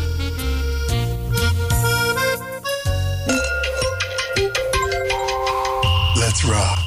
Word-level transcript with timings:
Rock. 6.43 6.80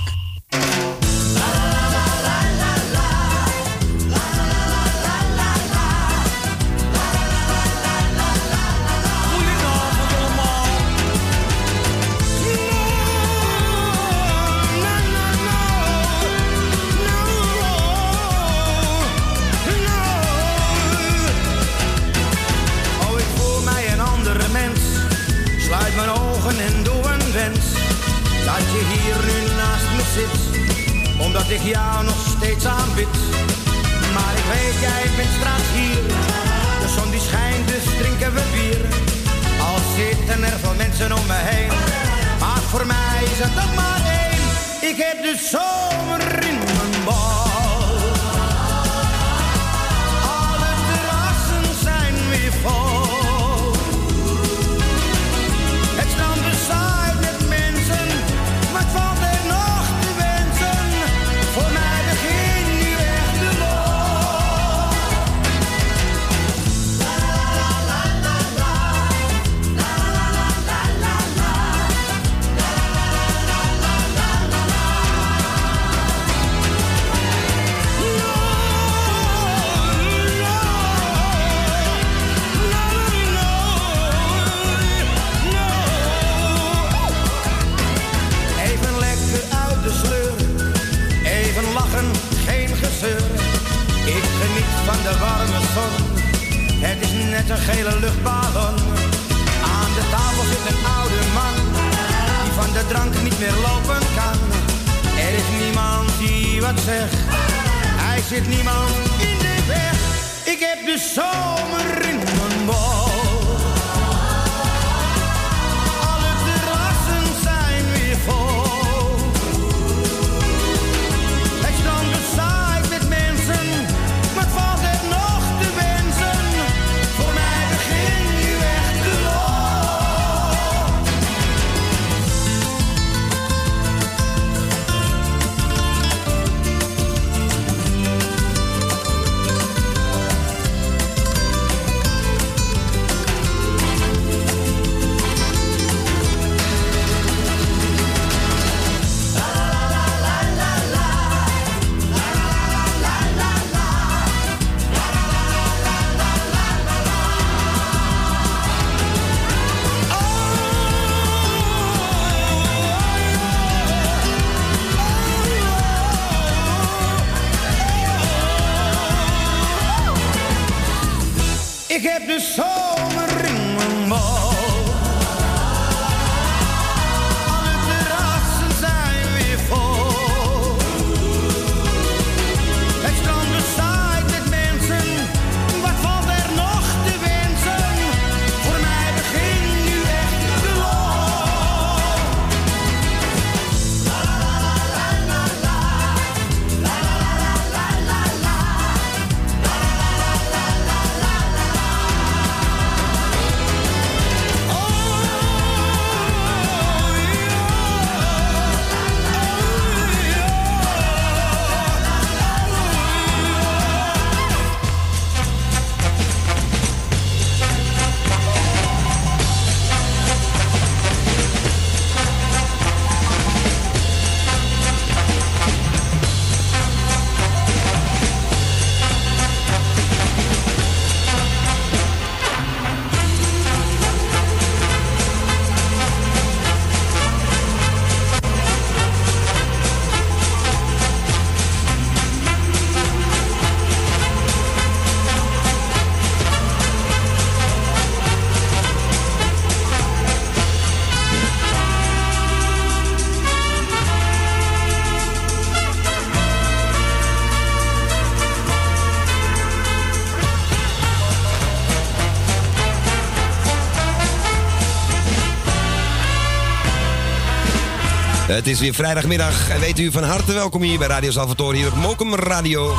Het 268.65 268.73
is 268.73 268.81
weer 268.81 268.95
vrijdagmiddag 268.95 269.71
en 269.71 269.81
weet 269.81 269.99
u 269.99 270.13
van 270.13 270.23
harte 270.23 270.53
welkom 270.53 270.83
hier 270.83 270.99
bij 270.99 271.09
Radio 271.09 271.31
Salvatore 271.31 271.77
hier 271.77 271.87
op 271.87 271.95
Mokum 271.95 272.35
Radio. 272.35 272.95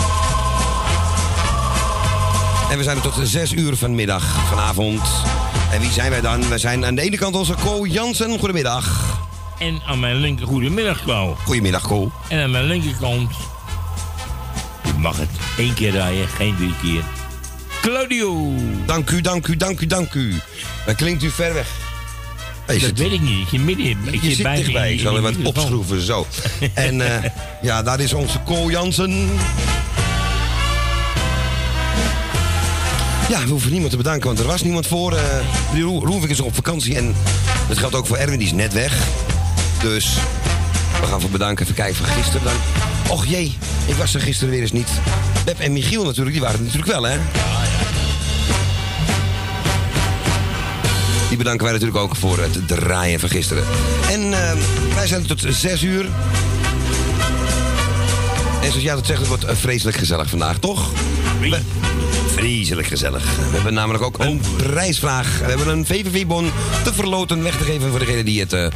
En 2.72 2.78
we 2.78 2.84
zijn 2.84 2.98
er 2.98 3.04
tot 3.04 3.20
6 3.24 3.54
uur 3.54 3.76
vanmiddag, 3.76 4.48
vanavond. 4.50 5.02
En 5.72 5.80
wie 5.82 5.92
zijn 5.92 6.10
wij 6.10 6.22
dan? 6.22 6.50
We 6.50 6.58
zijn 6.58 6.86
aan 6.86 6.96
de 6.96 7.02
ene 7.02 7.18
kant 7.18 7.36
onze 7.36 7.54
Co 7.54 7.86
Jansen. 7.86 8.40
Goedemiddag. 8.40 9.18
En 9.60 9.82
aan 9.86 10.00
mijn 10.00 10.16
linker, 10.16 10.48
goedemiddag 10.48 11.04
Co. 11.04 11.38
Goedemiddag 11.44 11.88
Co. 11.88 12.12
En 12.30 12.42
aan 12.42 12.52
mijn 12.52 12.66
linkerkant, 12.66 13.32
u 14.88 15.00
mag 15.00 15.18
het 15.18 15.30
één 15.58 15.74
keer 15.74 15.92
rijden, 15.92 16.28
geen 16.28 16.56
drie 16.56 16.74
keer. 16.82 17.04
Claudio. 17.82 18.54
Dank 18.86 19.10
u, 19.10 19.22
dank 19.22 19.48
u, 19.48 19.58
dank 19.58 19.80
u, 19.80 19.86
dank 19.86 20.14
u. 20.14 20.40
Dan 20.86 20.96
klinkt 20.96 21.24
u 21.24 21.30
ver 21.30 21.54
weg. 21.54 21.75
Dat 22.66 22.98
weet 22.98 23.12
ik 23.12 23.22
niet. 23.22 23.40
Ik 23.42 23.48
zit 23.50 23.62
midden 23.62 23.86
in. 23.86 23.98
Ik 24.12 24.22
je 24.22 24.28
zit, 24.28 24.36
zit 24.36 24.56
dichtbij. 24.56 24.94
Ik 24.94 25.00
zal 25.00 25.18
even 25.18 25.44
wat 25.44 25.56
opschroeven, 25.56 26.02
zo. 26.02 26.28
en 26.74 27.00
uh, 27.00 27.08
ja, 27.62 27.84
daar 27.84 28.00
is 28.00 28.14
onze 28.14 28.44
Co 28.44 28.70
Jansen. 28.70 29.30
Ja, 33.30 33.44
we 33.44 33.50
hoeven 33.50 33.72
niemand 33.72 33.92
te 33.92 33.98
bedanken, 33.98 34.28
want 34.28 34.40
er 34.40 34.46
was 34.46 34.62
niemand 34.62 34.88
voor. 34.88 35.14
Uh, 35.14 35.82
Roelvink 35.82 36.32
is 36.32 36.40
op 36.40 36.56
vakantie 36.56 36.96
en 36.96 37.16
dat 37.68 37.78
geldt 37.78 37.96
ook 37.96 38.08
voor 38.08 38.18
Erwin, 38.18 38.38
die 38.38 38.48
is 38.48 38.54
net 38.54 38.74
weg. 38.74 38.98
Dus 39.82 40.14
we 41.02 41.08
gaan 41.08 41.22
voor 41.22 41.30
bedanken. 41.30 41.64
Even 41.64 41.76
kijken 41.76 41.96
van 41.96 42.06
gisteren 42.06 42.44
dan. 42.44 42.56
Och 43.08 43.26
jee, 43.26 43.58
ik 43.86 43.96
was 43.96 44.14
er 44.14 44.22
gisteren 44.22 44.54
weer 44.54 44.62
eens 44.62 44.72
niet. 44.72 44.90
Beb 45.46 45.60
en 45.60 45.74
Michiel 45.74 46.04
natuurlijk, 46.04 46.32
die 46.32 46.42
waren 46.42 46.58
er 46.58 46.66
natuurlijk 46.66 46.92
wel, 46.92 47.04
hè? 47.04 47.18
Die 51.36 51.44
bedanken 51.44 51.66
wij 51.66 51.80
natuurlijk 51.80 52.04
ook 52.04 52.16
voor 52.16 52.40
het 52.40 52.68
draaien 52.68 53.20
van 53.20 53.30
gisteren. 53.30 53.64
En 54.10 54.22
uh, 54.22 54.52
wij 54.96 55.08
zijn 55.08 55.26
tot 55.26 55.46
6 55.50 55.84
uur. 55.84 56.06
En 58.62 58.68
zoals 58.68 58.84
jij 58.84 58.96
dat 58.96 59.06
zegt, 59.06 59.20
het 59.20 59.28
wordt 59.28 59.46
vreselijk 59.48 59.98
gezellig 59.98 60.30
vandaag, 60.30 60.58
toch? 60.58 60.92
Wie? 61.40 61.56
Vreselijk 62.34 62.88
gezellig. 62.88 63.24
We 63.24 63.56
hebben 63.56 63.74
namelijk 63.74 64.04
ook 64.04 64.20
een 64.20 64.42
prijsvraag. 64.58 65.40
We 65.40 65.46
hebben 65.46 65.68
een 65.68 65.86
VVV-bon 65.86 66.52
te 66.84 66.94
verloten, 66.94 67.44
weg 67.44 67.58
te 67.58 67.64
geven 67.64 67.90
voor 67.90 68.00
degene 68.00 68.24
die 68.24 68.40
het... 68.40 68.54
Uh, 68.54 68.68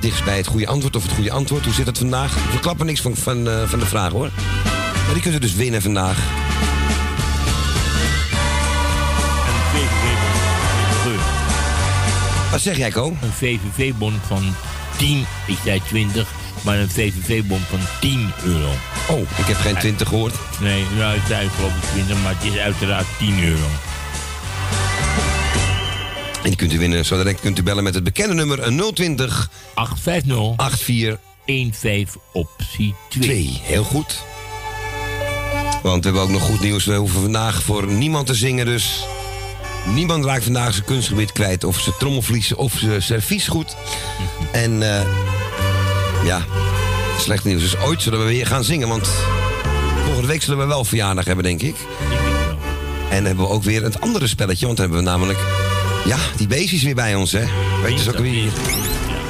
dichtst 0.00 0.24
bij 0.24 0.36
het 0.36 0.46
goede 0.46 0.66
antwoord 0.66 0.96
of 0.96 1.02
het 1.02 1.12
goede 1.12 1.30
antwoord. 1.30 1.64
Hoe 1.64 1.74
zit 1.74 1.86
het 1.86 1.98
vandaag? 1.98 2.34
We 2.52 2.60
klappen 2.60 2.86
niks 2.86 3.00
van, 3.00 3.16
van, 3.16 3.48
uh, 3.48 3.62
van 3.66 3.78
de 3.78 3.86
vraag 3.86 4.12
hoor. 4.12 4.30
Maar 5.04 5.12
die 5.12 5.22
kunt 5.22 5.34
u 5.34 5.38
dus 5.38 5.54
winnen 5.54 5.82
vandaag. 5.82 6.18
Wat 12.50 12.60
zeg 12.60 12.76
jij, 12.76 12.90
Ko? 12.90 13.16
Een 13.22 13.32
VVV-bon 13.32 14.14
van 14.26 14.54
10, 14.96 15.26
ik 15.46 15.56
zei 15.64 15.82
20, 15.86 16.28
maar 16.64 16.78
een 16.78 16.90
VVV-bon 16.90 17.60
van 17.60 17.78
10 18.00 18.32
euro. 18.44 18.70
Oh, 19.08 19.20
ik 19.20 19.44
heb 19.44 19.56
geen 19.56 19.76
20 19.78 20.08
gehoord. 20.08 20.34
Nee, 20.60 20.84
nou, 20.96 21.16
ik 21.16 21.22
zei 21.26 21.48
geloof 21.48 21.76
ik 21.76 21.82
20, 21.92 22.22
maar 22.22 22.34
het 22.38 22.52
is 22.52 22.58
uiteraard 22.58 23.06
10 23.18 23.44
euro. 23.44 23.66
En 26.42 26.48
die 26.48 26.56
kunt 26.56 26.72
u 26.72 26.78
winnen. 26.78 27.04
Zo 27.04 27.16
direct 27.16 27.40
kunt 27.40 27.58
u 27.58 27.62
bellen 27.62 27.84
met 27.84 27.94
het 27.94 28.04
bekende 28.04 28.34
nummer 28.34 28.92
020 28.94 29.50
850 29.74 31.18
84 31.46 31.78
15 31.80 32.20
optie 32.32 32.94
2. 33.08 33.22
2. 33.22 33.60
Heel 33.62 33.84
goed. 33.84 34.22
Want 35.82 36.04
we 36.04 36.10
hebben 36.10 36.22
ook 36.22 36.30
nog 36.30 36.42
goed 36.42 36.60
nieuws. 36.60 36.84
We 36.84 36.94
hoeven 36.94 37.20
vandaag 37.20 37.62
voor 37.62 37.86
niemand 37.86 38.26
te 38.26 38.34
zingen, 38.34 38.66
dus 38.66 39.04
Niemand 39.86 40.24
raakt 40.24 40.44
vandaag 40.44 40.72
zijn 40.72 40.84
kunstgebied 40.84 41.32
kwijt. 41.32 41.64
Of 41.64 41.80
zijn 41.80 41.94
trommelvlies 41.98 42.54
of 42.54 42.72
zijn 42.78 43.02
servies 43.02 43.48
goed. 43.48 43.76
En 44.52 44.72
uh, 44.72 45.00
ja, 46.24 46.44
slecht 47.18 47.44
nieuws. 47.44 47.62
Dus 47.62 47.76
ooit 47.76 48.02
zullen 48.02 48.18
we 48.18 48.24
weer 48.24 48.46
gaan 48.46 48.64
zingen. 48.64 48.88
Want 48.88 49.08
volgende 50.04 50.28
week 50.28 50.42
zullen 50.42 50.58
we 50.58 50.66
wel 50.66 50.84
verjaardag 50.84 51.24
hebben, 51.24 51.44
denk 51.44 51.62
ik. 51.62 51.76
En 53.10 53.24
hebben 53.24 53.44
we 53.44 53.50
ook 53.50 53.62
weer 53.62 53.82
het 53.82 54.00
andere 54.00 54.26
spelletje. 54.26 54.66
Want 54.66 54.78
dan 54.78 54.86
hebben 54.86 55.04
we 55.04 55.10
namelijk... 55.10 55.38
Ja, 56.04 56.18
die 56.36 56.46
beestjes 56.46 56.82
weer 56.82 56.94
bij 56.94 57.14
ons, 57.14 57.32
hè. 57.32 57.44
Weet 57.82 57.98
je, 57.98 58.04
dus 58.04 58.08
ook 58.08 58.18
weer... 58.18 58.50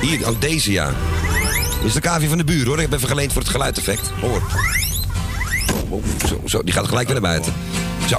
Hier, 0.01 0.27
ook 0.27 0.41
deze, 0.41 0.73
ja. 0.73 0.87
Dit 1.77 1.89
is 1.89 1.93
de 1.93 2.01
kavie 2.01 2.29
van 2.29 2.39
de 2.39 2.45
buur, 2.45 2.67
hoor. 2.67 2.77
Ik 2.77 2.83
heb 2.83 2.93
even 2.93 3.09
geleend 3.09 3.33
voor 3.33 3.43
het 3.43 3.51
geluideffect. 3.51 4.11
Hoor. 4.21 4.43
Oh, 5.89 6.05
zo, 6.29 6.41
zo, 6.45 6.63
die 6.63 6.75
gaat 6.75 6.89
gelijk 6.89 7.09
weer 7.09 7.21
naar 7.21 7.31
buiten. 7.31 7.53
Zo 8.09 8.19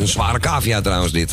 een 0.00 0.08
zware 0.08 0.38
cavia 0.38 0.80
trouwens 0.80 1.12
dit. 1.12 1.32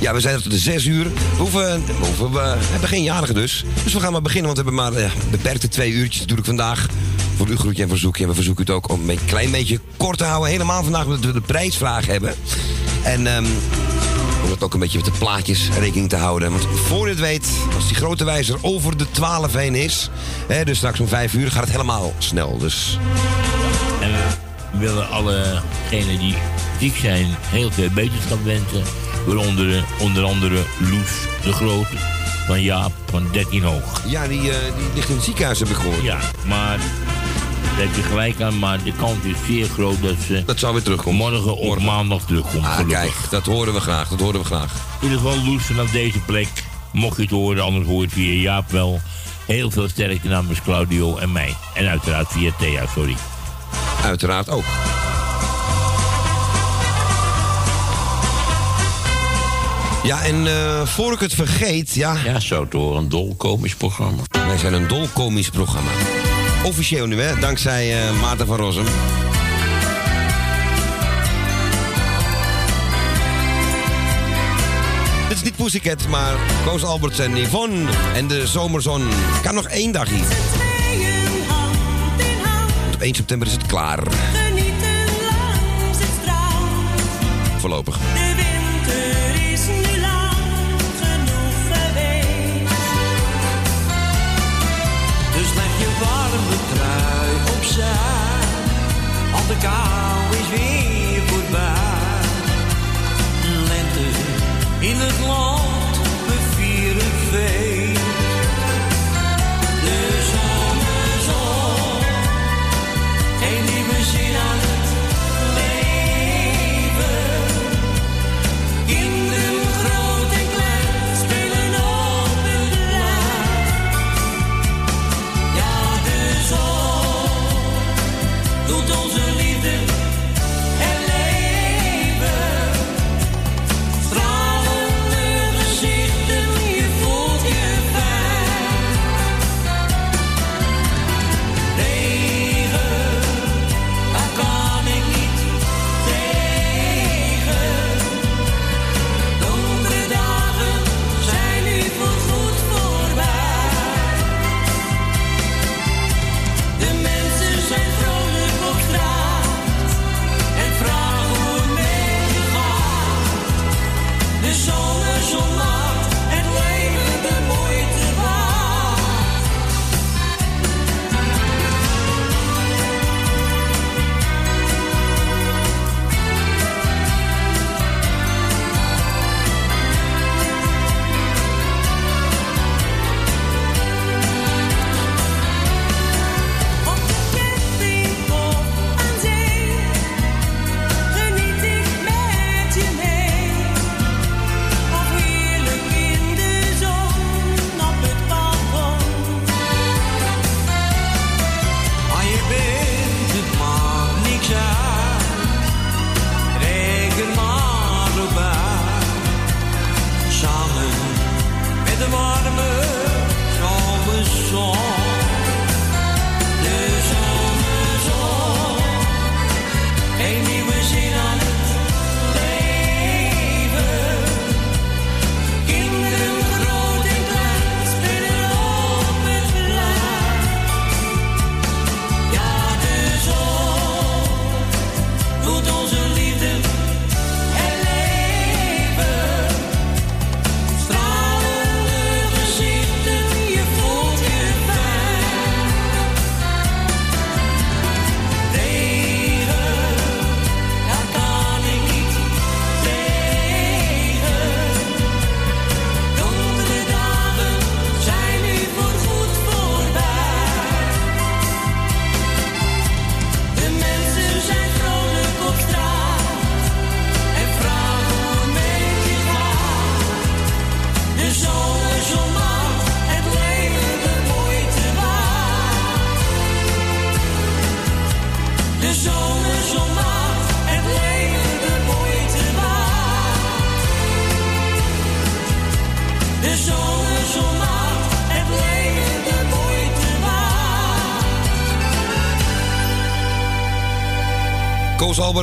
Ja, 0.00 0.14
we 0.14 0.20
zijn 0.20 0.42
tot 0.42 0.50
de 0.50 0.58
6 0.58 0.84
uur. 0.84 1.04
We, 1.04 1.38
hoeven, 1.38 1.84
we, 2.18 2.28
we 2.30 2.56
hebben 2.70 2.88
geen 2.88 3.02
jarige 3.02 3.32
dus. 3.32 3.64
Dus 3.84 3.92
we 3.92 4.00
gaan 4.00 4.12
maar 4.12 4.22
beginnen, 4.22 4.54
want 4.54 4.66
we 4.66 4.74
hebben 4.74 5.02
maar 5.02 5.12
beperkte 5.30 5.68
twee 5.68 5.92
uurtjes 5.92 6.20
natuurlijk 6.20 6.46
vandaag. 6.46 6.86
Voor 7.36 7.48
u 7.48 7.56
groetje 7.56 7.82
en 7.82 7.88
verzoekje. 7.88 8.22
En 8.22 8.28
we 8.28 8.34
verzoeken 8.34 8.64
het 8.64 8.74
ook 8.74 8.90
om 8.90 9.10
een 9.10 9.24
klein 9.26 9.50
beetje 9.50 9.80
kort 9.96 10.18
te 10.18 10.24
houden. 10.24 10.50
Helemaal 10.50 10.82
vandaag 10.82 11.04
omdat 11.04 11.20
we 11.20 11.32
de 11.32 11.40
prijsvraag 11.40 12.06
hebben. 12.06 12.34
En 13.02 13.26
um, 13.26 13.46
om 14.44 14.50
het 14.50 14.62
ook 14.62 14.74
een 14.74 14.80
beetje 14.80 14.98
met 14.98 15.12
de 15.12 15.18
plaatjes 15.18 15.68
rekening 15.78 16.08
te 16.08 16.16
houden. 16.16 16.50
Want 16.50 16.66
voor 16.86 17.06
je 17.06 17.12
het 17.12 17.20
weet, 17.20 17.48
als 17.74 17.86
die 17.86 17.96
grote 17.96 18.24
wijzer 18.24 18.58
over 18.60 18.96
de 18.96 19.10
12 19.10 19.54
heen 19.54 19.74
is... 19.74 20.10
Hè, 20.48 20.64
dus 20.64 20.76
straks 20.76 21.00
om 21.00 21.08
5 21.08 21.34
uur 21.34 21.50
gaat 21.50 21.62
het 21.62 21.70
helemaal 21.70 22.12
snel. 22.18 22.58
Dus... 22.58 22.98
En 24.82 24.88
willen 24.88 25.08
allegenen 25.08 26.18
die 26.18 26.34
ziek 26.80 26.96
zijn 26.96 27.26
heel 27.46 27.70
veel 27.70 27.88
beterschap 27.94 28.44
wensen. 28.44 28.82
Waaronder 29.26 29.84
onder 30.00 30.24
andere 30.24 30.62
Loes 30.78 31.10
de 31.42 31.52
Grote 31.52 31.96
van 32.46 32.62
Jaap 32.62 32.92
van 33.10 33.28
13 33.32 33.62
hoog. 33.62 34.02
Ja, 34.06 34.26
die, 34.26 34.40
uh, 34.40 34.44
die 34.76 34.86
ligt 34.94 35.08
in 35.08 35.14
het 35.14 35.24
ziekenhuis 35.24 35.58
heb 35.58 35.68
ik 35.68 35.74
gehoord. 35.74 36.02
Ja, 36.02 36.18
maar 36.46 36.78
daar 36.78 37.86
heb 37.86 37.94
je 37.94 38.02
gelijk 38.02 38.40
aan, 38.40 38.58
maar 38.58 38.82
de 38.82 38.92
kans 38.92 39.24
is 39.24 39.36
zeer 39.46 39.66
groot 39.66 40.02
dat 40.02 40.16
ze... 40.26 40.42
Dat 40.46 40.58
zou 40.58 40.72
weer 40.72 40.82
terugkomen. 40.82 41.30
Morgen 41.30 41.56
of 41.56 41.78
maandag 41.78 42.24
terugkomt, 42.24 42.64
ah, 42.64 42.88
kijk, 42.88 43.12
dat 43.30 43.46
horen 43.46 43.74
we 43.74 43.80
graag, 43.80 44.08
dat 44.08 44.20
horen 44.20 44.40
we 44.40 44.46
graag. 44.46 44.72
In 45.00 45.08
ieder 45.08 45.18
geval 45.18 45.44
Loes 45.44 45.62
vanaf 45.62 45.90
deze 45.90 46.18
plek, 46.18 46.48
mocht 46.92 47.16
je 47.16 47.22
het 47.22 47.30
horen, 47.30 47.62
anders 47.62 47.86
hoor 47.86 48.00
je 48.00 48.04
het 48.04 48.12
via 48.12 48.32
Jaap 48.32 48.70
wel. 48.70 49.00
Heel 49.46 49.70
veel 49.70 49.88
sterkte 49.88 50.28
namens 50.28 50.62
Claudio 50.62 51.16
en 51.16 51.32
mij. 51.32 51.54
En 51.74 51.88
uiteraard 51.88 52.28
via 52.28 52.50
Thea, 52.58 52.86
sorry 52.94 53.16
uiteraard 54.02 54.50
ook. 54.50 54.64
Ja, 60.02 60.22
en 60.22 60.46
uh, 60.46 60.86
voor 60.86 61.12
ik 61.12 61.20
het 61.20 61.34
vergeet, 61.34 61.94
ja... 61.94 62.16
Ja, 62.24 62.40
zo 62.40 62.66
door 62.68 62.96
een 62.96 63.08
dolkomisch 63.08 63.74
programma. 63.74 64.22
Wij 64.46 64.58
zijn 64.58 64.72
een 64.72 64.88
dolkomisch 64.88 65.50
programma. 65.50 65.90
Officieel 66.64 67.06
nu, 67.06 67.20
hè, 67.20 67.38
dankzij 67.38 68.10
uh, 68.10 68.20
Maarten 68.20 68.46
van 68.46 68.56
Rossum. 68.56 68.84
Dit 75.28 75.36
is 75.36 75.42
niet 75.42 75.56
Pussycat, 75.56 76.08
maar 76.08 76.34
Koos 76.64 76.84
Alberts 76.84 77.18
en 77.18 77.36
Yvonne 77.36 77.90
en 78.14 78.26
de 78.26 78.46
zomerzon. 78.46 79.08
Kan 79.42 79.54
nog 79.54 79.66
één 79.66 79.92
dag 79.92 80.08
hier. 80.08 80.24
1 83.02 83.14
september 83.14 83.46
is 83.46 83.52
het 83.52 83.66
klaar. 83.66 83.98
Genieten 84.10 85.04
langs 85.30 85.98
het 85.98 86.14
strand. 86.20 87.00
Voorlopig. 87.60 87.98
De 87.98 88.34
winter 88.42 89.52
is 89.52 89.66
nu 89.66 90.00
lang 90.00 90.80
genoeg 91.02 91.58
geweest. 91.72 92.80
Dus 95.36 95.54
leg 95.54 95.72
je 95.82 95.88
warme 96.00 96.56
trui 96.72 97.30
opzij. 97.56 98.40
Al 99.34 99.46
de 99.46 99.56
kou 99.60 100.40
is 100.40 100.48
weer 100.58 101.22
voorbij. 101.26 102.20
Lente 103.68 104.06
in 104.78 104.96
het 104.96 105.26
land, 105.26 105.61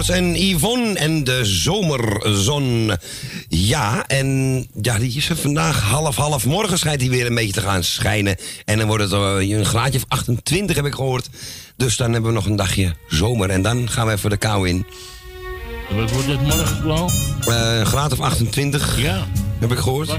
En 0.07 0.35
Yvonne 0.35 0.93
en 0.93 1.23
de 1.23 1.45
zomerzon. 1.45 2.91
Ja, 3.47 4.07
en 4.07 4.67
ja, 4.81 4.97
die 4.97 5.15
is 5.15 5.29
er 5.29 5.35
vandaag 5.35 5.81
half 5.81 6.15
half. 6.15 6.45
Morgen 6.45 6.77
schijnt 6.77 7.01
hij 7.01 7.09
weer 7.09 7.25
een 7.25 7.35
beetje 7.35 7.53
te 7.53 7.61
gaan 7.61 7.83
schijnen. 7.83 8.37
En 8.65 8.77
dan 8.77 8.87
wordt 8.87 9.03
het 9.03 9.11
uh, 9.11 9.49
een 9.49 9.65
graadje 9.65 9.97
of 9.97 10.05
28, 10.07 10.75
heb 10.75 10.85
ik 10.85 10.93
gehoord. 10.93 11.29
Dus 11.77 11.97
dan 11.97 12.11
hebben 12.11 12.29
we 12.29 12.35
nog 12.35 12.45
een 12.45 12.55
dagje 12.55 12.95
zomer. 13.07 13.49
En 13.49 13.61
dan 13.61 13.89
gaan 13.89 14.07
we 14.07 14.13
even 14.13 14.29
de 14.29 14.37
kou 14.37 14.69
in. 14.69 14.85
Wat 15.89 16.11
wordt 16.11 16.27
het 16.27 16.41
morgen, 16.41 16.81
Blauw? 16.81 17.09
Uh, 17.47 17.79
een 17.79 17.85
graad 17.85 18.11
of 18.11 18.19
28, 18.19 18.99
ja. 18.99 19.27
heb 19.59 19.71
ik 19.71 19.77
gehoord. 19.77 20.17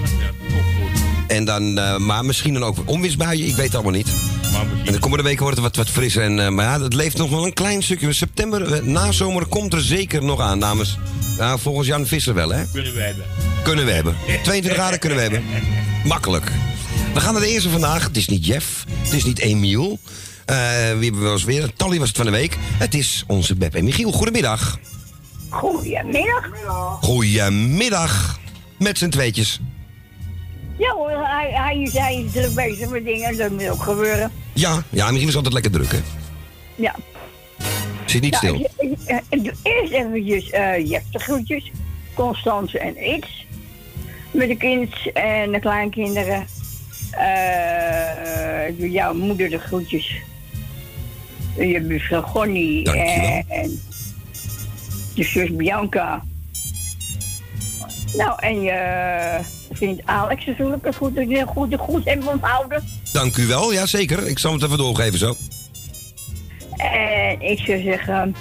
En 1.26 1.44
dan, 1.44 1.78
uh, 1.78 1.96
maar 1.96 2.24
misschien 2.24 2.54
dan 2.54 2.64
ook 2.64 2.76
onweersbuien, 2.84 3.46
ik 3.46 3.56
weet 3.56 3.66
het 3.66 3.74
allemaal 3.74 3.92
niet. 3.92 4.08
En 4.84 4.92
de 4.92 4.98
komende 4.98 5.24
weken 5.24 5.42
wordt 5.42 5.56
het 5.56 5.66
wat, 5.66 5.76
wat 5.76 5.88
frisser. 5.88 6.22
En, 6.22 6.38
uh, 6.38 6.48
maar 6.48 6.64
ja, 6.64 6.82
het 6.82 6.94
leeft 6.94 7.16
nog 7.16 7.30
wel 7.30 7.44
een 7.44 7.52
klein 7.52 7.82
stukje. 7.82 8.12
September, 8.12 8.76
uh, 8.76 8.82
na 8.82 9.12
zomer, 9.12 9.46
komt 9.46 9.72
er 9.72 9.80
zeker 9.80 10.24
nog 10.24 10.40
aan, 10.40 10.60
dames. 10.60 10.98
Ja, 11.38 11.58
volgens 11.58 11.86
Jan 11.86 12.06
Visser 12.06 12.34
wel, 12.34 12.50
hè? 12.52 12.64
Kunnen 12.72 12.94
we 12.94 13.00
hebben. 13.00 13.24
Kunnen 13.62 13.84
we 13.84 13.90
hebben. 13.90 14.16
22 14.26 14.72
graden 14.72 14.98
kunnen 14.98 15.18
we 15.18 15.24
hebben. 15.24 15.44
Makkelijk. 16.04 16.52
We 17.14 17.20
gaan 17.20 17.32
naar 17.32 17.42
de 17.42 17.48
eerste 17.48 17.70
vandaag. 17.70 18.04
Het 18.04 18.16
is 18.16 18.28
niet 18.28 18.46
Jeff, 18.46 18.84
het 19.02 19.12
is 19.12 19.24
niet 19.24 19.38
Emiel. 19.38 19.98
wie 20.46 20.56
hebben 20.56 21.22
we 21.22 21.30
eens 21.30 21.44
weer? 21.44 21.72
Tally 21.76 21.98
was 21.98 22.08
het 22.08 22.16
van 22.16 22.26
de 22.26 22.32
week. 22.32 22.56
Het 22.62 22.94
is 22.94 23.24
onze 23.26 23.54
Beb 23.54 23.74
en 23.74 23.84
Michiel. 23.84 24.12
Goedemiddag. 24.12 24.78
Goedemiddag. 25.48 26.48
Goedemiddag. 27.00 28.38
Met 28.78 28.98
z'n 28.98 29.08
tweetjes. 29.08 29.60
Ja 30.80 30.92
hoor, 30.94 31.10
hij, 31.10 31.50
hij, 31.52 31.80
is, 31.80 31.92
hij 31.92 32.22
is 32.24 32.32
druk 32.32 32.54
bezig 32.54 32.88
met 32.88 33.04
dingen. 33.04 33.36
Dat 33.36 33.50
moet 33.50 33.68
ook 33.68 33.82
gebeuren. 33.82 34.32
Ja, 34.52 34.82
ja, 34.88 35.06
misschien 35.06 35.28
is 35.28 35.36
altijd 35.36 35.54
lekker 35.54 35.70
druk, 35.70 35.92
hè? 35.92 35.98
Ja. 36.74 36.94
Zit 38.06 38.22
niet 38.22 38.34
stil. 38.34 38.70
Eerst 39.62 39.92
eventjes 39.92 40.50
uh, 40.52 40.88
Jeff 40.90 41.04
de 41.10 41.18
groetjes. 41.18 41.70
Constance 42.14 42.78
en 42.78 43.14
Iets. 43.14 43.46
Met 44.30 44.48
de 44.48 44.56
kind 44.56 44.94
en 45.12 45.52
de 45.52 45.58
kleinkinderen. 45.58 46.46
Uh, 47.12 48.78
doe 48.78 48.90
jouw 48.90 49.14
moeder 49.14 49.50
de 49.50 49.58
groetjes. 49.58 50.14
Je 51.56 51.80
buurvrouw 51.80 52.22
Gonnie. 52.22 52.92
En 53.48 53.80
je 55.14 55.24
zus 55.24 55.56
Bianca. 55.56 56.24
Nou, 58.16 58.32
en 58.40 58.60
je 58.60 59.58
vindt 59.80 60.02
Alex 60.04 60.46
natuurlijk 60.46 60.86
een 60.86 60.94
goed, 60.94 61.16
een 61.16 61.46
goed, 61.46 61.74
goed 61.78 62.06
en 62.06 62.28
onthouden. 62.28 62.84
Dank 63.12 63.36
u 63.36 63.46
wel, 63.46 63.72
ja 63.72 63.86
zeker. 63.86 64.26
Ik 64.26 64.38
zal 64.38 64.52
het 64.52 64.62
even 64.62 64.78
doorgeven 64.78 65.18
zo. 65.18 65.36
En 66.76 67.40
ik 67.40 67.58
zou 67.58 67.82
zeggen... 67.82 68.34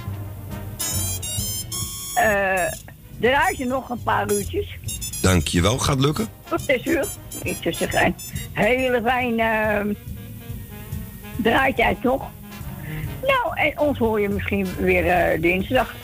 Uh, 2.18 2.72
draai 3.20 3.56
je 3.58 3.66
nog 3.66 3.90
een 3.90 4.04
paar 4.04 4.32
uurtjes. 4.32 4.68
Dank 5.22 5.48
je 5.48 5.62
wel, 5.62 5.78
gaat 5.78 6.00
lukken. 6.00 6.28
Tot 6.50 6.62
zes 6.62 6.86
uur. 6.86 7.06
Ik 7.44 7.58
zou 7.62 7.76
zeggen, 7.76 8.06
een 8.06 8.16
hele 8.54 9.02
fijne 9.06 9.84
uh, 9.86 9.96
draaitijd 11.36 12.02
toch? 12.02 12.28
Nou, 13.22 13.58
en 13.58 13.80
ons 13.80 13.98
hoor 13.98 14.22
je 14.22 14.30
misschien 14.30 14.68
weer 14.78 15.34
uh, 15.36 15.42
dinsdag. 15.42 15.96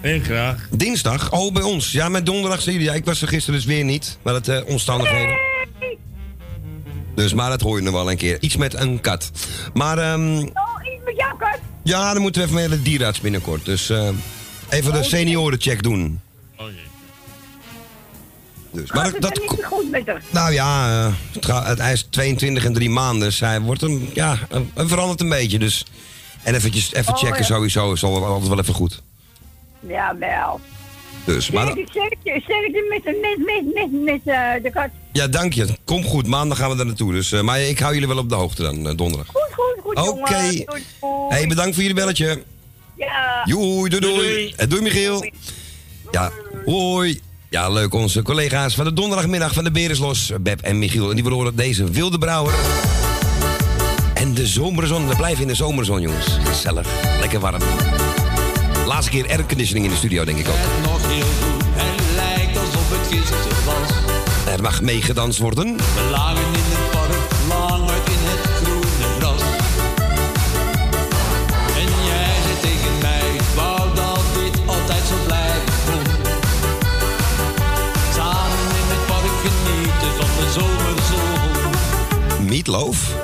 Heel 0.00 0.20
graag. 0.20 0.68
Dinsdag? 0.70 1.32
Oh, 1.32 1.52
bij 1.52 1.62
ons. 1.62 1.92
Ja, 1.92 2.08
met 2.08 2.26
donderdag 2.26 2.62
zie 2.62 2.72
je. 2.72 2.80
Ja, 2.80 2.92
ik 2.92 3.04
was 3.04 3.22
er 3.22 3.28
gisteren 3.28 3.60
dus 3.60 3.68
weer 3.68 3.84
niet. 3.84 4.18
Maar 4.22 4.34
het 4.34 4.48
uh, 4.48 4.60
omstandigheden. 4.66 5.38
Dus, 7.14 7.34
maar 7.34 7.50
dat 7.50 7.60
hoor 7.60 7.76
je 7.76 7.82
nog 7.82 7.94
wel 7.94 8.10
een 8.10 8.16
keer. 8.16 8.36
Iets 8.40 8.56
met 8.56 8.74
een 8.74 9.00
kat. 9.00 9.30
Maar, 9.74 10.12
um... 10.12 10.38
Oh, 10.38 10.44
iets 10.94 11.04
met 11.04 11.16
jouw 11.16 11.36
kat? 11.36 11.58
Ja, 11.82 12.12
dan 12.12 12.22
moeten 12.22 12.42
we 12.42 12.48
even 12.48 12.60
met 12.60 12.70
de 12.70 12.82
dierarts 12.82 13.20
binnenkort. 13.20 13.64
Dus 13.64 13.90
uh, 13.90 14.08
even 14.68 14.92
de 14.92 14.98
oh, 14.98 15.04
seniorencheck 15.04 15.82
doen. 15.82 16.20
Oh 16.56 16.66
jee. 16.66 16.76
Dus, 18.70 18.92
maar 18.92 19.12
dat, 19.12 19.20
dat 19.20 19.38
niet 19.38 19.64
goed 19.64 19.90
met 19.90 20.06
haar? 20.06 20.22
Nou 20.30 20.52
ja, 20.52 20.88
uh, 21.06 21.12
het, 21.32 21.46
het, 21.46 21.78
hij 21.78 21.92
is 21.92 22.06
22 22.10 22.64
en 22.64 22.72
3 22.72 22.90
maanden. 22.90 23.28
Dus 23.28 23.40
hij 23.40 23.60
wordt 23.60 23.82
een, 23.82 24.10
ja, 24.14 24.38
een, 24.48 24.88
verandert 24.88 25.20
een 25.20 25.28
beetje. 25.28 25.58
Dus. 25.58 25.84
En 26.42 26.54
eventjes, 26.54 26.92
even 26.92 27.12
oh, 27.12 27.18
checken 27.18 27.38
ja. 27.38 27.44
sowieso 27.44 27.92
is 27.92 28.04
altijd 28.04 28.48
wel 28.48 28.58
even 28.58 28.74
goed. 28.74 29.02
Ja, 29.80 30.16
wel. 30.18 30.60
Dus, 31.24 31.50
maar... 31.50 31.66
Sterkte 31.70 32.86
met, 32.88 33.04
met, 33.04 33.38
met, 33.38 33.74
met, 33.74 34.02
met 34.02 34.20
uh, 34.24 34.62
de 34.62 34.70
kat. 34.72 34.88
Ja, 35.12 35.28
dank 35.28 35.52
je. 35.52 35.66
Kom 35.84 36.04
goed. 36.04 36.26
Maandag 36.26 36.58
gaan 36.58 36.70
we 36.70 36.76
daar 36.76 36.86
naartoe. 36.86 37.12
Dus, 37.12 37.32
uh, 37.32 37.40
maar 37.40 37.60
ik 37.60 37.78
hou 37.78 37.92
jullie 37.92 38.08
wel 38.08 38.18
op 38.18 38.28
de 38.28 38.34
hoogte 38.34 38.62
dan, 38.62 38.86
uh, 38.86 38.96
donderdag. 38.96 39.26
Goed, 39.26 39.54
goed, 39.54 39.80
goed, 39.82 40.08
Oké. 40.08 40.18
Okay. 40.20 40.66
Hey, 41.28 41.46
bedankt 41.46 41.74
voor 41.74 41.82
jullie 41.82 41.98
belletje. 41.98 42.42
Ja. 42.96 43.42
Joei, 43.44 43.88
doei, 43.88 44.00
doei. 44.00 44.14
Doei, 44.14 44.52
doei. 44.56 44.68
doei 44.68 44.82
Michiel. 44.82 45.30
Ja, 46.10 46.30
hoi. 46.64 47.20
Ja, 47.48 47.68
leuk. 47.68 47.94
Onze 47.94 48.22
collega's 48.22 48.74
van 48.74 48.84
de 48.84 48.92
donderdagmiddag 48.92 49.52
van 49.52 49.64
de 49.64 49.70
Bereslos, 49.70 50.32
Beb 50.40 50.60
en 50.60 50.78
Michiel. 50.78 51.08
En 51.08 51.14
die 51.14 51.24
verloren 51.24 51.56
deze 51.56 51.90
wilde 51.90 52.18
brouwer. 52.18 52.54
En 54.14 54.34
de 54.34 54.46
zomerzon. 54.46 55.08
We 55.08 55.16
blijven 55.16 55.42
in 55.42 55.48
de 55.48 55.54
zomerzon, 55.54 56.00
jongens. 56.00 56.26
Gezellig. 56.44 56.86
Lekker 57.20 57.40
warm. 57.40 57.62
Laatste 59.00 59.18
keer 59.18 59.30
airconditioning 59.30 59.84
in 59.84 59.90
de 59.90 59.96
studio, 59.96 60.24
denk 60.24 60.38
ik 60.38 60.48
ook. 60.48 60.54
Het 60.56 60.90
nog 60.90 61.06
heel 61.06 61.32
goed 61.40 61.62
en 61.76 62.14
lijkt 62.14 62.56
alsof 62.58 62.90
het 62.90 63.06
gisteren 63.12 63.64
was. 63.64 63.90
Er 64.54 64.62
mag 64.62 64.82
meegedanst 64.82 65.38
worden. 65.38 65.76
We 65.76 66.08
lagen 66.10 66.36
in 66.36 66.64
het 66.72 66.90
park, 66.90 67.22
lang 67.48 67.90
uit 67.90 68.06
in 68.08 68.22
het 68.30 68.46
groene 68.56 69.06
gras. 69.18 69.42
En 71.82 71.90
jij 72.10 72.34
zei 72.44 72.56
tegen 72.60 72.98
mij, 73.00 73.34
ik 73.34 73.48
wou 73.54 73.94
dat 73.94 74.24
dit 74.34 74.60
altijd 74.66 75.04
zo 75.08 75.14
blijven 75.26 75.74
kon. 75.86 76.04
Samen 78.16 78.68
in 78.80 78.88
het 78.94 79.06
park 79.06 79.36
genieten 79.46 80.12
van 80.20 80.30
de 80.38 80.46
zomerzon. 80.56 82.48
Meatloaf? 82.48 83.19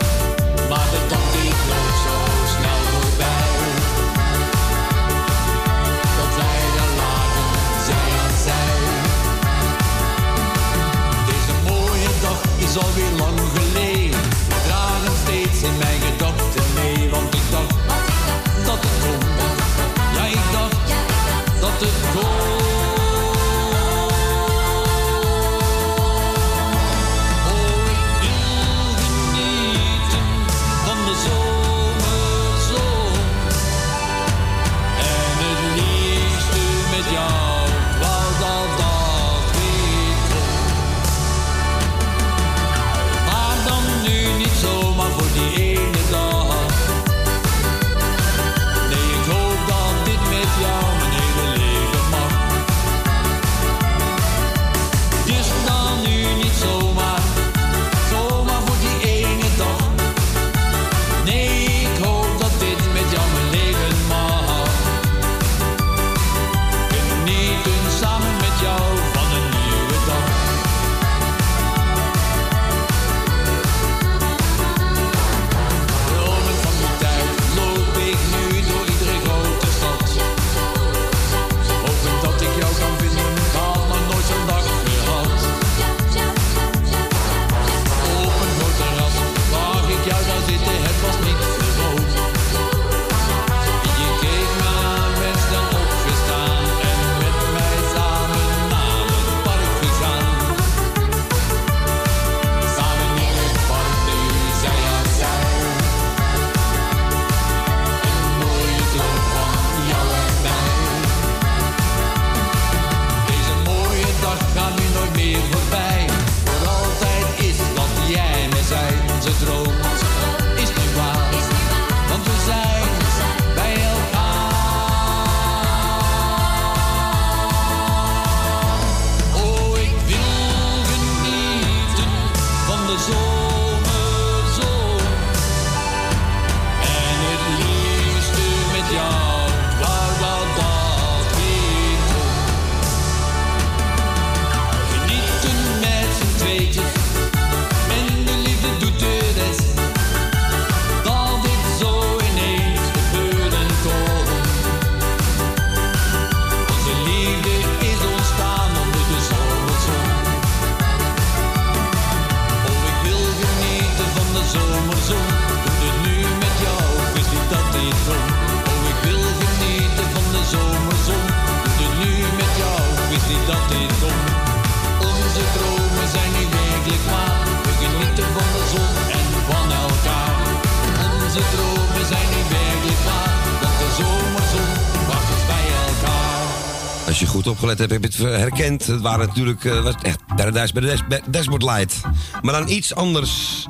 Opgelet 187.70 187.90
hebt, 187.90 188.02
heb 188.02 188.12
je 188.12 188.24
het 188.24 188.40
herkend. 188.40 188.86
Het 188.86 189.00
waren 189.00 189.26
natuurlijk 189.26 189.64
eh, 189.64 189.82
was 189.82 189.94
echt 190.02 190.18
Paradise 190.36 190.72
bij 190.72 190.82
de 190.82 190.86
Dash- 191.08 191.20
Dashboard 191.26 191.62
Light. 191.62 192.00
Maar 192.42 192.52
dan 192.52 192.68
iets 192.68 192.94
anders. 192.94 193.66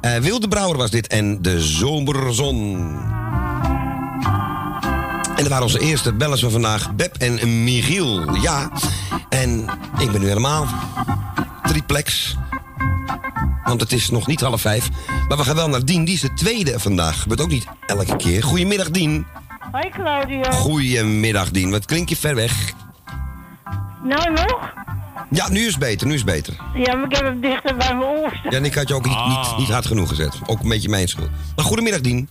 Eh, 0.00 0.16
Wilde 0.16 0.48
Brouwer 0.48 0.76
was 0.76 0.90
dit 0.90 1.06
en 1.06 1.42
de 1.42 1.60
zomerzon. 1.60 2.76
En 5.36 5.36
dat 5.36 5.48
waren 5.48 5.62
onze 5.62 5.80
eerste 5.80 6.12
bellers 6.12 6.40
van 6.40 6.50
vandaag, 6.50 6.94
Beb 6.94 7.16
en 7.16 7.64
Michiel. 7.64 8.36
Ja, 8.36 8.70
en 9.28 9.64
ik 9.98 10.10
ben 10.10 10.20
nu 10.20 10.26
helemaal 10.26 10.66
triplex. 11.62 12.36
Want 13.64 13.80
het 13.80 13.92
is 13.92 14.10
nog 14.10 14.26
niet 14.26 14.40
half 14.40 14.60
vijf. 14.60 14.88
Maar 15.28 15.36
we 15.36 15.44
gaan 15.44 15.56
wel 15.56 15.68
naar 15.68 15.84
Dien, 15.84 16.04
die 16.04 16.14
is 16.14 16.20
de 16.20 16.34
tweede 16.34 16.80
vandaag. 16.80 17.22
Gebeurt 17.22 17.40
ook 17.40 17.50
niet 17.50 17.66
elke 17.86 18.16
keer. 18.16 18.42
Goedemiddag, 18.42 18.90
Dien. 18.90 19.26
Hoi 19.72 19.88
Claudio. 19.88 20.42
Goedemiddag, 20.42 21.50
Dien. 21.50 21.70
Wat 21.70 21.84
klink 21.84 22.08
je 22.08 22.16
ver 22.16 22.34
weg? 22.34 22.72
Nou 24.10 24.32
nog? 24.32 24.72
Ja, 25.30 25.48
nu 25.48 25.60
is 25.60 25.66
het 25.66 25.78
beter, 25.78 26.06
nu 26.06 26.14
is 26.14 26.20
het 26.20 26.30
beter. 26.30 26.54
Ja, 26.74 26.94
maar 26.94 27.04
ik 27.04 27.16
heb 27.16 27.24
hem 27.24 27.40
dichter 27.40 27.76
bij 27.76 27.94
mijn 27.94 28.08
oor 28.08 28.28
staan. 28.30 28.50
Ja, 28.50 28.56
en 28.56 28.64
ik 28.64 28.74
had 28.74 28.88
je 28.88 28.94
ook 28.94 29.06
niet, 29.06 29.26
niet, 29.26 29.56
niet 29.58 29.68
hard 29.68 29.86
genoeg 29.86 30.08
gezet. 30.08 30.38
Ook 30.46 30.60
een 30.60 30.68
beetje 30.68 30.88
mijn 30.88 31.08
schuld. 31.08 31.30
Maar 31.56 31.64
goedemiddag, 31.64 32.00
Dien. 32.00 32.28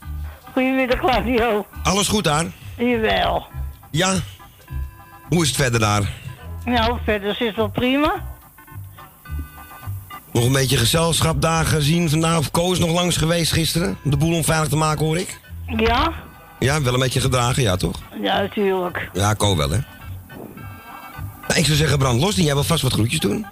Goedemiddag 0.54 1.00
Claudio. 1.00 1.66
Alles 1.84 2.08
goed 2.08 2.24
daar? 2.24 2.46
Jawel. 2.78 3.46
Ja? 3.92 4.14
Hoe 5.30 5.42
is 5.42 5.48
het 5.48 5.58
verder 5.58 5.80
daar? 5.80 6.12
Nou, 6.66 6.98
verder 7.04 7.30
is 7.30 7.40
het 7.40 7.56
wel 7.56 7.70
prima. 7.70 8.14
Nog 10.32 10.46
een 10.46 10.52
beetje 10.52 10.78
gezelschapdagen 10.78 11.82
zien 11.82 12.10
vandaag. 12.10 12.38
Of 12.38 12.52
Koos 12.52 12.80
nog 12.80 12.92
langs 12.92 13.18
geweest 13.18 13.52
gisteren? 13.52 13.98
Om 14.04 14.12
de 14.12 14.18
boel 14.18 14.36
onveilig 14.36 14.70
te 14.70 14.76
maken, 14.76 15.06
hoor 15.06 15.18
ik. 15.18 15.40
Ja? 15.78 16.12
Ja, 16.60 16.82
wel 16.82 16.94
een 16.94 17.00
beetje 17.00 17.22
gedragen, 17.22 17.64
ja 17.64 17.76
toch? 17.76 17.96
Ja, 18.22 18.42
natuurlijk. 18.42 19.10
Ja, 19.14 19.34
Ko 19.34 19.56
wel, 19.56 19.70
hè? 19.70 19.80
Nou, 21.50 21.60
ik 21.62 21.66
zou 21.66 21.78
zeggen, 21.78 21.98
brand 21.98 22.22
los. 22.22 22.36
Dien, 22.36 22.46
jij 22.46 22.54
wil 22.54 22.64
vast 22.64 22.82
wat 22.82 22.94
groetjes 22.94 23.20
doen? 23.20 23.46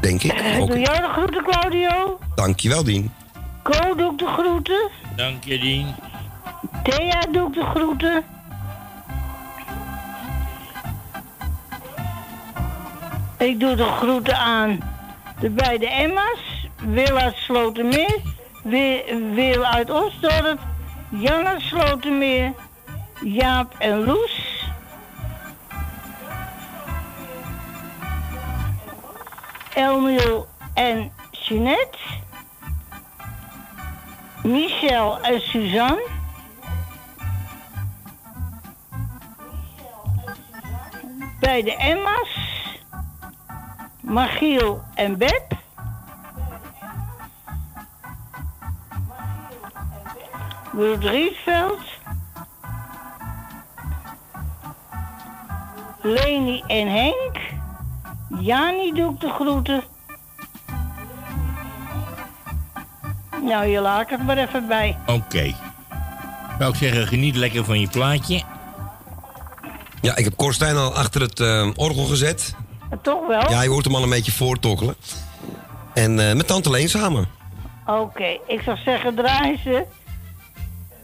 Denk 0.00 0.22
ik. 0.22 0.32
Eh, 0.32 0.56
Gok 0.56 0.68
Doe 0.68 0.78
ik. 0.78 0.86
jij 0.86 1.00
de 1.00 1.08
groeten, 1.08 1.42
Claudio? 1.44 2.18
Dankjewel, 2.34 2.84
Dien. 2.84 3.12
Ko 3.62 3.94
doe 3.96 4.12
ik 4.12 4.18
de 4.18 4.26
groeten. 4.26 4.90
Dank 5.16 5.44
je, 5.44 5.58
Dien. 5.58 5.86
Thea 6.82 7.20
doe 7.32 7.48
ik 7.48 7.54
de 7.54 7.64
groeten. 7.74 8.24
Ik 13.38 13.60
doe 13.60 13.74
de 13.76 13.84
groeten 13.84 14.36
aan 14.38 14.80
de 15.40 15.50
beide 15.50 15.88
Emma's. 15.88 16.66
Wil 16.84 17.16
uit 17.16 17.36
Slotermeer. 17.36 18.18
Wil, 18.62 19.02
Wil 19.34 19.64
uit 19.64 19.90
Osdorp. 19.90 20.58
Jan 21.08 21.46
uit 21.46 21.60
Slotermeer. 21.60 22.52
Jaap 23.24 23.74
en 23.78 24.04
Loes. 24.04 24.53
Elmiel 29.74 30.46
en 30.74 31.12
Jeanette. 31.30 31.98
Michel 34.42 35.20
en 35.22 35.40
Suzanne. 35.40 36.08
Bij 41.40 41.62
de 41.62 41.76
Emma's. 41.76 42.52
Magiel 44.00 44.82
en 44.94 45.18
Beb. 45.18 45.52
Ruud 50.72 51.04
Rietveld. 51.04 51.80
Leni 56.02 56.62
en 56.66 56.88
Henk. 56.88 57.63
Jani 58.40 58.92
doe 58.92 59.12
ik 59.12 59.20
de 59.20 59.28
groeten. 59.28 59.82
Nou, 63.42 63.66
je 63.66 63.80
laat 63.80 64.10
het 64.10 64.22
maar 64.22 64.38
even 64.38 64.66
bij. 64.66 64.96
Oké. 65.06 65.54
Zou 66.58 66.70
ik 66.70 66.76
zeggen, 66.76 67.06
geniet 67.06 67.36
lekker 67.36 67.64
van 67.64 67.80
je 67.80 67.88
plaatje. 67.88 68.42
Ja, 70.00 70.16
ik 70.16 70.24
heb 70.24 70.36
Korstijn 70.36 70.76
al 70.76 70.94
achter 70.94 71.20
het 71.20 71.40
eh, 71.40 71.70
orgel 71.74 72.04
gezet. 72.04 72.54
Toch 73.02 73.26
wel? 73.26 73.50
Ja, 73.50 73.62
je 73.62 73.68
hoort 73.68 73.84
hem 73.84 73.94
al 73.94 74.02
een 74.02 74.10
beetje 74.10 74.32
voortokkelen. 74.32 74.94
En 75.94 76.28
eh, 76.28 76.34
met 76.34 76.46
Tante 76.46 76.70
Leen 76.70 76.88
samen. 76.88 77.26
Oké, 77.86 78.38
ik 78.46 78.60
zou 78.64 78.76
zeggen 78.84 79.14
draai 79.14 79.60
ze. 79.64 79.84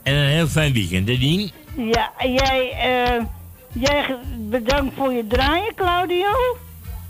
En 0.03 0.15
een 0.15 0.29
heel 0.29 0.47
fijn 0.47 0.73
weekend, 0.73 1.09
hè, 1.09 1.19
Dien? 1.19 1.51
Ja, 1.77 2.13
jij, 2.19 2.71
eh, 2.71 3.25
jij 3.73 4.17
bedankt 4.39 4.95
voor 4.97 5.13
je 5.13 5.27
draaien, 5.27 5.75
Claudio. 5.75 6.29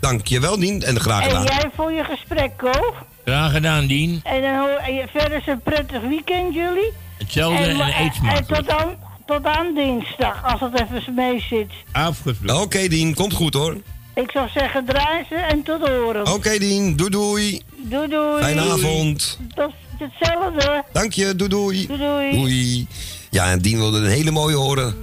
Dankjewel, 0.01 0.59
Dien. 0.59 0.83
En 0.83 0.99
graag 0.99 1.19
En 1.23 1.29
gedaan. 1.29 1.43
jij 1.43 1.69
voor 1.75 1.91
je 1.91 2.03
gesprek, 2.03 2.51
Ko. 2.57 2.93
Graag 3.25 3.51
gedaan, 3.51 3.87
Dien. 3.87 4.19
En 4.23 4.41
dan 4.41 4.57
hoor 4.57 4.69
en 4.69 4.93
je- 4.93 5.07
verder 5.11 5.37
is 5.37 5.47
een 5.47 5.61
prettig 5.61 6.01
weekend, 6.01 6.53
jullie. 6.53 6.91
Hetzelfde 7.17 7.63
en, 7.63 7.75
ma- 7.77 7.87
eet 7.87 7.95
en 8.07 8.13
smakelijk. 8.13 8.47
tot 8.47 8.69
aan, 8.69 8.95
tot 9.25 9.45
aan 9.45 9.73
dinsdag, 9.75 10.43
als 10.51 10.59
het 10.59 10.81
even 10.81 11.13
mee 11.13 11.39
zit. 11.49 11.69
Afgesproken. 11.91 12.61
Oké, 12.63 12.87
Dien. 12.87 13.13
Komt 13.13 13.33
goed, 13.33 13.53
hoor. 13.53 13.77
Ik 14.15 14.31
zou 14.31 14.47
zeggen 14.53 14.85
draai 14.85 15.25
ze 15.29 15.35
en 15.35 15.63
tot 15.63 15.87
horen. 15.87 16.33
Oké, 16.33 16.57
Dien. 16.57 16.95
Doei, 16.95 17.09
doei. 17.09 17.61
Doei, 17.77 18.07
doei. 18.07 18.41
Fijne 18.43 18.61
avond. 18.61 19.39
Tot 19.55 19.71
hetzelfde. 19.97 20.83
Dank 20.91 21.13
je. 21.13 21.35
Doei, 21.35 21.49
doei. 21.49 21.87
Doei, 21.87 21.99
doei. 21.99 22.31
Doei. 22.31 22.87
Ja, 23.29 23.51
en 23.51 23.59
Dien 23.61 23.77
wilde 23.77 23.97
een 23.97 24.05
hele 24.09 24.31
mooie 24.31 24.55
horen. 24.55 24.95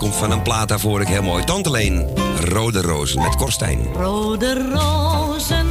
Komt 0.00 0.14
van 0.14 0.30
een 0.30 0.42
plaat 0.42 0.68
daarvoor, 0.68 1.00
ik 1.00 1.08
heel 1.08 1.22
mooi. 1.22 1.44
Tante 1.44 1.70
Leen, 1.70 2.08
Rode 2.44 2.80
Rozen 2.80 3.22
met 3.22 3.36
Korstijn. 3.36 3.86
Rode 3.94 4.70
rozen, 4.72 5.66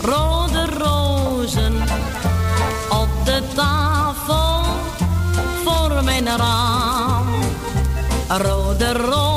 rode 0.00 0.66
rozen 0.78 1.74
op 2.90 3.08
de 3.24 3.42
tafel 3.54 4.62
voor 5.64 6.04
mijn 6.04 6.26
raam. 6.36 7.26
Rode 8.28 8.92
rozen, 8.92 9.35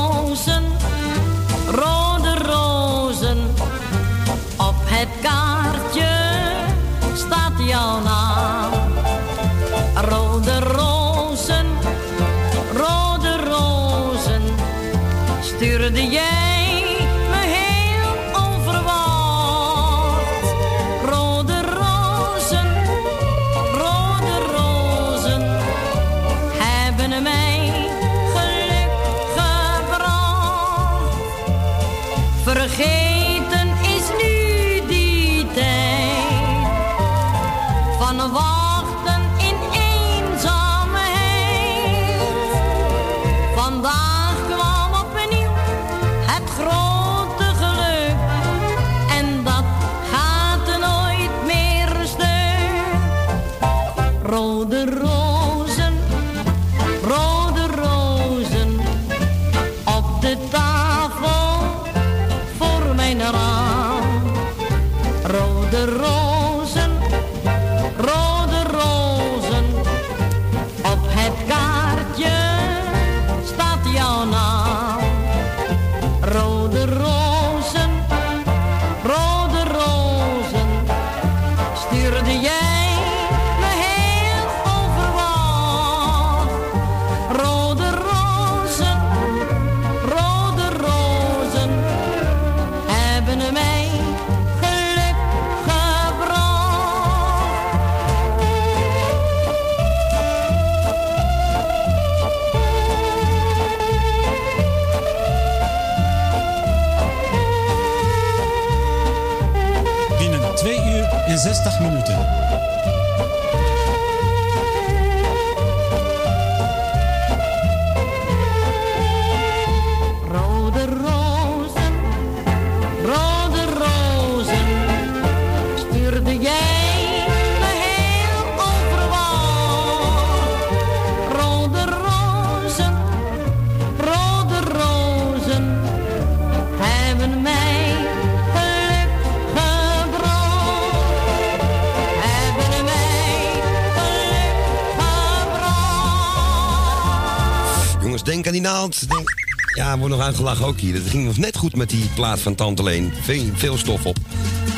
denk 148.29 148.45
aan 148.45 148.51
die 148.51 148.61
naald. 148.61 149.09
Denk... 149.09 149.29
Ja, 149.75 149.97
wordt 149.97 150.15
nog 150.15 150.23
aangelachen 150.23 150.65
ook 150.65 150.79
hier. 150.79 150.93
Het 150.93 151.09
ging 151.09 151.25
nog 151.25 151.37
net 151.37 151.57
goed 151.57 151.75
met 151.75 151.89
die 151.89 152.09
plaat 152.15 152.39
van 152.39 152.55
Tante 152.55 152.83
Leen. 152.83 153.13
Veel, 153.21 153.43
veel 153.53 153.77
stof 153.77 154.05
op. 154.05 154.17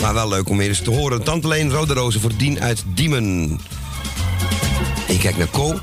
Maar 0.02 0.14
wel 0.14 0.30
leuk 0.30 0.50
om 0.50 0.58
weer 0.58 0.68
eens 0.68 0.82
te 0.82 0.90
horen. 0.90 1.24
Tante 1.24 1.48
Leen, 1.48 1.72
Rode 1.72 1.94
Rozen 1.94 2.22
voor 2.22 2.32
Dien 2.38 2.62
uit 2.62 2.84
Diemen. 2.88 3.60
Ik 5.08 5.20
kijk 5.20 5.38
naar 5.38 5.50
Co. 5.50 5.80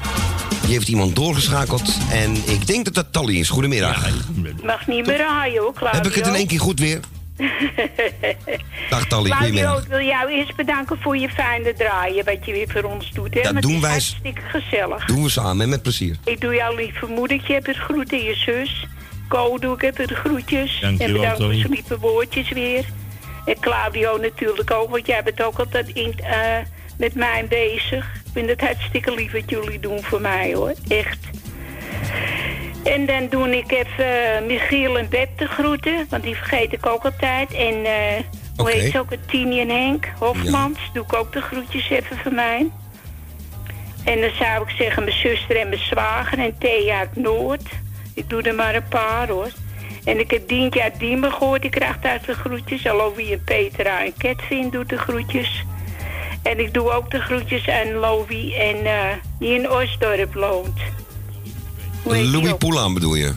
Die 0.62 0.70
heeft 0.70 0.88
iemand 0.88 1.16
doorgeschakeld. 1.16 1.96
En 2.10 2.34
ik 2.34 2.66
denk 2.66 2.84
dat 2.84 2.94
dat 2.94 3.06
Tally 3.10 3.38
is. 3.38 3.48
Goedemiddag. 3.48 4.08
Mag 4.62 4.86
niet 4.86 5.06
meer 5.06 5.16
raaien 5.16 5.62
hoor, 5.62 5.72
Claudio. 5.72 6.00
Heb 6.00 6.10
ik 6.10 6.14
het 6.14 6.26
in 6.26 6.34
één 6.34 6.46
keer 6.46 6.60
goed 6.60 6.78
weer? 6.78 7.00
Dag 8.90 9.06
Tally, 9.06 9.28
Claudio, 9.30 9.36
goedemiddag. 9.36 9.82
ik 9.82 9.88
wil 9.88 10.00
jou 10.06 10.30
eerst 10.30 10.56
bedanken 10.56 10.98
voor 11.00 11.16
je 11.16 11.28
fijne 11.28 11.74
draaien, 11.74 12.24
wat 12.24 12.44
je 12.46 12.52
weer 12.52 12.68
voor 12.68 12.82
ons 12.82 13.10
doet. 13.12 13.34
Hè? 13.34 13.40
Dat 13.42 13.52
Want 13.52 13.64
doen 13.64 13.80
wij- 13.80 13.90
hartstikke 13.90 14.40
gezellig. 14.40 15.04
Doen 15.04 15.22
we 15.22 15.28
samen 15.28 15.60
en 15.62 15.68
met 15.68 15.82
plezier. 15.82 16.16
Ik 16.24 16.40
doe 16.40 16.54
jouw 16.54 16.74
lieve 16.74 17.06
moedertje, 17.06 17.52
heb 17.54 17.66
het 17.66 17.76
groeten, 17.76 18.22
je 18.22 18.34
zus. 18.34 18.86
Ko 19.28 19.58
doe 19.58 19.74
ik 19.74 19.80
heb 19.80 19.96
het 19.96 20.10
groetjes. 20.12 20.78
Dank 20.80 20.98
je 20.98 21.04
en 21.04 21.12
bedankt 21.12 21.42
voor 21.42 21.54
zijn 21.54 21.70
lieve 21.70 21.98
woordjes 21.98 22.48
weer. 22.50 22.84
En 23.44 23.60
Claudio 23.60 24.16
natuurlijk 24.16 24.70
ook, 24.70 24.90
want 24.90 25.06
jij 25.06 25.22
bent 25.22 25.42
ook 25.42 25.58
altijd 25.58 25.88
in, 25.88 26.14
eh, 26.22 26.56
met 26.98 27.14
mij 27.14 27.46
bezig. 27.48 28.04
Ik 28.24 28.32
vind 28.32 28.48
het 28.48 28.60
hartstikke 28.60 29.14
lief 29.14 29.32
wat 29.32 29.42
jullie 29.50 29.80
doen 29.80 30.02
voor 30.02 30.20
mij 30.20 30.54
hoor, 30.54 30.74
echt. 30.88 31.18
En 32.84 33.06
dan 33.06 33.28
doe 33.28 33.56
ik 33.56 33.70
even 33.70 34.34
eh, 34.34 34.46
Michiel 34.46 34.98
en 34.98 35.08
Beb 35.08 35.28
te 35.36 35.46
groeten, 35.46 36.06
want 36.10 36.22
die 36.22 36.36
vergeet 36.36 36.72
ik 36.72 36.86
ook 36.86 37.04
altijd. 37.04 37.54
En 37.54 37.84
eh 37.84 38.24
hoe 38.58 38.70
heet 38.70 38.92
ze 38.92 38.98
ook, 38.98 39.12
Tini 39.26 39.60
en 39.60 39.68
Henk 39.68 40.08
Hofmans, 40.18 40.78
doe 40.92 41.04
ik 41.04 41.14
ook 41.14 41.32
de 41.32 41.40
groetjes 41.40 41.90
even 41.90 42.18
voor 42.18 42.32
mij. 42.32 42.70
En 44.04 44.20
dan 44.20 44.30
zou 44.38 44.62
ik 44.62 44.70
zeggen 44.76 45.04
mijn 45.04 45.16
zuster 45.16 45.56
en 45.56 45.68
mijn 45.68 45.80
zwager 45.80 46.38
en 46.38 46.58
Thea 46.58 46.98
uit 46.98 47.16
Noord. 47.16 47.68
Ik 48.14 48.28
doe 48.28 48.42
er 48.42 48.54
maar 48.54 48.74
een 48.74 48.88
paar 48.88 49.28
hoor. 49.28 49.50
En 50.04 50.18
ik 50.18 50.30
heb 50.30 50.48
Dientje 50.48 50.82
uit 50.82 50.98
Diemen 50.98 51.32
gehoord, 51.32 51.62
die 51.62 51.70
krijgt 51.70 52.04
uit 52.04 52.24
de 52.24 52.34
groetjes. 52.34 52.86
Alowie 52.86 53.32
en 53.32 53.44
Petra 53.44 54.04
en 54.04 54.14
Ketvin 54.16 54.70
doet 54.70 54.88
de 54.88 54.98
groetjes. 54.98 55.64
En 56.42 56.58
ik 56.58 56.74
doe 56.74 56.90
ook 56.90 57.10
de 57.10 57.20
groetjes 57.20 57.68
aan 57.68 57.92
Louie 57.92 58.56
en 58.56 58.86
eh, 58.86 59.16
die 59.38 59.54
in 59.54 59.70
Osdorp 59.70 60.34
woont. 60.34 60.80
Hoe 62.08 62.16
heet 62.16 62.26
die 62.26 62.32
Louis 62.36 62.52
ook? 62.52 62.58
Poulaan 62.58 62.94
bedoel 62.94 63.14
je? 63.14 63.32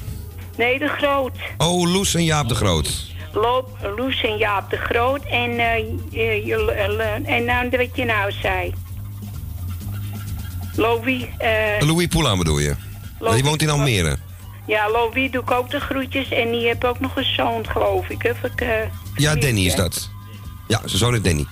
Nee, 0.58 0.80
de 0.80 0.88
Groot. 0.88 1.32
Oh, 1.58 1.92
Loes 1.94 2.14
en 2.16 2.24
Jaap 2.24 2.48
de 2.48 2.56
Groot. 2.56 3.10
Loop, 3.34 3.78
Loes 3.98 4.22
en 4.24 4.38
Jaap 4.38 4.70
de 4.70 4.78
Groot 4.78 5.24
en, 5.24 5.52
je- 6.12 6.72
eh, 7.26 7.36
en 7.36 7.46
nou, 7.46 7.70
wat 7.70 7.96
je 7.96 8.06
nou 8.06 8.32
zei. 8.32 8.74
Louis, 10.76 11.26
eh, 11.38 11.50
Louis 11.88 12.08
Poulaan 12.08 12.38
bedoel 12.38 12.60
je? 12.60 12.76
Louis 13.20 13.36
Die 13.36 13.44
woont 13.44 13.62
in 13.62 13.70
Almere. 13.70 14.18
ja, 14.68 14.90
Louis 14.92 15.32
doe 15.32 15.42
ik 15.42 15.52
ook 15.52 15.70
de 15.70 15.80
groetjes 15.80 16.30
en 16.32 16.52
die 16.52 16.68
heb 16.68 16.84
ook 16.84 17.00
nog 17.00 17.16
een 17.18 17.34
zoon, 17.36 17.68
geloof 17.68 18.10
ik. 18.10 18.24
Of 18.32 18.52
ik 18.52 18.66
Ja, 19.16 19.36
Danny 19.36 19.66
is 19.66 19.76
dat. 19.76 20.10
Ja, 20.68 20.78
zijn 20.86 20.98
zoon 20.98 21.14
is 21.16 21.22
Danny. 21.22 21.46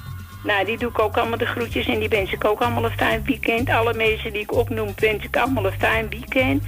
Nou, 0.43 0.65
die 0.65 0.77
doe 0.77 0.89
ik 0.89 0.99
ook 0.99 1.17
allemaal 1.17 1.37
de 1.37 1.45
groetjes 1.45 1.85
en 1.87 1.99
die 1.99 2.09
wens 2.09 2.31
ik 2.31 2.45
ook 2.45 2.59
allemaal 2.61 2.85
een 2.85 2.97
fijn 2.97 3.23
weekend. 3.25 3.69
Alle 3.69 3.93
mensen 3.93 4.31
die 4.33 4.41
ik 4.41 4.53
opnoem, 4.53 4.93
wens 4.95 5.23
ik 5.23 5.37
allemaal 5.37 5.65
een 5.65 5.79
fijn 5.79 6.09
weekend. 6.09 6.63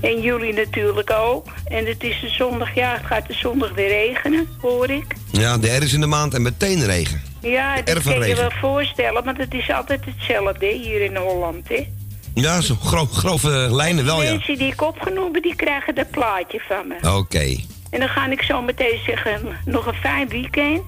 En 0.00 0.20
jullie 0.20 0.52
natuurlijk 0.52 1.10
ook. 1.10 1.46
En 1.64 1.86
het 1.86 2.02
is 2.02 2.20
de 2.20 2.28
zondag, 2.28 2.74
ja, 2.74 2.92
het 2.92 3.06
gaat 3.06 3.26
de 3.26 3.34
zondag 3.34 3.74
weer 3.74 3.88
regenen, 3.88 4.48
hoor 4.60 4.90
ik. 4.90 5.04
Ja, 5.32 5.58
de 5.58 5.76
R 5.76 5.82
is 5.82 5.92
in 5.92 6.00
de 6.00 6.06
maand 6.06 6.34
en 6.34 6.42
meteen 6.42 6.84
regen. 6.84 7.22
Ja, 7.40 7.82
dat 7.82 8.02
kan 8.02 8.28
je 8.28 8.34
wel 8.34 8.50
voorstellen, 8.60 9.24
maar 9.24 9.36
het 9.36 9.54
is 9.54 9.70
altijd 9.70 10.04
hetzelfde 10.04 10.66
hè, 10.66 10.72
hier 10.72 11.00
in 11.00 11.16
Holland, 11.16 11.68
hè. 11.68 11.86
Ja, 12.34 12.60
zo 12.60 12.74
gro 12.82 13.06
grove 13.06 13.48
lijnen 13.70 14.04
wel, 14.04 14.22
ja. 14.22 14.30
Mensen 14.30 14.58
die 14.58 14.72
ik 14.72 14.82
opgenomen, 14.82 15.42
die 15.42 15.54
krijgen 15.56 15.94
dat 15.94 16.10
plaatje 16.10 16.60
van 16.68 16.86
me. 16.86 17.16
Oké. 17.16 17.56
En 17.90 18.00
dan 18.00 18.08
ga 18.08 18.30
ik 18.30 18.42
zo 18.42 18.62
meteen 18.62 18.98
zeggen, 19.06 19.58
nog 19.64 19.86
een 19.86 19.94
fijn 19.94 20.28
weekend. 20.28 20.84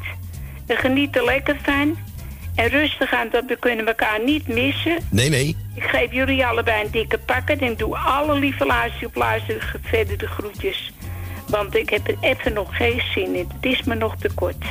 En 0.67 0.77
geniet 0.77 1.17
er 1.17 1.25
lekker 1.25 1.57
van. 1.63 1.99
En 2.61 2.69
rustig 2.69 3.13
aan, 3.13 3.29
dat 3.31 3.45
we 3.47 3.57
kunnen 3.57 3.87
elkaar 3.87 4.21
niet 4.25 4.49
missen. 4.49 4.99
Nee, 5.11 5.29
nee. 5.29 5.57
Ik 5.75 5.83
geef 5.83 6.13
jullie 6.13 6.47
allebei 6.47 6.85
een 6.85 6.91
dikke 6.91 7.19
pakken 7.19 7.59
en 7.59 7.77
doe 7.77 7.97
alle 7.97 8.39
lieve 8.39 8.67
luisteren 8.67 9.09
op 9.09 9.15
luisteren 9.15 9.63
verder 9.83 10.19
de 10.19 10.27
groetjes. 10.27 10.93
Want 11.49 11.77
ik 11.77 11.91
heb 11.91 12.09
er 12.09 12.17
even 12.21 12.53
nog 12.53 12.77
geen 12.77 13.03
zin 13.15 13.35
in. 13.35 13.49
Het 13.61 13.73
is 13.73 13.83
me 13.83 13.95
nog 13.95 14.17
te 14.17 14.29
kort. 14.35 14.65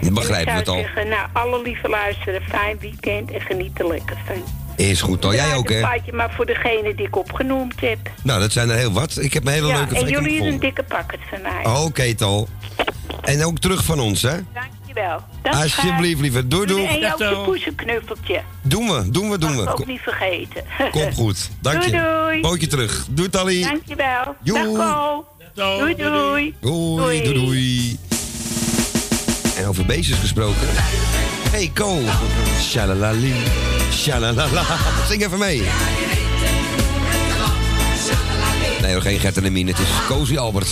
We 0.00 0.40
ik 0.40 0.48
het 0.48 0.68
al. 0.68 0.76
zeggen, 0.76 1.08
nou, 1.08 1.28
alle 1.32 1.62
lieve 1.62 1.88
luisteren, 1.88 2.42
fijn 2.42 2.78
weekend 2.80 3.30
en 3.30 3.40
geniet 3.40 3.78
er 3.78 3.86
lekker 3.86 4.16
van. 4.26 4.42
Is 4.76 5.00
goed 5.00 5.24
al. 5.24 5.34
Jij 5.34 5.54
ook, 5.54 5.68
een 5.70 5.74
hè? 5.74 5.80
plaatje 5.80 6.12
maar 6.12 6.32
voor 6.32 6.46
degene 6.46 6.94
die 6.94 7.06
ik 7.06 7.16
opgenoemd 7.16 7.80
heb. 7.80 7.98
Nou, 8.22 8.40
dat 8.40 8.52
zijn 8.52 8.70
er 8.70 8.76
heel 8.76 8.92
wat. 8.92 9.18
Ik 9.20 9.32
heb 9.32 9.46
een 9.46 9.52
hele 9.52 9.66
ja, 9.66 9.76
leuke 9.76 9.96
en 9.96 10.08
jullie 10.08 10.40
een 10.40 10.60
dikke 10.60 10.82
pakket 10.82 11.20
van 11.30 11.42
mij. 11.42 11.82
Oké, 11.84 12.14
Tal. 12.14 12.48
En 13.22 13.44
ook 13.44 13.58
terug 13.58 13.84
van 13.84 14.00
ons, 14.00 14.22
hè? 14.22 14.36
Dag, 14.96 15.62
Alsjeblieft, 15.62 16.20
lieve. 16.20 16.46
Doei, 16.48 16.66
doei. 16.66 16.86
En 16.86 17.02
een 17.04 17.12
zo. 17.18 17.44
poesenknuffeltje. 17.44 18.42
Doen 18.62 18.86
we, 18.88 19.10
doen 19.10 19.30
we, 19.30 19.38
doen 19.38 19.56
we. 19.56 19.68
ook 19.68 19.86
niet 19.86 20.00
vergeten. 20.00 20.62
kom 20.90 21.12
goed. 21.12 21.50
Dank 21.60 21.82
je. 21.82 21.90
Doei, 21.90 22.02
doei. 22.02 22.40
Pootje 22.40 22.66
terug. 22.66 23.06
Doei, 23.10 23.30
Tally. 23.30 23.62
Dankjewel. 23.62 24.36
Dag, 24.42 24.62
Ko. 24.64 25.26
Zo, 25.56 25.78
Doei, 25.78 25.94
doei. 25.94 26.54
Doei, 26.60 27.22
doei, 27.22 27.34
doei. 27.34 27.98
En 29.56 29.66
over 29.66 29.86
beestjes 29.86 30.18
gesproken. 30.18 30.68
Hey, 31.50 31.70
Ko. 31.74 31.98
Shalalali. 32.60 33.34
Shalalala. 33.92 34.62
Zing 35.08 35.24
even 35.24 35.38
mee. 35.38 35.62
Nee, 38.82 38.94
nog 38.94 39.02
geen 39.02 39.18
Gert 39.18 39.36
en 39.36 39.52
Mien. 39.52 39.66
Het 39.66 39.78
is 39.78 39.88
Cozy 40.08 40.36
Albert. 40.36 40.68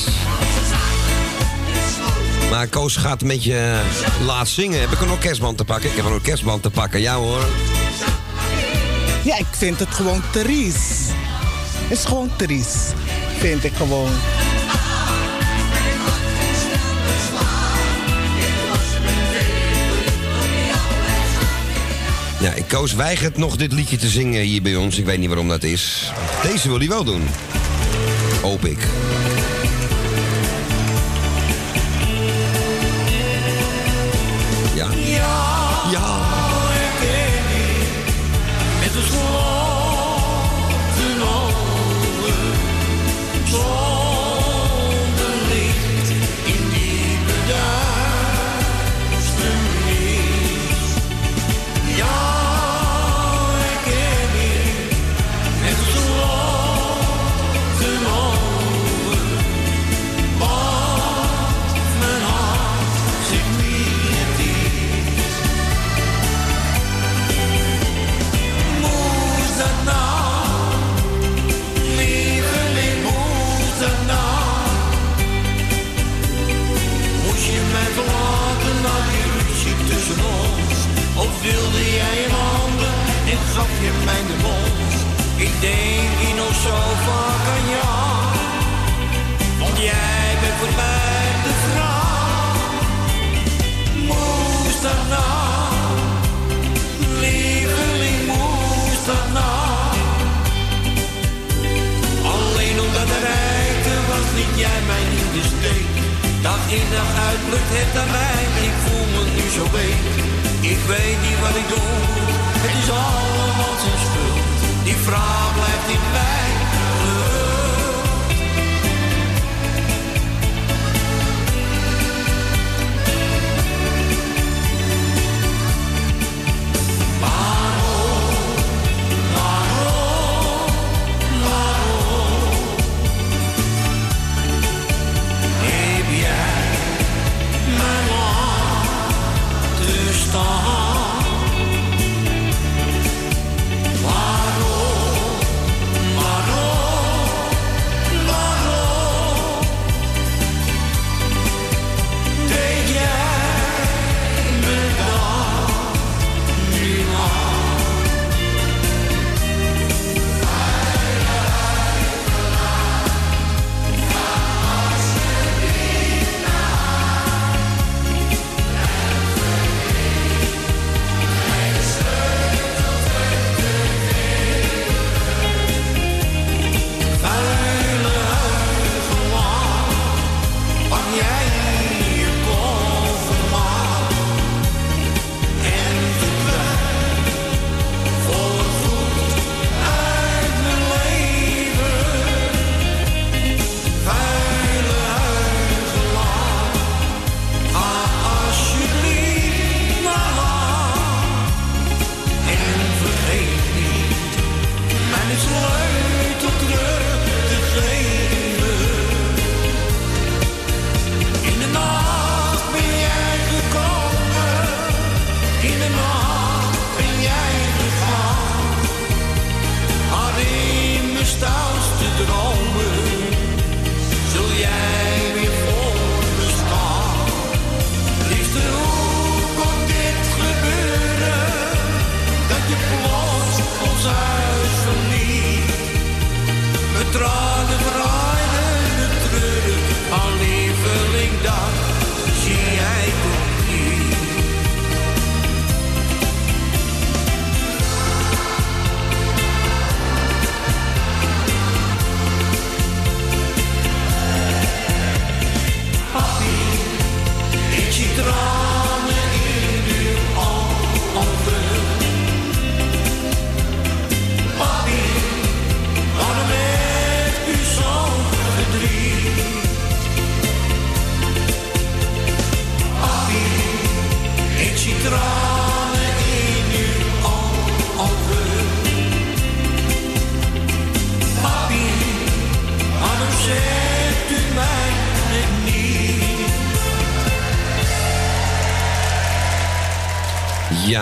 Maar 2.51 2.67
Koos 2.67 2.97
gaat 2.97 3.23
een 3.23 3.29
beetje 3.29 3.81
laat 4.25 4.49
zingen. 4.49 4.81
Heb 4.81 4.91
ik 4.91 5.01
een 5.01 5.11
orkestband 5.11 5.57
te 5.57 5.65
pakken? 5.65 5.91
Ik 5.91 5.97
heb 5.97 6.05
een 6.05 6.13
orkestband 6.13 6.63
te 6.63 6.71
pakken. 6.71 7.01
Ja 7.01 7.15
hoor. 7.15 7.47
Ja, 9.25 9.39
ik 9.39 9.47
vind 9.51 9.79
het 9.79 9.89
gewoon 9.89 10.23
triest. 10.31 11.13
Het 11.89 11.99
is 11.99 12.05
gewoon 12.05 12.31
triest. 12.37 12.95
Vind 13.39 13.65
ik 13.65 13.73
gewoon. 13.75 14.11
Ja, 22.41 22.55
Koos 22.69 22.95
weigert 22.95 23.37
nog 23.37 23.57
dit 23.57 23.73
liedje 23.73 23.97
te 23.97 24.09
zingen 24.09 24.43
hier 24.43 24.63
bij 24.63 24.77
ons. 24.77 24.99
Ik 24.99 25.05
weet 25.05 25.19
niet 25.19 25.29
waarom 25.29 25.49
dat 25.49 25.63
is. 25.63 26.13
Deze 26.43 26.69
wil 26.69 26.79
hij 26.79 26.89
wel 26.89 27.05
doen. 27.05 27.29
Hoop 28.43 28.65
ik. 28.65 28.79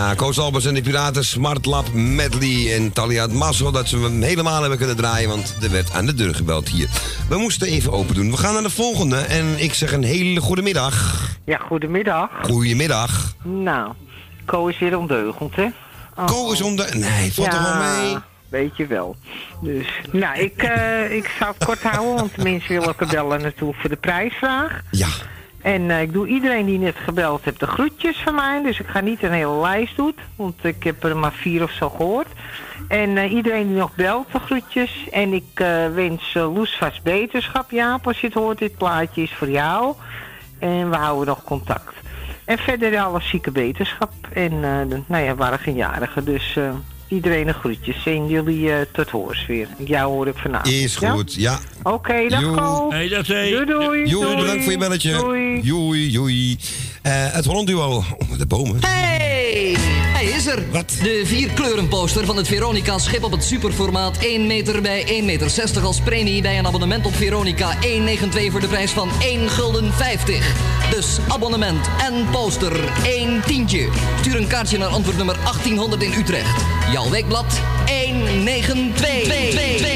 Ja, 0.02 0.14
Koos 0.14 0.38
Albers 0.38 0.64
en 0.64 0.74
de 0.74 0.82
Piraten, 0.82 1.24
Smart 1.24 1.66
Lab 1.66 1.92
Medley 1.92 2.74
en 2.74 2.92
Talia 2.92 3.22
het 3.22 3.32
mazzel 3.32 3.72
dat 3.72 3.88
ze 3.88 3.98
hem 3.98 4.22
helemaal 4.22 4.60
hebben 4.60 4.78
kunnen 4.78 4.96
draaien, 4.96 5.28
want 5.28 5.56
er 5.62 5.70
werd 5.70 5.92
aan 5.92 6.06
de 6.06 6.14
deur 6.14 6.34
gebeld 6.34 6.68
hier. 6.68 6.88
We 7.28 7.36
moesten 7.36 7.68
even 7.68 7.92
open 7.92 8.14
doen. 8.14 8.30
We 8.30 8.36
gaan 8.36 8.52
naar 8.52 8.62
de 8.62 8.70
volgende 8.70 9.16
en 9.16 9.62
ik 9.62 9.74
zeg 9.74 9.92
een 9.92 10.02
hele 10.02 10.40
goede 10.40 10.62
middag. 10.62 11.26
Ja, 11.44 11.58
goedemiddag. 11.58 12.30
Goedemiddag. 12.42 13.34
Nou, 13.42 13.92
Ko 14.44 14.66
is 14.66 14.78
weer 14.78 14.98
ondeugend, 14.98 15.56
hè? 15.56 15.66
Oh. 16.16 16.26
Ko 16.26 16.52
is 16.52 16.62
onder... 16.62 16.96
Nee, 16.96 17.32
valt 17.32 17.52
er 17.52 17.62
wel 17.62 18.02
mee. 18.02 18.16
weet 18.48 18.76
je 18.76 18.86
wel. 18.86 19.16
Dus, 19.60 19.86
nou, 20.12 20.38
ik, 20.38 20.62
eh, 20.62 21.14
ik 21.14 21.30
zou 21.38 21.54
het 21.58 21.64
kort 21.64 21.82
houden, 21.82 22.14
want 22.14 22.34
de 22.34 22.42
mensen 22.42 22.68
willen 22.68 22.88
ook 22.88 23.10
bellen 23.10 23.42
natuurlijk 23.42 23.78
voor 23.80 23.90
de 23.90 23.96
prijsvraag. 23.96 24.80
Ja. 24.90 25.08
En 25.62 25.90
eh, 25.90 26.01
ik 26.01 26.12
doe 26.12 26.27
iedereen 26.27 26.66
die 26.66 26.79
net 26.79 26.96
gebeld 26.96 27.44
heeft 27.44 27.61
de 27.61 27.66
groetjes 27.66 28.22
van 28.22 28.35
mij. 28.35 28.62
Dus 28.62 28.81
ik 28.81 28.87
ga 28.87 29.01
niet 29.01 29.22
een 29.22 29.33
hele 29.33 29.61
lijst 29.61 29.96
doen, 29.96 30.14
want 30.37 30.64
ik 30.64 30.83
heb 30.83 31.05
er 31.05 31.16
maar 31.16 31.33
vier 31.33 31.62
of 31.62 31.70
zo 31.70 31.88
gehoord. 31.88 32.29
En 32.88 33.16
eh, 33.16 33.33
iedereen 33.33 33.66
die 33.66 33.77
nog 33.77 33.94
belt, 33.94 34.33
de 34.33 34.38
groetjes. 34.38 35.09
En 35.11 35.33
ik 35.33 35.51
eh, 35.55 35.87
wens 35.94 36.35
Loes 36.35 36.77
vast 36.77 37.03
beterschap, 37.03 37.70
Jaap. 37.70 38.07
Als 38.07 38.20
je 38.20 38.27
het 38.27 38.37
hoort, 38.37 38.59
dit 38.59 38.77
plaatje 38.77 39.22
is 39.22 39.35
voor 39.35 39.51
jou. 39.51 39.94
En 40.59 40.90
we 40.90 40.96
houden 40.96 41.27
nog 41.27 41.44
contact. 41.44 41.94
En 42.44 42.59
verder 42.59 43.01
alle 43.01 43.20
zieke 43.20 43.51
beterschap. 43.51 44.12
En 44.33 44.61
nou 45.07 45.22
ja, 45.22 45.31
we 45.31 45.35
waren 45.35 45.59
geen 45.59 45.75
jarigen, 45.75 46.25
dus 46.25 46.59
iedereen 47.12 47.48
een 47.48 47.55
groetjes. 47.55 48.07
En 48.07 48.29
jullie 48.29 48.72
eh, 48.72 48.81
tot 48.92 49.11
hoors 49.11 49.46
weer. 49.46 49.68
Jou 49.85 50.12
hoor 50.12 50.27
ik 50.27 50.37
vanavond. 50.37 50.75
Is 50.75 50.97
ja? 50.99 51.11
goed, 51.11 51.34
ja. 51.34 51.59
Oké, 51.82 52.28
dag 52.28 52.41
Joe. 52.41 52.57
Ko. 52.57 52.91
Hey, 52.91 53.09
dag 53.09 53.26
Zee. 53.26 53.51
Doei, 53.51 53.64
doei. 53.64 54.07
Joe, 54.07 54.24
doei. 54.24 54.36
bedankt 54.36 54.62
voor 54.62 54.72
je 54.72 54.78
belletje. 54.78 55.16
Doei. 55.16 55.61
Joei, 55.61 56.09
joei. 56.09 56.59
Eh, 57.03 57.12
het 57.14 57.44
Holland 57.44 57.66
Duo 57.66 58.05
onder 58.18 58.38
de 58.38 58.46
bomen. 58.46 58.76
Hey, 58.80 59.76
hij 60.12 60.24
is 60.24 60.46
er. 60.46 60.70
Wat? 60.70 60.92
De 61.03 61.22
vierkleurenposter 61.24 62.26
van 62.26 62.36
het 62.36 62.46
Veronica 62.46 62.98
schip 62.98 63.24
op 63.24 63.32
het 63.32 63.44
superformaat 63.44 64.18
1 64.18 64.46
meter 64.46 64.82
bij 64.82 65.05
1 65.07 65.24
meter 65.24 65.50
60 65.50 65.84
als 65.84 66.00
premie 66.00 66.42
bij 66.42 66.59
een 66.59 66.66
abonnement 66.66 67.07
op 67.07 67.14
Veronica 67.14 67.66
192 67.66 68.50
voor 68.50 68.61
de 68.61 68.66
prijs 68.66 68.90
van 68.90 69.11
1 69.20 69.48
gulden 69.48 69.92
50. 69.92 70.55
Dus 70.90 71.18
abonnement 71.28 71.88
en 71.98 72.26
poster 72.30 72.92
1 73.05 73.42
tientje. 73.46 73.88
Stuur 74.20 74.36
een 74.36 74.46
kaartje 74.46 74.78
naar 74.78 74.88
antwoord 74.88 75.16
nummer 75.16 75.36
1800 75.42 76.03
in 76.03 76.12
Utrecht. 76.12 76.64
Jouw 76.92 77.11
weekblad 77.11 77.61
192. 77.86 79.92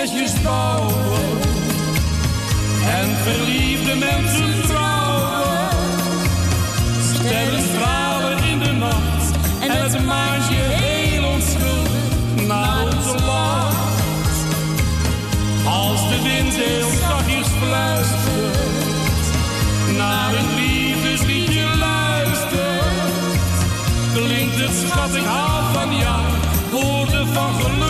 meisjes 0.00 0.42
bouwen 0.42 1.40
en 2.86 3.08
verliefde 3.22 3.94
mensen 3.94 4.62
trouwen. 4.66 5.68
Sterren 7.14 7.62
stralen 7.74 8.44
in 8.44 8.58
de 8.58 8.72
nacht 8.72 9.30
en 9.60 9.70
het 9.70 10.04
maandje 10.06 10.54
heel 10.54 11.24
onschuldig 11.24 12.46
naar 12.46 12.84
onze 12.84 13.24
land. 13.24 13.76
Als 15.64 16.08
de 16.08 16.22
wind 16.22 16.54
heel 16.54 16.90
zachtjes 17.08 17.46
fluistert, 17.46 18.56
naar 19.96 20.34
een 20.34 20.54
liefdesliedje 20.54 21.76
luistert, 21.78 22.84
klinkt 24.14 24.60
het 24.60 24.88
schattig 24.88 25.24
haal 25.24 25.72
van 25.72 25.96
jou, 25.96 26.22
woorden 26.70 27.26
van 27.26 27.54
geluk. 27.54 27.89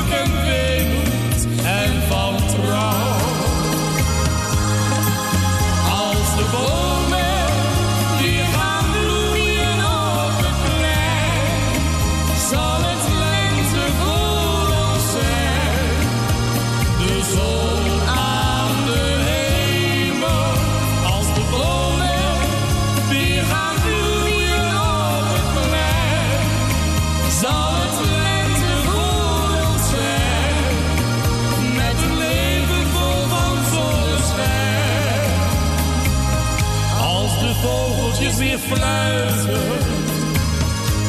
fluiten, 38.68 39.68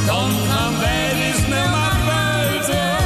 dan 0.06 0.30
gaan 0.50 0.80
wij 0.80 1.10
weer 1.16 1.44
snel 1.46 1.70
maar 1.70 1.98
buiten. 2.06 2.98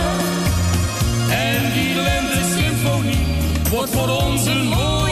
En 1.30 1.72
die 1.74 1.96
lente 1.96 2.54
symfonie 2.58 3.26
wordt 3.70 3.92
voor 3.92 4.10
ons 4.10 4.46
een 4.46 4.68
mooie. 4.68 5.05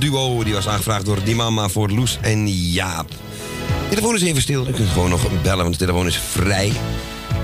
duo. 0.00 0.44
Die 0.44 0.54
was 0.54 0.68
aangevraagd 0.68 1.04
door 1.04 1.24
Dimama 1.24 1.68
voor 1.68 1.90
Loes 1.90 2.18
en 2.20 2.48
Jaap. 2.48 3.08
De 3.08 3.16
telefoon 3.88 4.14
is 4.14 4.22
even 4.22 4.42
stil. 4.42 4.66
Je 4.66 4.72
kunt 4.72 4.88
gewoon 4.88 5.10
nog 5.10 5.42
bellen, 5.42 5.64
want 5.64 5.78
de 5.78 5.84
telefoon 5.84 6.06
is 6.06 6.18
vrij. 6.30 6.72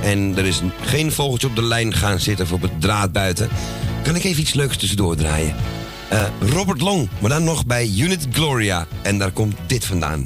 En 0.03 0.35
er 0.37 0.45
is 0.45 0.61
geen 0.81 1.13
vogeltje 1.13 1.47
op 1.47 1.57
de 1.57 1.63
lijn 1.63 1.95
gaan 1.95 2.21
zitten 2.21 2.47
voor 2.47 2.61
het 2.61 2.81
draad 2.81 3.13
buiten. 3.13 3.49
Kan 4.03 4.17
ik 4.17 4.25
even 4.25 4.41
iets 4.41 4.55
leuks 4.55 4.77
tussendoor 4.77 5.17
draaien? 5.17 5.55
Eh, 6.09 6.23
Robert 6.41 6.81
Long, 6.81 7.09
maar 7.19 7.31
dan 7.31 7.45
nog 7.45 7.67
bij 7.67 7.91
Unit 7.97 8.27
Gloria. 8.31 8.87
En 9.03 9.19
daar 9.19 9.31
komt 9.31 9.57
dit 9.67 9.85
vandaan. 9.85 10.23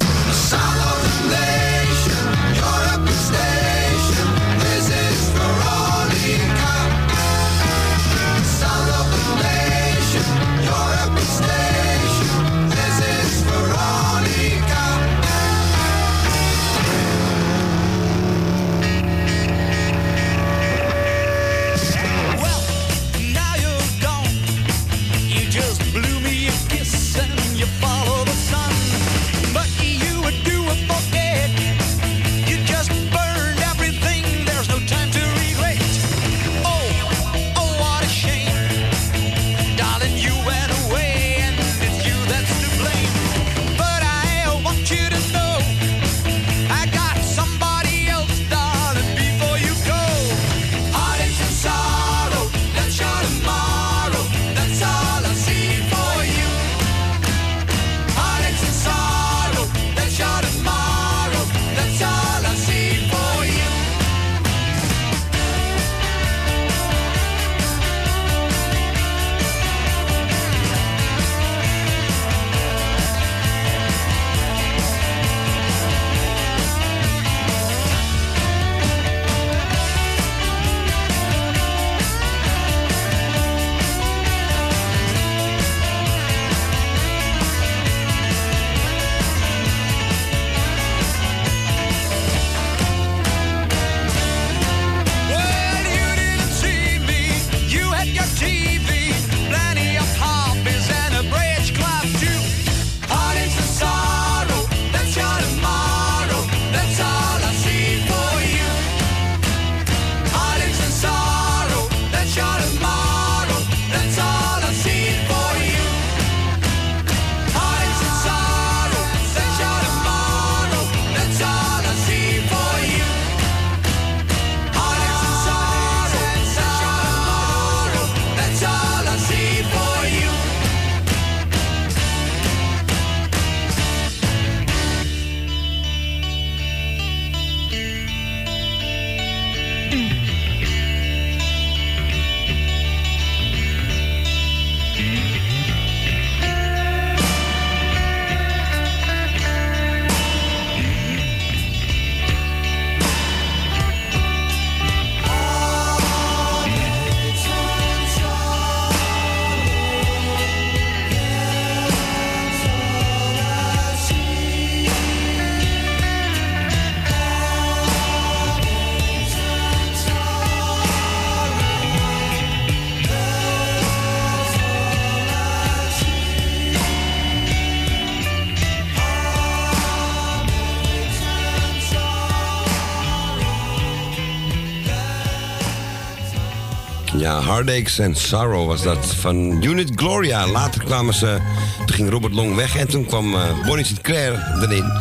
Heartaches 187.65 187.99
and 187.99 188.17
Sorrow 188.17 188.67
was 188.67 188.81
dat. 188.81 189.05
Van 189.05 189.63
Unit 189.63 189.91
Gloria. 189.95 190.47
Later 190.47 190.83
kwamen 190.83 191.13
ze... 191.13 191.37
Toen 191.77 191.95
ging 191.95 192.09
Robert 192.09 192.33
Long 192.33 192.55
weg 192.55 192.75
en 192.77 192.87
toen 192.87 193.05
kwam 193.05 193.33
eh, 193.33 193.65
Bonnie 193.65 193.85
St. 193.85 194.01
Clair 194.01 194.33
erin. 194.61 194.91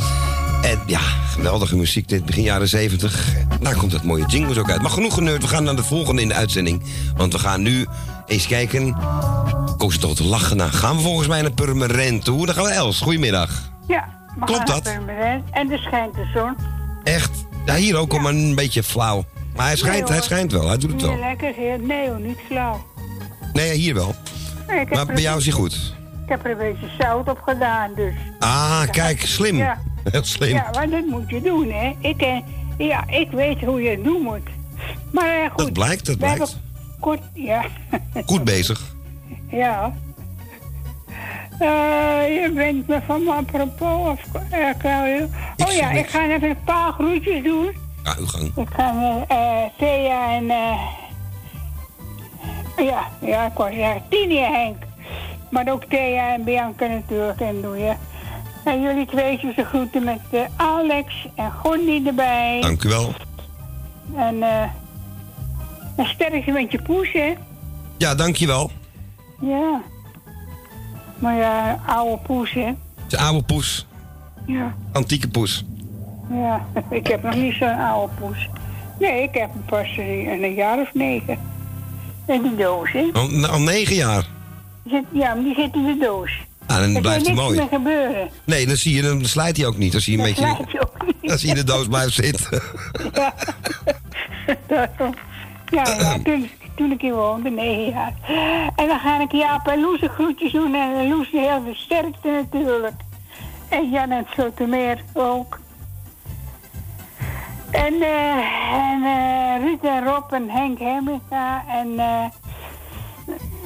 En 0.63 0.79
ja, 0.87 0.99
geweldige 1.01 1.77
muziek 1.77 2.09
dit, 2.09 2.25
begin 2.25 2.43
jaren 2.43 2.69
70. 2.69 3.35
Daar 3.61 3.77
komt 3.77 3.91
dat 3.91 4.03
mooie 4.03 4.27
jingles 4.27 4.59
ook 4.59 4.71
uit. 4.71 4.83
Maar 4.83 4.91
genoeg 4.91 5.15
geneurd, 5.15 5.43
we 5.43 5.49
gaan 5.49 5.65
naar 5.65 5.77
de 5.77 5.83
volgende 5.83 6.23
in 6.23 6.29
de 6.29 6.35
uitzending. 6.35 6.83
Want 7.17 7.33
we 7.33 7.39
gaan 7.39 7.63
nu 7.63 7.87
eens 8.27 8.47
kijken... 8.47 8.97
Koos 9.77 9.99
toch 9.99 10.15
te 10.15 10.25
lachen? 10.25 10.57
Nou, 10.57 10.71
gaan 10.71 10.97
we 10.97 11.03
volgens 11.03 11.29
mij 11.29 11.43
naar 11.43 11.53
Purmerend 11.53 12.25
toe. 12.25 12.47
Dan 12.47 12.55
gaan 12.55 12.65
we 12.65 12.71
Els. 12.71 13.01
Goedemiddag. 13.01 13.51
Ja, 13.87 14.09
Klopt 14.45 14.67
dat? 14.67 14.85
naar 14.85 14.95
Purmerend. 14.97 15.45
En 15.51 15.71
er 15.73 15.79
schijnt 15.79 16.15
de 16.15 16.31
zon. 16.35 16.57
Echt? 17.05 17.31
Ja, 17.67 17.75
hier 17.75 17.97
ook 17.97 18.13
al 18.13 18.19
maar 18.19 18.33
een 18.33 18.55
beetje 18.55 18.83
flauw. 18.83 19.25
Maar 19.61 19.69
hij 19.69 19.79
schijnt, 19.79 20.09
Nee, 20.09 20.13
hij 20.13 20.23
schijnt 20.23 20.53
wel, 20.53 20.67
hij 20.67 20.79
doet 20.79 20.93
het 20.93 21.03
wel. 21.03 21.19
lekker, 21.19 21.55
heer. 21.55 21.81
Nee 21.81 22.09
hoor, 22.09 22.21
niet 22.21 22.39
flauw. 22.47 22.87
Nee, 23.53 23.73
hier 23.73 23.95
wel. 23.95 24.15
Nee, 24.69 24.87
Maar 24.91 25.07
bij 25.07 25.21
jou 25.21 25.39
is 25.39 25.45
hij 25.45 25.53
goed. 25.53 25.95
Ik 26.23 26.29
heb 26.29 26.45
er 26.45 26.51
een 26.51 26.57
beetje 26.57 26.89
zout 26.99 27.29
op 27.29 27.41
gedaan, 27.41 27.91
dus. 27.95 28.15
Ah, 28.39 28.83
kijk, 28.91 29.21
slim. 29.21 29.57
Ja. 29.57 29.79
Heel 30.11 30.25
slim. 30.25 30.49
Ja, 30.49 30.71
maar 30.73 30.89
dat 30.91 31.07
moet 31.07 31.31
je 31.31 31.41
doen, 31.41 31.71
hè. 31.71 31.97
Ik, 31.99 32.21
eh, 32.21 32.39
ja, 32.79 33.09
ik 33.09 33.31
weet 33.31 33.61
hoe 33.61 33.83
je 33.83 33.91
het 33.91 34.05
doen 34.05 34.23
moet. 34.23 34.49
Maar 35.13 35.43
eh, 35.43 35.51
goed. 35.51 35.59
Dat 35.59 35.73
blijkt, 35.73 36.07
dat 36.07 36.19
blijkt. 36.19 36.59
Kort, 37.01 37.21
ja. 37.35 37.65
Goed 38.27 38.45
bezig. 38.45 38.95
ja. 39.51 39.93
Eh, 41.59 41.69
je 42.43 42.53
bent 42.55 42.89
me 42.89 43.01
van 43.07 43.25
me 43.25 43.33
apropos 43.33 44.09
of... 44.09 44.21
oh 45.57 45.73
ja, 45.73 45.91
ik 45.91 46.09
ga 46.09 46.29
even 46.29 46.49
een 46.49 46.65
paar 46.65 46.93
groetjes 46.93 47.43
doen. 47.43 47.89
Ja, 48.05 48.15
uw 48.19 48.27
gang. 48.27 48.53
Ik 48.57 48.69
ga 48.77 48.93
met 48.93 49.25
eh, 49.29 49.65
Thea 49.79 50.35
en... 50.35 50.51
eh, 50.51 50.81
ja, 52.87 53.09
ja, 53.21 53.47
ik 53.47 53.53
wou 53.53 53.75
zeggen 53.75 54.03
Tini 54.09 54.39
en 54.39 54.53
Henk. 54.53 54.83
Maar 55.51 55.69
ook 55.69 55.85
Thea 55.85 56.33
en 56.35 56.45
Bianca 56.45 56.87
natuurlijk 56.87 57.41
en 57.41 57.61
doe 57.63 57.77
je. 57.79 57.95
En 58.65 58.81
jullie 58.83 59.07
tweetjes 59.07 59.57
de 59.57 59.65
groeten 59.65 60.05
met 60.05 60.21
eh, 60.31 60.41
Alex 60.57 61.27
en 61.35 61.53
Gordy 61.53 62.03
erbij. 62.07 62.61
Dank 62.61 62.85
u 62.85 62.89
wel. 62.89 63.13
En 64.17 64.43
eh 64.43 64.63
een 65.97 66.07
sterkje 66.07 66.53
met 66.53 66.73
je 66.73 66.83
poes, 66.83 67.13
hè? 67.13 67.35
Ja, 67.99 68.15
dank 68.15 68.37
je 68.37 68.47
wel. 68.47 68.71
Ja. 69.41 69.81
Maar 71.19 71.35
ja, 71.37 71.81
oude 71.87 72.23
poes, 72.23 72.53
hè? 72.53 72.67
Een 73.09 73.19
oude 73.19 73.43
poes. 73.43 73.87
Ja. 74.47 74.75
Antieke 74.93 75.29
poes. 75.29 75.65
Ja, 76.31 76.67
ik 76.91 77.07
heb 77.07 77.23
nog 77.23 77.35
niet 77.35 77.55
zo'n 77.55 77.79
oude 77.79 78.13
poes. 78.21 78.49
Nee, 78.99 79.23
ik 79.23 79.35
heb 79.35 79.53
hem 79.53 79.65
pas 79.67 79.97
eh, 79.99 80.43
een 80.43 80.55
jaar 80.55 80.79
of 80.79 80.95
negen. 80.95 81.39
In 82.27 82.43
de 82.43 82.57
doos, 82.57 82.93
hè? 82.93 83.05
Al, 83.13 83.47
al 83.47 83.61
negen 83.61 83.95
jaar. 83.95 84.27
Zit, 84.87 85.05
ja, 85.13 85.35
maar 85.35 85.45
die 85.45 85.55
zit 85.55 85.75
in 85.75 85.85
de 85.85 85.97
doos. 86.01 86.31
Ah, 86.67 86.77
dan 86.79 86.95
er 86.95 87.01
blijft 87.01 87.27
hij 87.27 87.35
mooi. 87.35 87.57
meer 87.59 87.69
gebeuren. 87.69 88.29
Nee, 88.45 88.67
dan 88.67 88.77
zie 88.77 88.95
je, 88.95 89.03
dan 89.03 89.25
slijt 89.25 89.57
hij 89.57 89.67
ook 89.67 89.77
niet. 89.77 89.93
Dan 89.93 90.01
zie 90.01 90.17
je 90.17 90.23
een 90.23 90.35
Dat 90.35 90.37
beetje... 90.37 90.55
slijt 90.55 90.73
je 90.81 90.81
ook 90.83 91.07
niet. 91.21 91.31
Als 91.33 91.41
hij 91.43 91.51
in 91.51 91.57
de 91.57 91.65
doos 91.65 91.87
blijft 91.87 92.13
zitten. 92.15 92.63
Ja, 93.13 93.35
Daarom. 94.69 95.15
ja, 95.67 95.83
ja 95.99 96.19
toen, 96.25 96.51
toen 96.77 96.93
ik 96.93 97.01
hier 97.01 97.15
woonde, 97.15 97.51
negen 97.51 97.91
jaar. 97.93 98.13
En 98.77 98.87
dan 98.87 98.99
ga 98.99 99.21
ik 99.21 99.33
Jaap 99.33 99.67
en 99.69 99.81
Loes 99.81 100.01
groetjes 100.03 100.53
doen. 100.53 100.75
En 100.75 101.09
Loes 101.09 101.31
heel 101.31 101.65
de 101.65 101.75
sterkste 101.75 102.29
natuurlijk. 102.51 102.95
En 103.69 103.91
Jan 103.91 104.11
en 104.11 104.27
Slotermeer 104.35 105.03
ook. 105.13 105.59
En, 107.71 107.95
eh 108.03 108.73
en 108.73 109.03
eh, 109.05 109.65
Ruud 109.65 109.85
en 109.85 110.05
Rob 110.05 110.33
en 110.33 110.51
Henk 110.51 110.79
Hemminga. 110.79 111.65
En, 111.69 111.99
eh 111.99 112.25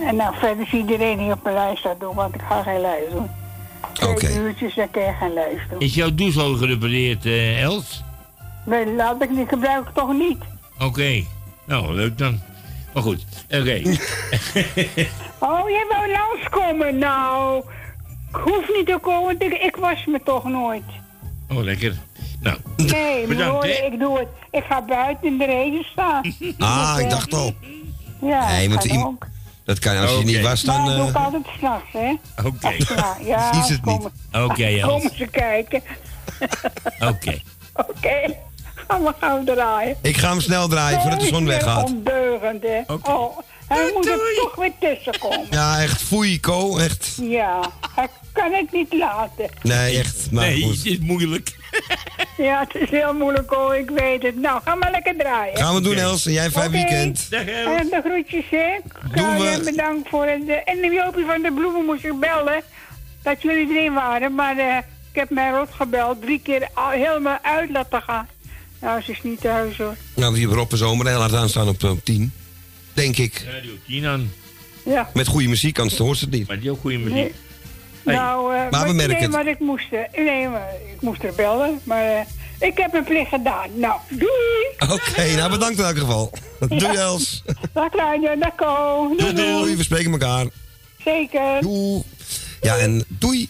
en 0.09 0.17
nou, 0.17 0.35
verder 0.39 0.67
is 0.67 0.73
iedereen 0.73 1.19
die 1.19 1.33
op 1.33 1.43
mijn 1.43 1.55
lijst 1.55 1.79
staat 1.79 2.01
doen, 2.01 2.15
want 2.15 2.35
ik 2.35 2.41
ga 2.49 2.63
geen 2.63 2.81
lijst 2.81 3.11
doen. 3.11 3.29
Oké. 4.09 4.15
Twee 4.27 4.39
uurtjes, 4.39 4.75
dan 4.75 4.91
kan 4.91 5.03
je 5.03 5.13
geen 5.21 5.33
lijst 5.33 5.71
doen. 5.71 5.81
Is 5.81 5.95
jouw 5.95 6.15
douche 6.15 6.41
al 6.41 6.55
gerepareerd, 6.55 7.25
eh, 7.27 7.63
Els? 7.63 8.03
Nee, 8.65 8.95
laat 8.95 9.23
ik 9.23 9.31
niet, 9.31 9.49
gebruik 9.49 9.89
ik 9.89 9.95
toch 9.95 10.13
niet. 10.13 10.39
Oké. 10.79 11.25
Nou, 11.65 11.95
leuk 11.95 12.19
dan. 12.19 12.41
Maar 12.95 13.03
goed, 13.03 13.25
oké. 13.51 13.83
Oh, 15.39 15.69
jij 15.69 15.87
wou 15.89 16.11
langskomen 16.11 16.99
nou. 16.99 17.63
Ik 18.29 18.37
hoef 18.37 18.69
niet 18.77 18.87
te 18.87 18.99
komen, 19.01 19.41
ik, 19.41 19.53
ik 19.53 19.77
was 19.77 20.05
me 20.07 20.21
toch 20.25 20.45
nooit. 20.45 20.83
oh, 21.49 21.63
lekker. 21.63 21.95
Nou, 22.45 22.59
Nee, 22.77 23.19
maar 23.27 23.37
bedankt, 23.37 23.53
hoor, 23.55 23.67
ik 23.93 23.99
doe 23.99 24.19
het. 24.19 24.29
Ik 24.51 24.65
ga 24.69 24.83
buiten 24.83 25.27
in 25.27 25.39
de 25.39 25.45
regen 25.45 25.85
staan. 25.93 26.35
Ah, 26.59 26.97
ik 27.01 27.11
dacht 27.11 27.35
al. 27.35 27.55
Ja, 28.23 28.49
Nee, 28.49 28.69
want 28.69 28.87
kan 28.87 28.97
iem- 28.97 29.05
ook. 29.07 29.27
dat 29.65 29.79
kan 29.79 29.97
als 29.97 30.19
je 30.19 30.25
niet 30.25 30.41
was, 30.41 30.65
Maar 30.65 30.77
dan... 30.77 30.87
dat 30.87 30.97
doe 30.97 31.09
ik 31.09 31.15
eh, 31.15 31.25
altijd 31.25 31.43
s'nachts, 31.59 31.93
hè. 31.93 32.15
Oké. 32.45 32.75
Ja, 32.95 33.17
ja 33.25 33.63
Is 33.63 33.69
het 33.69 33.85
niet. 33.85 34.09
Oké, 34.33 34.65
Els. 34.81 34.83
komen 34.83 35.11
ze 35.17 35.27
kijken. 35.27 35.83
Oké. 37.11 37.39
Oké, 37.75 38.35
gaan 38.89 39.03
we 39.03 39.13
gauw 39.21 39.45
draaien. 39.45 39.97
Ik 40.03 40.17
ga 40.17 40.29
hem 40.29 40.41
snel 40.41 40.69
draaien 40.69 41.01
voordat 41.01 41.21
de 41.21 41.27
zon 41.27 41.45
weggaat. 41.47 41.85
ondeugend, 41.85 42.63
hè. 42.63 42.81
Oh, 43.13 43.39
hij 43.69 43.91
moet 43.95 44.07
er 44.09 44.19
toch 44.37 44.55
weer 44.55 44.73
tussen 44.81 45.19
komen. 45.19 45.47
Ja, 45.51 45.81
echt 45.83 46.03
foei, 46.03 46.41
Ko. 46.41 46.77
Echt. 46.79 47.19
Ja, 47.23 47.61
hij 47.95 48.09
kan 48.35 48.53
het 48.53 48.73
niet 48.73 48.93
laten. 48.93 49.49
Nee, 49.63 49.99
echt. 49.99 50.31
Maar 50.31 50.45
Nee, 50.47 50.63
goed. 50.63 50.77
het 50.77 50.87
is 50.87 50.99
moeilijk. 50.99 51.53
Ja, 52.37 52.67
het 52.69 52.83
is 52.83 52.91
heel 52.91 53.15
moeilijk 53.15 53.51
hoor, 53.51 53.77
ik 53.77 53.91
weet 53.91 54.23
het. 54.23 54.37
Nou, 54.37 54.61
ga 54.65 54.75
maar 54.75 54.91
lekker 54.91 55.17
draaien. 55.17 55.57
Gaan 55.57 55.75
we 55.75 55.81
doen, 55.81 55.97
Els. 55.97 56.23
Jij 56.25 56.51
fijn 56.51 56.71
weekend. 56.71 57.31
Dag, 57.31 57.45
Els. 57.47 57.81
En 57.81 57.87
de 57.91 58.01
groetjes, 58.05 58.45
hè. 58.51 58.77
Claudia, 59.13 59.59
bedankt 59.61 60.09
voor 60.09 60.27
het... 60.27 60.49
eh, 60.49 60.55
En 60.65 60.81
de 60.81 60.91
Jopie 60.93 61.25
van 61.25 61.43
de 61.43 61.53
Bloemen 61.53 61.85
moest 61.85 62.05
ik 62.05 62.21
bellen. 62.21 62.63
Dat 63.23 63.43
jullie 63.43 63.69
erin 63.71 63.93
waren. 63.95 64.35
Maar 64.35 64.59
eh, 64.59 64.77
ik 64.77 64.85
heb 65.21 65.31
mij 65.31 65.51
rot 65.51 65.69
gebeld. 65.71 66.23
Drie 66.23 66.41
keer 66.43 66.69
al 66.75 66.91
helemaal 66.91 67.39
uit 67.43 67.71
laten 67.71 68.03
gaan. 68.03 68.29
Nou, 68.81 69.03
ze 69.03 69.11
is 69.11 69.23
niet 69.23 69.41
thuis 69.41 69.77
hoor. 69.77 69.97
Nou, 70.15 70.33
we 70.33 70.39
hebben 70.39 70.57
Rob 70.57 70.73
en 70.73 70.79
Zomer 70.79 71.07
heel 71.07 71.21
hard 71.21 71.35
aanstaan 71.35 71.69
op, 71.69 71.83
op 71.85 72.05
10. 72.05 72.33
Denk 72.93 73.17
ik. 73.17 73.45
Radio 73.55 73.73
10 73.87 74.07
aan. 74.07 74.33
Ja. 74.85 75.11
Met 75.15 75.27
goede 75.27 75.49
muziek, 75.49 75.79
anders 75.79 75.99
hoort 75.99 76.19
ze 76.19 76.25
het 76.25 76.35
niet. 76.35 76.47
Maar 76.49 76.61
die 76.61 76.71
ook 76.71 76.81
goede 76.81 76.99
muziek. 76.99 77.35
Nou, 78.05 78.55
eh, 78.55 78.71
Maar 78.71 78.87
we 78.87 78.93
merken 78.93 79.13
nee, 79.15 79.23
het. 79.23 79.31
maar 79.31 79.47
ik 79.47 79.59
moest, 79.59 79.93
eh, 79.93 80.25
nee, 80.25 80.49
maar 80.49 80.73
ik 80.95 81.01
moest 81.01 81.23
er 81.23 81.35
bellen. 81.37 81.81
Maar 81.85 82.05
eh, 82.05 82.21
ik 82.69 82.79
heb 82.79 82.93
mijn 82.93 83.05
plicht 83.05 83.29
gedaan. 83.29 83.69
Nou, 83.75 84.01
doei! 84.09 84.93
Oké, 84.93 85.37
nou 85.37 85.51
bedankt 85.51 85.79
in 85.79 85.85
elk 85.85 85.99
geval. 85.99 86.33
Doei, 86.69 86.97
Els. 86.97 87.43
Dag 87.73 87.91
Claudia, 87.91 88.37
dag 88.37 88.55
Ko. 88.57 89.15
Doei, 89.17 89.35
doei. 89.35 89.77
We 89.77 89.83
spreken 89.83 90.13
elkaar. 90.13 90.47
Zeker. 91.05 91.61
Doei. 91.61 92.03
Ja, 92.61 92.77
en 92.77 93.05
doei. 93.09 93.49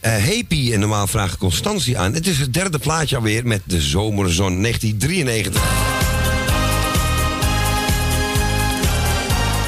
Eh 0.00 0.12
Happy, 0.12 0.72
en 0.72 0.80
normaal 0.80 1.06
vraag 1.06 1.32
ik 1.32 1.38
Constantie 1.38 1.98
aan. 1.98 2.14
Het 2.14 2.26
is 2.26 2.38
het 2.38 2.52
derde 2.54 2.78
plaatje 2.78 3.16
alweer 3.16 3.46
met 3.46 3.62
de 3.64 3.80
Zomerzon 3.80 4.62
1993. 4.62 5.62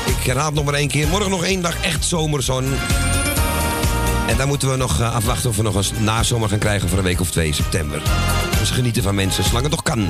Ik 0.06 0.28
herhaal 0.28 0.46
het 0.46 0.54
nog 0.54 0.64
maar 0.64 0.74
één 0.74 0.88
keer. 0.88 1.08
Morgen 1.08 1.30
nog 1.30 1.44
één 1.44 1.62
dag 1.62 1.84
echt 1.84 2.04
zomerzon. 2.04 2.64
En 4.26 4.36
dan 4.36 4.48
moeten 4.48 4.70
we 4.70 4.76
nog 4.76 5.00
eh, 5.00 5.14
afwachten 5.14 5.50
of 5.50 5.56
we 5.56 5.62
nog 5.62 5.74
een 5.74 6.04
nazomer 6.04 6.48
gaan 6.48 6.58
krijgen 6.58 6.88
voor 6.88 6.98
een 6.98 7.04
week 7.04 7.20
of 7.20 7.30
twee 7.30 7.52
september. 7.52 8.02
Dus 8.58 8.70
genieten 8.70 9.02
van 9.02 9.14
mensen, 9.14 9.44
zolang 9.44 9.62
het 9.62 9.72
nog 9.72 9.82
kan. 9.82 10.08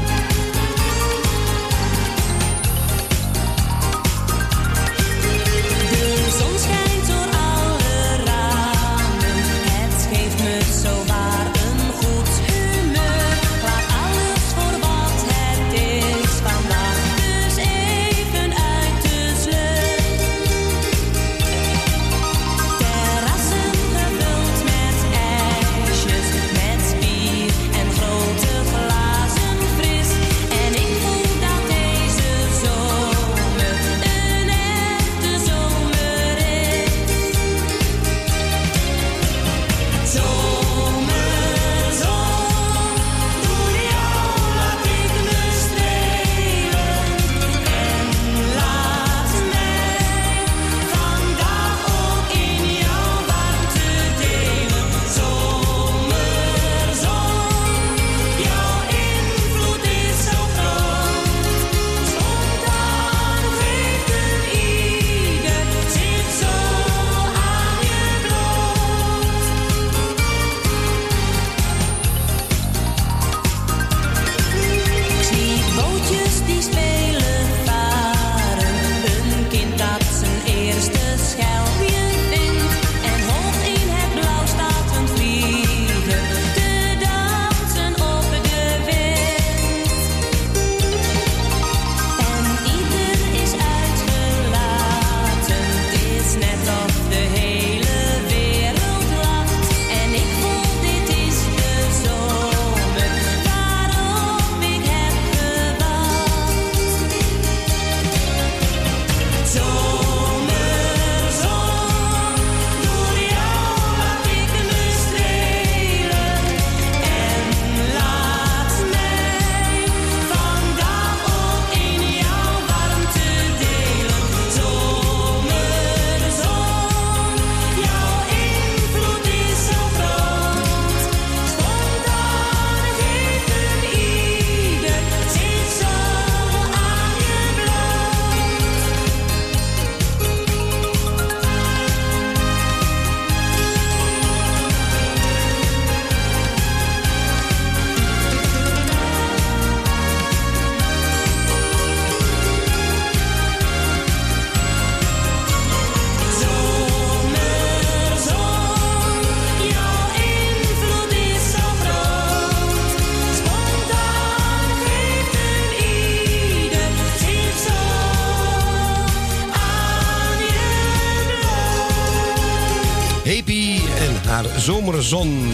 Zomerzon. 175.02 175.52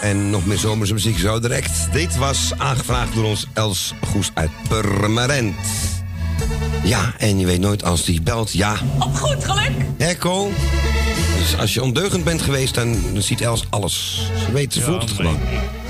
En 0.00 0.30
nog 0.30 0.46
meer 0.46 0.58
zomerse 0.58 0.92
muziek 0.92 1.18
zo 1.18 1.40
direct. 1.40 1.88
Dit 1.92 2.16
was 2.16 2.52
aangevraagd 2.56 3.14
door 3.14 3.24
ons 3.24 3.46
Els 3.52 3.94
Goes 4.06 4.30
uit 4.34 4.50
Purmerend. 4.68 5.54
Ja, 6.84 7.14
en 7.18 7.38
je 7.38 7.46
weet 7.46 7.60
nooit 7.60 7.84
als 7.84 8.04
die 8.04 8.22
belt, 8.22 8.52
ja. 8.52 8.76
Op 8.98 9.16
goed 9.16 9.44
geluk. 9.44 9.70
Echo. 9.98 10.50
Dus 11.38 11.58
als 11.60 11.74
je 11.74 11.82
ondeugend 11.82 12.24
bent 12.24 12.42
geweest, 12.42 12.74
dan, 12.74 12.96
dan 13.12 13.22
ziet 13.22 13.40
Els 13.40 13.64
alles. 13.70 14.22
Ze 14.46 14.52
weet, 14.52 14.72
ze 14.72 14.78
Ja, 14.80 14.84
voelt 14.86 15.00
het 15.02 15.18
nee, 15.18 15.18
gewoon. 15.18 15.40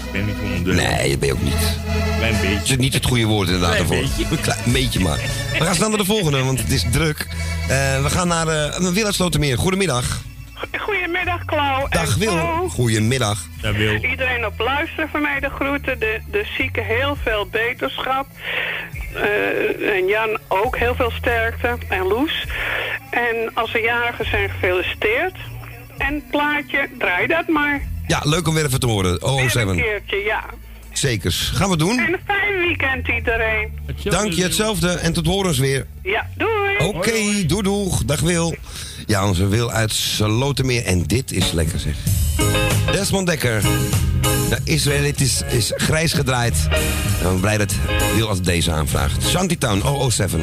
Ik 0.05 0.13
ben 0.13 0.27
niet 0.27 0.35
ondeugend. 0.57 0.87
Nee, 0.87 1.11
dat 1.11 1.19
ben 1.19 1.29
je 1.29 1.35
ook 1.35 1.43
niet. 1.43 1.79
Klein 2.19 2.33
beetje. 2.41 2.57
Het 2.57 2.71
is 2.71 2.77
niet 2.77 2.95
het 2.95 3.05
goede 3.07 3.25
woord 3.25 3.49
inderdaad 3.49 3.71
Klein 3.77 3.83
ervoor. 3.91 4.17
beetje. 4.17 4.25
Een 4.37 4.41
klein 4.41 4.73
beetje 4.73 5.01
maar. 5.01 5.21
We 5.59 5.65
gaan 5.65 5.75
snel 5.75 5.89
naar 5.89 5.99
de 5.99 6.05
volgende, 6.05 6.43
want 6.43 6.59
het 6.61 6.71
is 6.71 6.85
druk. 6.93 7.27
Eh, 7.63 8.03
we 8.03 8.11
gaan 8.11 8.29
naar 8.29 8.47
uh, 8.81 8.91
Wil 8.91 9.05
uit 9.05 9.15
Slotermeer. 9.15 9.59
Goedemiddag. 9.59 10.27
Goedemiddag, 10.79 11.45
Klauw. 11.45 11.89
Dag 11.89 12.13
en 12.13 12.19
Wil. 12.19 12.69
Goedemiddag. 12.69 13.47
Dag 13.61 13.77
Wil. 13.77 14.05
Iedereen 14.05 14.47
op 14.47 14.59
luisteren 14.59 15.09
van 15.09 15.21
mij 15.21 15.41
de 15.41 15.49
groeten. 15.49 15.99
De, 15.99 16.21
de 16.31 16.45
zieken 16.57 16.85
heel 16.85 17.17
veel 17.23 17.47
beterschap. 17.47 18.27
Eh, 19.15 19.97
en 19.97 20.07
Jan 20.07 20.39
ook 20.49 20.79
heel 20.79 20.95
veel 20.95 21.11
sterkte. 21.11 21.79
En 21.89 22.07
Loes. 22.07 22.47
En 23.11 23.51
als 23.55 23.75
er 23.75 23.83
jarigen 23.83 24.29
zijn, 24.29 24.51
gefeliciteerd. 24.51 25.37
En 25.99 26.23
plaatje, 26.31 26.89
draai 26.99 27.27
dat 27.27 27.49
maar. 27.49 27.83
Ja, 28.07 28.21
leuk 28.25 28.49
om 28.49 28.55
weer 28.55 28.65
even 28.65 28.81
te 28.81 28.87
horen. 28.87 29.19
Weer 29.21 29.43
een 29.43 29.51
007. 29.51 29.77
keertje, 29.77 30.17
ja. 30.17 30.45
Zekers. 30.93 31.51
Gaan 31.55 31.71
we 31.71 31.77
doen. 31.77 31.99
En 31.99 32.13
een 32.13 32.21
fijn 32.27 32.59
weekend 32.59 33.09
iedereen. 33.09 33.79
Dank 34.03 34.33
je, 34.33 34.43
hetzelfde. 34.43 34.91
En 34.91 35.13
tot 35.13 35.27
horens 35.27 35.59
weer. 35.59 35.87
Ja, 36.03 36.27
doei. 36.37 36.77
Oké, 36.79 37.47
doei 37.47 37.63
doeg. 37.63 38.05
Dag 38.05 38.21
Wil. 38.21 38.57
Ja, 39.09 39.29
onze 39.29 39.47
Wil 39.47 39.71
uit 39.71 39.93
Slotermeer. 39.93 40.85
En 40.85 41.03
dit 41.03 41.33
is 41.33 41.53
lekker 41.53 41.79
zeg. 41.81 41.97
Desmond 42.93 43.27
Dekker. 43.27 43.63
De 44.49 44.59
Israëliet 44.65 45.21
is 45.51 45.73
grijs 45.77 46.13
gedraaid. 46.13 46.69
En 47.23 47.35
we 47.35 47.41
blij 47.41 47.59
dat 47.59 47.73
Wil 48.15 48.29
als 48.29 48.41
deze 48.41 48.73
aanvraagt. 48.73 49.23
Shantytown 49.23 50.11
007. 50.11 50.41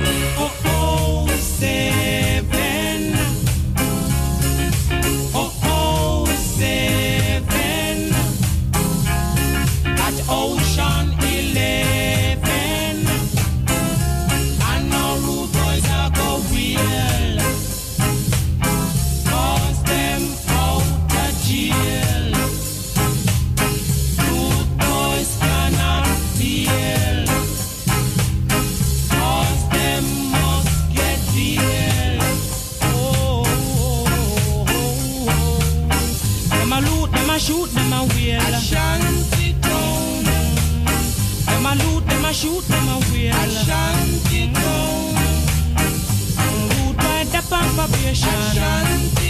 Association. 48.08 49.25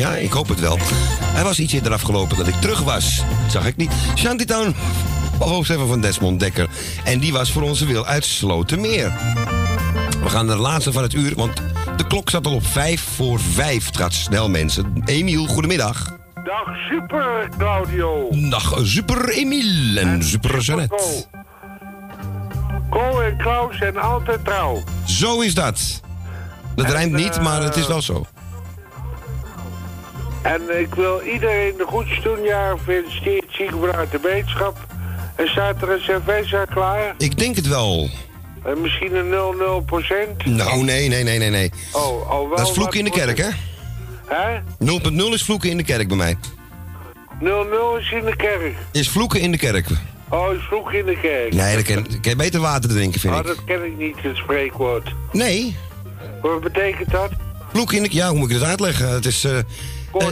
Ja, 0.00 0.16
ik 0.16 0.32
hoop 0.32 0.48
het 0.48 0.60
wel. 0.60 0.78
Hij 1.22 1.44
was 1.44 1.58
iets 1.58 1.72
eerder 1.72 1.92
afgelopen 1.92 2.36
dat 2.36 2.46
ik 2.46 2.54
terug 2.54 2.80
was. 2.80 3.16
Dat 3.42 3.52
zag 3.52 3.66
ik 3.66 3.76
niet. 3.76 3.92
Shantytown. 4.16 4.74
Hoofdzeven 5.38 5.88
van 5.88 6.00
Desmond 6.00 6.40
Dekker. 6.40 6.68
En 7.04 7.18
die 7.18 7.32
was 7.32 7.52
voor 7.52 7.62
onze 7.62 7.86
wil 7.86 8.06
uit 8.06 8.24
Slotermeer. 8.24 9.12
We 10.22 10.28
gaan 10.28 10.46
naar 10.46 10.56
de 10.56 10.62
laatste 10.62 10.92
van 10.92 11.02
het 11.02 11.12
uur, 11.14 11.32
want 11.36 11.62
de 11.96 12.06
klok 12.06 12.28
staat 12.28 12.46
al 12.46 12.54
op 12.54 12.66
vijf 12.66 13.00
voor 13.16 13.40
vijf. 13.40 13.86
Het 13.86 13.96
gaat 13.96 14.12
snel, 14.12 14.48
mensen. 14.48 15.02
Emiel, 15.04 15.46
goedemiddag. 15.46 16.16
Dag 16.44 16.76
super 16.90 17.48
Claudio. 17.58 18.28
Dag 18.30 18.78
super 18.82 19.28
Emiel 19.30 19.96
en 19.96 20.24
super 20.24 20.60
Jeannette. 20.60 21.26
Ko 22.90 23.20
en 23.20 23.36
Klaus 23.36 23.76
zijn 23.76 23.96
altijd 23.96 24.44
trouw. 24.44 24.82
Zo 25.06 25.40
is 25.40 25.54
dat. 25.54 26.00
Dat 26.74 26.86
En, 26.86 26.92
rijmt 26.92 27.12
niet, 27.12 27.36
eh, 27.36 27.42
maar 27.42 27.62
het 27.62 27.76
is 27.76 27.86
wel 27.86 28.02
zo. 28.02 28.26
En 30.52 30.80
ik 30.80 30.94
wil 30.94 31.22
iedereen 31.22 31.74
de 31.76 31.84
goedjes 31.86 32.22
doen. 32.22 32.42
Ja, 32.42 32.70
gefeliciteerd, 32.70 33.44
zieken 33.48 33.94
uit 33.94 34.10
de 34.10 34.18
wetenschap. 34.22 34.86
En 35.36 35.48
staat 35.48 35.82
er 35.82 35.90
een 35.90 35.98
cv 35.98 36.44
klaar? 36.70 37.14
Ik 37.18 37.38
denk 37.38 37.56
het 37.56 37.68
wel. 37.68 38.08
En 38.64 38.80
misschien 38.80 39.14
een 39.14 39.30
0,0 39.82 39.84
procent? 39.86 40.44
Nou, 40.44 40.84
nee, 40.84 41.08
nee, 41.08 41.22
nee, 41.24 41.38
nee, 41.38 41.50
nee. 41.50 41.72
Oh, 41.92 42.30
al 42.30 42.48
wel 42.48 42.56
Dat 42.56 42.66
is 42.66 42.72
vloeken 42.72 42.98
in 42.98 43.04
de 43.04 43.10
kerk, 43.10 43.38
hè? 43.38 43.48
Hè? 44.26 44.60
0.0 44.84 45.32
is 45.32 45.42
vloeken 45.42 45.70
in 45.70 45.76
de 45.76 45.82
kerk 45.82 46.08
bij 46.08 46.16
mij. 46.16 46.36
0,0 47.40 47.46
is 47.98 48.12
in 48.12 48.24
de 48.24 48.36
kerk. 48.36 48.74
Is 48.92 49.08
vloeken 49.08 49.40
in 49.40 49.50
de 49.50 49.58
kerk. 49.58 49.86
Oh, 50.28 50.54
is 50.54 50.62
vroeg 50.62 50.92
in 50.92 51.06
de 51.06 51.18
kerk. 51.20 51.54
Nee, 51.54 51.74
dan 51.74 51.82
kan, 51.82 52.20
kan 52.20 52.30
je 52.30 52.36
beter 52.36 52.60
water 52.60 52.90
drinken, 52.90 53.20
vind 53.20 53.34
Oh, 53.34 53.40
ik. 53.40 53.46
dat 53.46 53.64
ken 53.64 53.84
ik 53.84 53.96
niet, 53.96 54.16
het 54.22 54.36
spreekwoord. 54.36 55.14
Nee. 55.32 55.76
Wat 56.42 56.60
betekent 56.60 57.10
dat? 57.10 57.30
Vloeken 57.72 57.96
in 57.96 58.02
de... 58.02 58.08
Ja, 58.12 58.28
hoe 58.28 58.38
moet 58.38 58.50
ik 58.50 58.58
dat 58.58 58.68
uitleggen? 58.68 59.08
Het 59.08 59.26
is... 59.26 59.46
eh, 60.12 60.26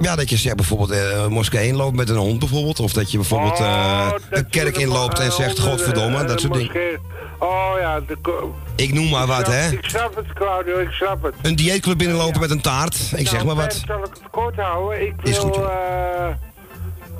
Ja, 0.00 0.16
dat 0.16 0.30
je 0.30 0.36
zegt 0.36 0.56
bijvoorbeeld 0.56 0.90
eh, 0.90 1.22
een 1.22 1.32
moskee 1.32 1.68
inloopt 1.68 1.96
met 1.96 2.08
een 2.08 2.16
hond 2.16 2.38
bijvoorbeeld. 2.38 2.80
Of 2.80 2.92
dat 2.92 3.10
je 3.10 3.16
bijvoorbeeld 3.16 3.60
Oh, 3.60 3.66
eh, 3.66 4.12
een 4.30 4.48
kerk 4.48 4.76
inloopt 4.76 5.18
en 5.18 5.32
zegt 5.32 5.58
godverdomme, 5.58 6.24
dat 6.24 6.40
soort 6.40 6.54
dingen. 6.54 7.00
Oh 7.38 7.72
ja, 7.80 8.00
de, 8.00 8.48
Ik 8.76 8.92
noem 8.92 9.08
maar 9.08 9.26
wat, 9.26 9.46
hè. 9.46 9.70
Ik 9.70 9.84
snap 9.84 10.16
het, 10.16 10.32
Claudio, 10.32 10.78
ik 10.78 10.90
snap 10.90 11.22
het. 11.22 11.34
Een 11.42 11.56
dieetclub 11.56 11.98
binnenlopen 11.98 12.40
met 12.40 12.50
een 12.50 12.60
taart. 12.60 13.12
Ik 13.16 13.28
zeg 13.28 13.44
maar 13.44 13.54
Nou, 13.54 13.66
wat. 13.66 13.66
Bert, 13.66 13.84
zal 13.86 13.98
ik 13.98 14.10
het 14.10 14.30
kort 14.30 14.56
houden? 14.56 15.06
Ik 15.06 15.14
Is 15.22 15.38
goed, 15.38 15.56
wil 15.56 15.70
eh 15.70 16.28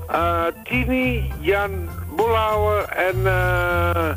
eh, 0.09 0.45
Tini, 0.65 1.33
Jan 1.41 1.89
Boelhouwer 2.17 2.85
en 2.85 3.27
eh 3.27 4.11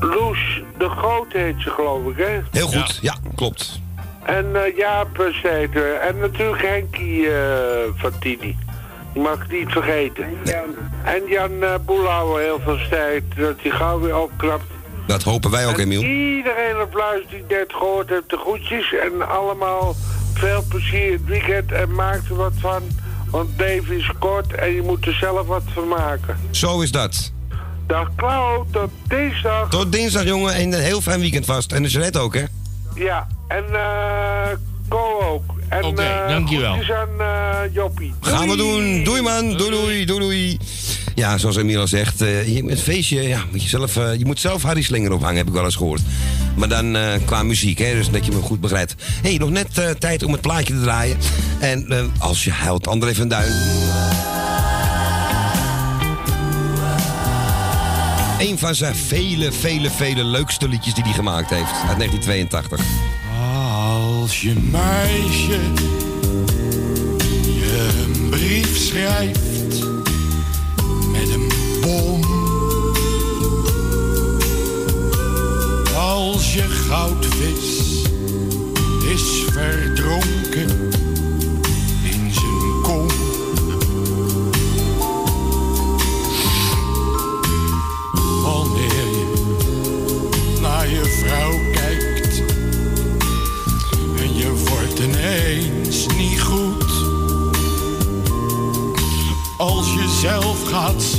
Loes 0.00 0.62
de 0.78 0.88
Groot 0.88 1.32
heet 1.32 1.54
ze 1.58 1.70
geloof 1.70 2.06
ik, 2.06 2.16
hè? 2.16 2.40
Heel 2.50 2.66
goed, 2.66 2.98
ja, 3.02 3.14
klopt. 3.34 3.80
En 4.22 4.56
eh, 4.56 4.76
Jaap 4.76 5.18
eh, 5.18 5.34
Steter. 5.34 5.94
En 5.94 6.18
natuurlijk 6.18 6.62
Henkie 6.62 7.30
eh, 7.30 7.36
van 7.94 8.18
Tini. 8.18 8.56
Die 9.12 9.22
mag 9.22 9.44
ik 9.44 9.52
niet 9.52 9.70
vergeten. 9.70 10.24
En 11.04 11.22
Jan 11.28 11.62
eh 11.62 11.74
Boelhouwer 11.84 12.42
heel 12.42 12.60
veel 12.64 12.78
tijd. 12.90 13.22
Dat 13.36 13.56
hij 13.62 13.70
gauw 13.70 14.00
weer 14.00 14.18
opknapt. 14.18 14.64
Dat 15.06 15.22
hopen 15.22 15.50
wij 15.50 15.66
ook, 15.66 15.78
Emiel. 15.78 16.02
Iedereen 16.02 16.80
op 16.80 16.94
luister 16.94 17.30
die 17.30 17.56
net 17.58 17.72
gehoord 17.72 18.08
heeft, 18.08 18.30
de 18.30 18.36
groetjes. 18.36 18.94
En 18.94 19.28
allemaal 19.28 19.94
veel 20.34 20.64
plezier 20.68 21.12
het 21.12 21.24
weekend 21.24 21.72
en 21.72 21.94
maak 21.94 22.20
er 22.28 22.36
wat 22.36 22.52
van. 22.58 22.82
Want 23.30 23.48
het 23.48 23.60
leven 23.60 23.96
is 23.96 24.10
kort 24.18 24.54
en 24.54 24.74
je 24.74 24.82
moet 24.82 25.06
er 25.06 25.14
zelf 25.14 25.46
wat 25.46 25.62
van 25.74 25.88
maken. 25.88 26.36
Zo 26.50 26.80
is 26.80 26.90
dat. 26.90 27.32
Dag 27.86 28.10
Klauw, 28.16 28.66
tot 28.70 28.90
dinsdag. 29.08 29.70
Tot 29.70 29.92
dinsdag, 29.92 30.24
jongen. 30.24 30.54
En 30.54 30.72
een 30.72 30.80
heel 30.80 31.00
fijn 31.00 31.20
weekend 31.20 31.44
vast. 31.44 31.72
En 31.72 31.82
de 31.82 31.88
Jeanette 31.88 32.18
ook, 32.18 32.34
hè? 32.34 32.44
Ja, 32.94 33.26
en 33.48 33.64
eh 33.74 34.56
Ko 34.88 35.20
ook. 35.32 35.54
En 35.68 35.84
Oké, 35.84 36.02
eh, 36.02 36.28
dankjewel. 36.28 36.72
groetjes 36.72 36.96
aan 36.96 37.20
eh, 37.20 37.74
Joppie. 37.74 38.14
Gaan 38.20 38.48
we 38.48 38.56
doen. 38.56 39.04
Doei, 39.04 39.22
man. 39.22 39.56
Doei, 39.56 39.70
doei, 39.70 40.04
doei, 40.04 40.20
doei. 40.20 40.58
Ja, 41.14 41.38
zoals 41.38 41.56
Emiel 41.56 41.80
al 41.80 41.86
zegt, 41.86 42.18
je, 42.18 42.62
het 42.66 42.80
feestje, 42.80 43.22
ja, 43.22 43.40
moet 43.50 43.62
je, 43.62 43.68
zelf, 43.68 43.96
eh, 43.96 44.14
je 44.14 44.24
moet 44.24 44.40
zelf 44.40 44.62
Harry 44.62 44.82
Slinger 44.82 45.12
ophangen, 45.12 45.36
heb 45.36 45.46
ik 45.46 45.52
wel 45.52 45.64
eens 45.64 45.76
gehoord. 45.76 46.00
Maar 46.56 46.68
dan 46.68 46.96
eh, 46.96 47.12
qua 47.24 47.42
muziek, 47.42 47.78
hè, 47.78 47.94
dus 47.94 48.10
dat 48.10 48.26
je 48.26 48.32
me 48.32 48.40
goed 48.40 48.60
begrijpt. 48.60 48.94
Hé, 49.22 49.28
hey, 49.28 49.38
nog 49.38 49.50
net 49.50 49.78
eh, 49.78 49.90
tijd 49.90 50.22
om 50.22 50.32
het 50.32 50.40
plaatje 50.40 50.74
te 50.74 50.80
draaien. 50.80 51.16
En 51.60 51.86
eh, 51.88 52.04
als 52.18 52.44
je 52.44 52.50
huilt, 52.50 52.86
André 52.86 53.14
van 53.14 53.28
Duin. 53.28 53.52
Een 58.42 58.58
van 58.58 58.74
zijn 58.74 58.96
vele, 58.96 59.52
vele, 59.52 59.90
vele 59.90 60.24
leukste 60.24 60.68
liedjes 60.68 60.94
die 60.94 61.04
hij 61.04 61.12
gemaakt 61.12 61.50
heeft. 61.50 61.72
Uit 61.88 61.98
1982. 61.98 62.80
Als 63.40 64.40
je 64.40 64.54
meisje 64.54 65.60
je 67.44 68.04
een 68.04 68.28
brief 68.30 68.76
schrijft 68.76 69.84
met 71.12 71.28
een 71.28 71.52
bom. 71.80 72.22
Als 75.96 76.54
je 76.54 76.62
goudvis 76.62 78.02
is 79.12 79.44
verdronken 79.52 80.81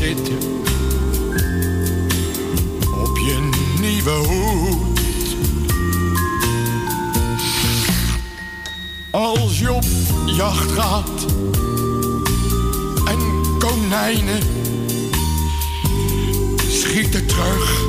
zitten 0.03 0.37
op 3.03 3.17
je 3.17 3.49
nieuwe 3.79 4.09
hoed. 4.09 4.99
Als 9.11 9.59
je 9.59 9.73
op 9.73 9.83
jacht 10.25 10.71
gaat 10.71 11.25
en 13.05 13.19
konijnen 13.59 14.39
schieten 16.69 17.25
terug. 17.25 17.81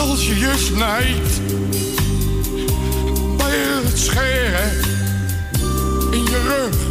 Als 0.00 0.26
je 0.26 0.38
je 0.38 0.52
snijdt 0.56 1.40
bij 3.36 3.56
het 3.56 3.98
scheren 3.98 4.70
in 6.10 6.24
je 6.24 6.42
rug. 6.42 6.85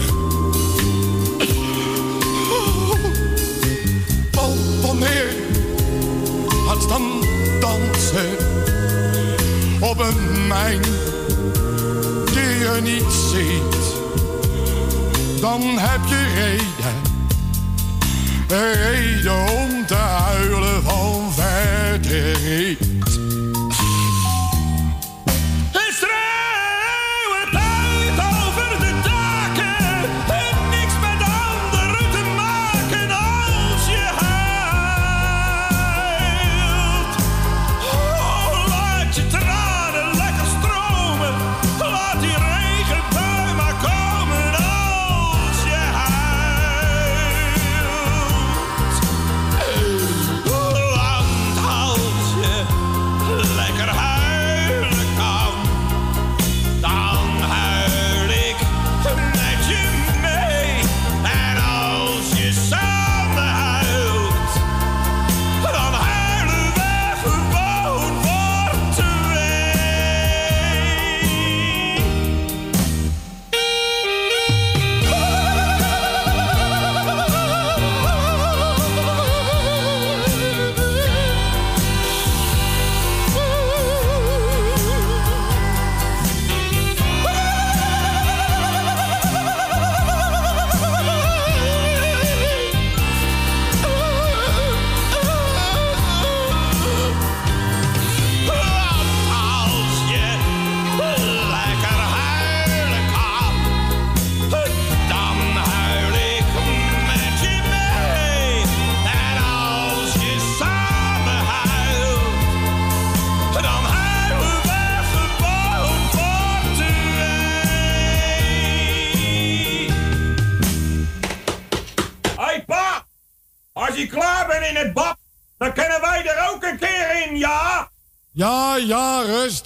Dan 6.88 7.24
dansen 7.60 8.38
op 9.80 10.00
een 10.00 10.48
mijn 10.48 10.82
die 12.26 12.58
je 12.60 12.80
niet 12.82 13.12
ziet? 13.12 13.94
Dan 15.42 15.62
heb 15.62 16.00
je 16.08 16.24
reden, 16.36 17.02
reden 18.48 19.40
om 19.40 19.86
te 19.86 19.94
huilen 19.94 20.84
van 20.84 21.34
verdriet. 21.34 22.95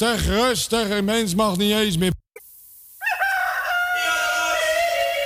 Rustig, 0.09 0.35
rustig. 0.35 0.89
Een 0.89 1.05
mens 1.05 1.35
mag 1.35 1.57
niet 1.57 1.73
eens 1.73 1.97
meer. 1.97 2.11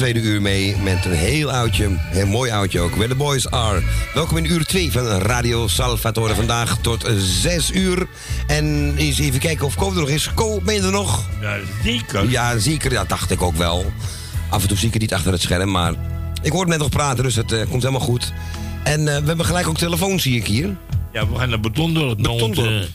Tweede 0.00 0.20
uur 0.20 0.42
mee 0.42 0.76
met 0.76 1.04
een 1.04 1.12
heel 1.12 1.52
oudje, 1.52 1.84
een 1.84 1.98
heel 1.98 2.26
mooi 2.26 2.50
oudje 2.50 2.80
ook. 2.80 2.90
Where 2.90 3.08
the 3.08 3.14
Boys 3.14 3.50
Are. 3.50 3.82
Welkom 4.14 4.36
in 4.36 4.50
uur 4.50 4.64
2 4.64 4.92
van 4.92 5.06
Radio 5.06 5.68
Salvatore. 5.68 6.34
Vandaag 6.34 6.78
tot 6.78 7.06
6 7.16 7.70
uur. 7.70 8.06
En 8.46 8.94
eens 8.96 9.18
even 9.18 9.40
kijken 9.40 9.66
of 9.66 9.74
Ko 9.74 9.90
er 9.90 9.96
nog 9.96 10.08
is. 10.08 10.30
Ko, 10.34 10.60
ben 10.60 10.74
je 10.74 10.82
er 10.82 10.90
nog? 10.90 11.28
Ja, 11.40 11.56
zeker. 11.84 12.30
Ja, 12.30 12.58
zeker. 12.58 12.92
Ja, 12.92 13.04
dacht 13.04 13.30
ik 13.30 13.42
ook 13.42 13.56
wel. 13.56 13.92
Af 14.50 14.62
en 14.62 14.68
toe 14.68 14.76
zie 14.76 14.86
ik 14.86 14.92
het 14.92 15.02
niet 15.02 15.14
achter 15.14 15.32
het 15.32 15.40
scherm, 15.40 15.70
maar 15.70 15.94
ik 16.42 16.52
hoorde 16.52 16.70
net 16.70 16.78
nog 16.78 16.88
praten, 16.88 17.24
dus 17.24 17.34
het 17.34 17.52
eh, 17.52 17.58
komt 17.68 17.82
helemaal 17.82 18.06
goed. 18.06 18.32
En 18.82 19.08
eh, 19.08 19.20
we 19.20 19.26
hebben 19.26 19.46
gelijk 19.46 19.68
ook 19.68 19.78
telefoon, 19.78 20.20
zie 20.20 20.36
ik 20.36 20.46
hier. 20.46 20.76
Ja, 21.12 21.28
we 21.28 21.38
gaan 21.38 21.48
naar 21.48 21.60
Betondorp. 21.60 22.28
Onze 22.28 22.88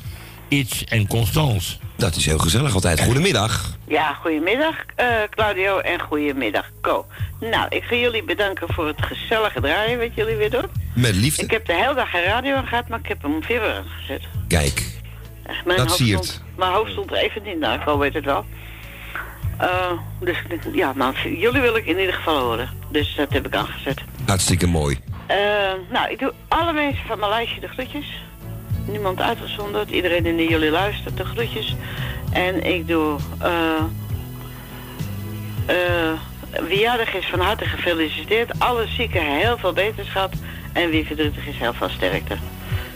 Iets 0.47 0.83
en 0.83 1.07
Constance. 1.07 1.75
Dat 1.95 2.15
is 2.15 2.25
heel 2.25 2.37
gezellig 2.37 2.73
altijd. 2.73 3.01
Goedemiddag. 3.01 3.77
Ja, 3.87 4.13
goedemiddag 4.13 4.75
eh, 4.95 5.07
Claudio 5.29 5.77
en 5.79 5.99
goedemiddag 5.99 6.65
Co. 6.81 7.05
Nou, 7.39 7.67
ik 7.69 7.83
ga 7.83 7.95
jullie 7.95 8.23
bedanken 8.23 8.73
voor 8.73 8.87
het 8.87 9.01
gezellige 9.01 9.61
draaien 9.61 9.99
wat 9.99 10.15
jullie 10.15 10.35
weer 10.35 10.49
doen. 10.49 10.65
Met 10.93 11.15
liefde. 11.15 11.43
Ik 11.43 11.51
heb 11.51 11.65
de 11.65 11.73
hele 11.73 11.93
dag 11.93 12.09
geen 12.09 12.23
radio 12.23 12.55
aan 12.55 12.67
gehad, 12.67 12.87
maar 12.87 12.99
ik 12.99 13.07
heb 13.07 13.21
hem 13.21 13.39
weer 13.47 13.73
aangezet. 13.73 14.21
Kijk, 14.47 14.83
Mijn 15.65 15.77
Dat 15.77 15.87
hoofd 15.87 15.95
siert. 15.99 16.25
Stond, 16.25 16.43
mijn 16.57 16.71
hoofd 16.71 16.91
stond 16.91 17.11
er 17.11 17.17
even 17.17 17.43
niet 17.43 17.59
naar, 17.59 17.83
Co 17.83 17.97
weet 17.97 18.13
het 18.13 18.25
wel. 18.25 18.45
Eh, 19.57 19.91
dus 20.19 20.37
ik 20.49 20.61
ja, 20.73 20.93
maar 20.93 21.27
jullie 21.29 21.61
wil 21.61 21.75
ik 21.75 21.85
in 21.85 21.99
ieder 21.99 22.13
geval 22.13 22.39
horen. 22.39 22.69
Dus 22.89 23.15
dat 23.15 23.31
heb 23.31 23.45
ik 23.45 23.55
aangezet. 23.55 24.01
hartstikke 24.25 24.67
mooi. 24.67 24.99
Eh, 25.27 25.37
nou, 25.91 26.11
ik 26.11 26.19
doe 26.19 26.33
alle 26.47 26.73
mensen 26.73 27.05
van 27.07 27.19
mijn 27.19 27.31
lijstje 27.31 27.59
de 27.59 27.67
groetjes. 27.67 28.24
Niemand 28.85 29.21
uitgezonderd. 29.21 29.89
Iedereen 29.89 30.23
die 30.23 30.49
jullie 30.49 30.71
luistert, 30.71 31.17
de 31.17 31.25
groetjes. 31.25 31.75
En 32.31 32.63
ik 32.63 32.87
doe... 32.87 33.15
eh 33.39 33.83
eh 35.65 36.13
wie 36.67 36.79
jarig 36.79 37.13
is, 37.13 37.25
van 37.25 37.39
harte 37.39 37.65
gefeliciteerd. 37.65 38.59
Alle 38.59 38.87
zieken 38.87 39.21
heel 39.21 39.57
veel 39.57 39.73
beterschap. 39.73 40.33
En 40.73 40.89
wie 40.89 41.05
verdrietig 41.05 41.47
is, 41.47 41.57
heel 41.57 41.73
veel 41.73 41.89
sterkte. 41.89 42.35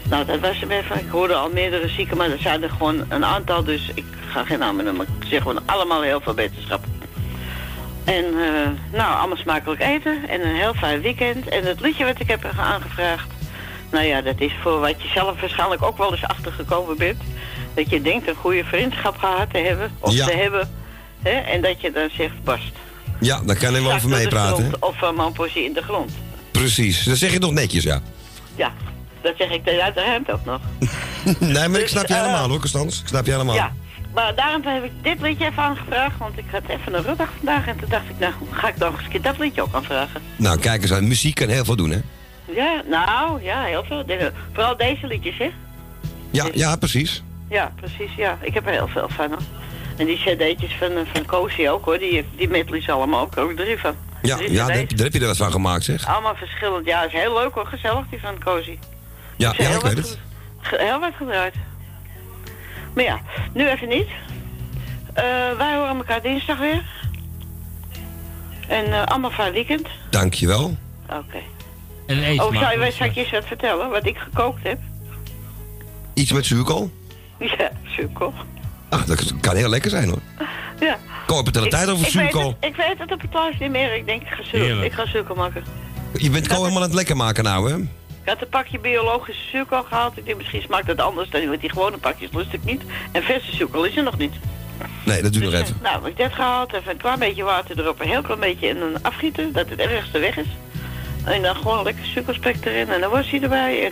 Nou, 0.10 0.26
dat 0.26 0.40
was 0.40 0.60
hem 0.60 0.72
even. 0.72 1.00
Ik 1.00 1.10
hoorde 1.10 1.34
al 1.34 1.50
meerdere 1.50 1.88
zieken, 1.88 2.18
maar 2.18 2.30
er 2.30 2.40
zijn 2.40 2.64
er 2.64 2.70
gewoon 2.70 3.06
een 3.08 3.26
aantal. 3.26 3.64
Dus 3.64 3.92
ik 3.94 4.06
ga 4.28 4.44
geen 4.44 4.60
namen 4.60 4.86
noemen. 4.86 5.08
Ik 5.20 5.28
zeg 5.28 5.42
gewoon 5.42 5.62
allemaal 5.66 6.02
heel 6.02 6.22
veel 6.22 6.34
beterschap. 6.34 6.84
En 8.04 8.26
eh, 8.26 8.70
nou, 8.92 9.18
allemaal 9.18 9.38
smakelijk 9.38 9.82
eten. 9.82 10.28
En 10.30 10.42
een 10.42 10.56
heel 10.56 10.74
fijn 10.74 11.02
weekend. 11.02 11.48
En 11.48 11.66
het 11.66 11.80
liedje 11.80 12.06
wat 12.06 12.20
ik 12.20 12.28
heb 12.28 12.46
aangevraagd. 12.58 13.28
Nou 13.92 14.06
ja, 14.06 14.22
dat 14.22 14.36
is 14.42 14.52
voor 14.62 14.80
wat 14.80 15.02
je 15.02 15.08
zelf 15.08 15.40
waarschijnlijk 15.40 15.82
ook 15.84 15.98
wel 15.98 16.12
eens 16.12 16.24
achtergekomen 16.24 16.98
bent. 16.98 17.22
Dat 17.74 17.90
je 17.90 18.02
denkt 18.02 18.28
een 18.28 18.36
goede 18.36 18.64
vriendschap 18.64 19.18
gehad 19.18 19.50
te 19.52 19.58
hebben. 19.58 19.92
Of 20.00 20.14
Ja. 20.14 20.26
te 20.26 20.34
hebben. 20.36 20.70
Hè? 21.22 21.30
En 21.30 21.62
dat 21.62 21.82
je 21.82 21.92
dan 21.92 22.10
zegt, 22.18 22.44
bast. 22.44 22.72
Ja, 23.20 23.42
daar 23.46 23.56
kan 23.56 23.74
je 23.74 23.82
wel 23.82 23.94
over 23.94 24.10
meepraten. 24.10 24.72
Of 24.80 24.96
mijn 25.16 25.32
poesie 25.32 25.64
in 25.66 25.74
de 25.74 25.82
grond. 25.82 26.12
Precies, 26.52 27.04
dat 27.04 27.18
zeg 27.18 27.32
je 27.32 27.40
nog 27.40 27.52
netjes, 27.52 27.84
ja. 27.84 28.02
Ja, 28.56 28.74
dat 29.22 29.34
zeg 29.38 29.50
ik 29.50 29.68
uit 29.82 29.96
de 29.96 30.02
hand 30.02 30.32
ook 30.32 30.46
nog. 30.46 30.60
nee, 31.40 31.68
maar 31.68 31.80
ik 31.80 31.88
snap 31.88 32.08
je 32.08 32.14
eh, 32.14 32.22
helemaal 32.22 32.50
hoor, 32.50 32.60
Constans. 32.60 33.02
Ik 33.02 33.08
snap 33.08 33.26
je 33.26 33.32
helemaal. 33.32 33.56
Ja, 33.56 33.74
maar 34.14 34.36
daarom 34.36 34.62
heb 34.66 34.84
ik 34.84 34.92
dit 35.02 35.22
liedje 35.22 35.46
even 35.46 35.64
aangevraagd. 35.64 36.18
Want 36.18 36.38
ik 36.38 36.46
had 36.52 36.62
even 36.68 36.94
een 36.94 37.04
rugdag 37.04 37.30
vandaag. 37.38 37.68
En 37.68 37.78
toen 37.80 37.90
dacht 37.90 38.10
ik, 38.10 38.20
nou, 38.20 38.34
ga 38.52 38.68
ik 38.68 38.78
nog 38.78 38.94
eens 38.94 39.04
een 39.04 39.10
keer 39.10 39.22
dat 39.22 39.38
liedje 39.38 39.62
ook 39.62 39.74
aanvragen. 39.74 40.22
Nou, 40.36 40.60
kijk 40.60 40.82
eens 40.82 40.94
aan. 40.94 41.08
Muziek 41.08 41.36
kan 41.36 41.48
heel 41.48 41.66
veel 41.66 41.76
doen, 41.76 41.90
hè? 41.90 42.00
Ja, 42.56 42.82
nou, 42.86 43.44
ja, 43.44 43.64
heel 43.64 43.84
veel. 43.84 44.06
De- 44.06 44.32
vooral 44.54 44.78
deze 44.78 45.08
liedjes, 45.08 45.38
hè? 45.38 45.52
Ja, 46.32 46.48
ja, 46.54 46.76
precies. 46.76 47.24
Ja, 47.50 47.72
precies, 47.76 48.16
ja. 48.16 48.38
Ik 48.42 48.54
heb 48.54 48.66
er 48.66 48.72
heel 48.72 48.88
veel 48.88 49.10
van, 49.10 49.28
hoor. 49.30 49.42
En 49.98 50.06
die 50.06 50.18
cd'tjes 50.18 50.74
van, 50.80 50.92
eh, 50.92 51.02
van 51.14 51.26
Cozy 51.26 51.68
ook, 51.68 51.86
hoor. 51.86 52.00
Die, 52.00 52.26
die 52.36 52.50
medleys 52.50 52.90
allemaal 52.90 53.22
ook. 53.22 53.38
Ook 53.38 53.52
drie 53.56 53.78
van. 53.80 53.96
Ja, 54.22 54.36
Drie 54.36 54.52
ja 54.52 54.66
daar, 54.68 54.76
heb, 54.76 54.90
daar 54.90 55.06
heb 55.06 55.14
je 55.14 55.20
er 55.20 55.26
wat 55.28 55.38
van 55.38 55.52
gemaakt, 55.52 55.84
zeg. 55.84 56.08
Allemaal 56.08 56.36
verschillend. 56.36 56.86
Ja, 56.86 57.04
is 57.06 57.12
heel 57.12 57.34
leuk, 57.34 57.54
hoor. 57.54 57.66
Gezellig, 57.66 58.06
die 58.10 58.20
van 58.20 58.40
Cozy. 58.44 58.78
Ja, 59.36 59.54
ja 59.58 59.66
heel 59.68 59.76
ik 59.76 59.82
weet 59.82 59.94
wat 59.96 60.18
het. 60.62 60.80
Heel 60.80 61.00
wat 61.00 61.12
gedraaid. 61.18 61.54
Maar 62.94 63.04
ja, 63.04 63.22
nu 63.54 63.68
even 63.70 63.88
niet. 63.88 64.08
Eh, 65.14 65.24
wij 65.58 65.76
horen 65.76 65.96
elkaar 65.96 66.22
dinsdag 66.22 66.58
weer. 66.58 66.84
En 68.68 68.86
eh, 68.94 69.04
allemaal 69.06 69.32
fijn 69.32 69.54
weekend. 69.54 69.88
Dankjewel. 70.10 70.78
Oké. 71.10 71.40
En 72.10 72.24
eet 72.24 72.42
Oh, 72.42 72.60
zou 72.60 72.80
je, 72.80 72.88
ik 73.06 73.14
je 73.14 73.22
eens 73.22 73.32
wat 73.32 73.46
vertellen? 73.46 73.90
Wat 73.90 74.06
ik 74.06 74.18
gekookt 74.18 74.64
heb? 74.64 74.80
Iets 76.14 76.32
met 76.32 76.46
zuurkool? 76.46 76.92
Ja, 77.40 77.72
zuurkool. 77.84 78.34
Ah, 78.90 79.08
dat 79.08 79.34
kan 79.42 79.56
heel 79.56 79.70
lekker 79.70 79.90
zijn, 79.90 80.10
hoor. 80.10 80.22
Ja. 80.80 80.98
Kom 81.26 81.38
op 81.38 81.54
de 81.54 81.60
hele 81.60 81.72
tijd 81.72 81.90
over 81.90 82.08
ik 82.08 82.14
weet, 82.14 82.24
zuurkool. 82.24 82.56
het, 82.60 82.70
ik 82.70 82.76
weet 82.76 82.98
het 82.98 83.12
op 83.12 83.22
het 83.22 83.32
thuis 83.32 83.58
niet 83.60 83.72
meer. 83.72 83.96
Ik 83.96 84.06
denk, 84.06 84.22
ik 84.22 84.28
ga, 84.28 84.44
zuur, 84.44 84.84
ik 84.84 84.92
ga 84.92 85.06
zuurkool 85.06 85.36
maken. 85.36 85.64
Je 86.14 86.30
bent 86.30 86.48
kool 86.48 86.58
helemaal 86.58 86.82
aan 86.82 86.88
het 86.88 86.94
lekker 86.94 87.16
maken 87.16 87.44
nou, 87.44 87.72
hè? 87.72 87.78
Ik 87.78 88.26
had 88.26 88.42
een 88.42 88.50
pakje 88.50 88.80
biologische 88.80 89.42
zuurkool 89.52 89.84
gehaald. 89.84 90.18
Ik 90.18 90.26
denk, 90.26 90.38
misschien 90.38 90.62
smaakt 90.62 90.88
het 90.88 91.02
anders 91.02 91.30
dan 91.30 91.50
met 91.50 91.62
die 91.62 91.70
gewone 91.70 91.98
pakjes. 91.98 92.30
Lust 92.32 92.54
ik 92.54 92.64
niet. 92.64 92.82
En 93.12 93.24
verse 93.24 93.56
zuurkool 93.56 93.84
is 93.84 93.98
er 93.98 94.04
nog 94.04 94.18
niet. 94.18 94.34
Nee, 95.06 95.22
dat 95.22 95.34
duurt 95.34 95.46
nog 95.46 95.54
even. 95.54 95.78
Nou, 95.82 95.96
heb 95.96 96.12
ik 96.12 96.18
dit 96.18 96.34
gehaald. 96.34 96.74
Even 96.74 96.92
een 96.92 96.98
klein 96.98 97.20
beetje 97.20 97.44
water 97.44 97.80
erop. 97.80 98.00
Een 98.00 98.08
heel 98.08 98.22
klein 98.22 98.40
beetje 98.40 98.68
in 98.68 98.78
een 98.82 99.04
afgieten. 99.04 99.52
Dat 99.54 99.70
het 99.70 99.80
ergste 99.80 100.20
weg 100.20 100.38
is. 100.38 100.48
En 101.30 101.42
dan 101.42 101.56
gewoon 101.56 101.84
lekker 101.84 102.06
suikerspek 102.06 102.56
erin. 102.66 102.90
En 102.90 103.02
dan 103.02 103.12
was 103.12 103.30
hij 103.30 103.42
erbij. 103.42 103.86
En 103.86 103.92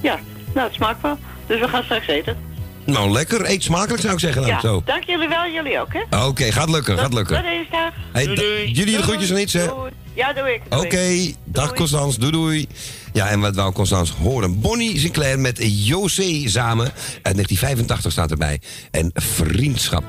ja, 0.00 0.18
nou, 0.54 0.66
het 0.66 0.74
smaakt 0.76 1.02
wel. 1.02 1.18
Dus 1.46 1.60
we 1.60 1.68
gaan 1.68 1.82
straks 1.82 2.06
eten. 2.06 2.36
Nou, 2.84 3.10
lekker. 3.10 3.50
Eet 3.50 3.62
smakelijk, 3.62 4.00
zou 4.02 4.12
ik 4.14 4.20
zeggen 4.20 4.40
dan. 4.42 4.50
ja, 4.50 4.60
Zo. 4.60 4.82
dank 4.84 5.04
jullie 5.04 5.28
wel. 5.28 5.46
Jullie 5.50 5.80
ook, 5.80 5.92
hè? 5.92 6.26
Oké, 6.26 6.52
gaat 6.52 6.70
lukken, 6.70 6.98
gaat 6.98 7.14
lukken. 7.14 7.36
Tot 7.36 7.44
dinsdag. 7.44 7.92
Hey, 8.12 8.26
da- 8.26 8.70
jullie 8.72 8.96
de 8.96 9.02
groetjes 9.02 9.30
en 9.30 9.40
iets, 9.40 9.52
hè? 9.52 9.66
Doei. 9.66 9.90
Ja, 10.14 10.32
doe 10.32 10.54
ik. 10.54 10.60
Oké, 10.70 11.32
dag 11.44 11.72
Constans, 11.72 12.16
doei 12.18 12.32
doei. 12.32 12.66
Ja, 13.12 13.28
en 13.28 13.40
wat 13.40 13.54
wou 13.56 13.72
Constans 13.72 14.10
horen? 14.10 14.60
Bonnie 14.60 14.98
Sinclair 14.98 15.38
met 15.38 15.58
José 15.60 16.48
samen. 16.48 16.84
Uit 17.22 17.34
1985 17.34 18.12
staat 18.12 18.30
erbij. 18.30 18.60
En 18.90 19.10
vriendschap. 19.14 20.04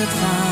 Het 0.00 0.08
gaat 0.08 0.49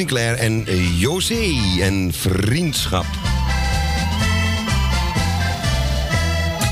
Sinclair 0.00 0.36
en 0.36 0.64
José 0.96 1.60
en 1.80 2.12
Vriendschap. 2.12 3.04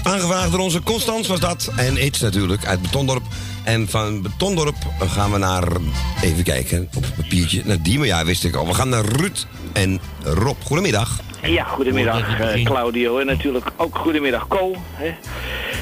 Aangevraagd 0.03 0.51
door 0.51 0.61
onze 0.61 0.83
Constans 0.83 1.29
was 1.29 1.41
dat. 1.41 1.73
En 1.77 2.05
It's 2.05 2.21
natuurlijk 2.21 2.67
uit 2.67 2.83
Betondorp. 2.83 3.23
En 3.65 3.89
van 3.89 4.23
Betondorp 4.23 4.77
gaan 4.99 5.33
we 5.33 5.39
naar, 5.39 5.69
even 6.23 6.45
kijken, 6.45 6.89
op 6.95 7.03
het 7.03 7.15
papiertje, 7.15 7.63
naar 7.65 7.83
Diemen. 7.83 8.07
Ja, 8.07 8.25
wist 8.25 8.45
ik 8.45 8.55
al. 8.55 8.67
We 8.67 8.75
gaan 8.75 8.89
naar 8.89 9.05
Ruud 9.05 9.47
en 9.73 10.01
Rob. 10.23 10.57
Goedemiddag. 10.63 11.21
Ja, 11.43 11.65
goedemiddag 11.65 12.41
eh, 12.41 12.65
Claudio 12.65 13.19
en 13.19 13.27
natuurlijk 13.27 13.71
ook 13.77 13.99
goedemiddag 13.99 14.49
Co. 14.49 14.75
Hè. 14.93 15.15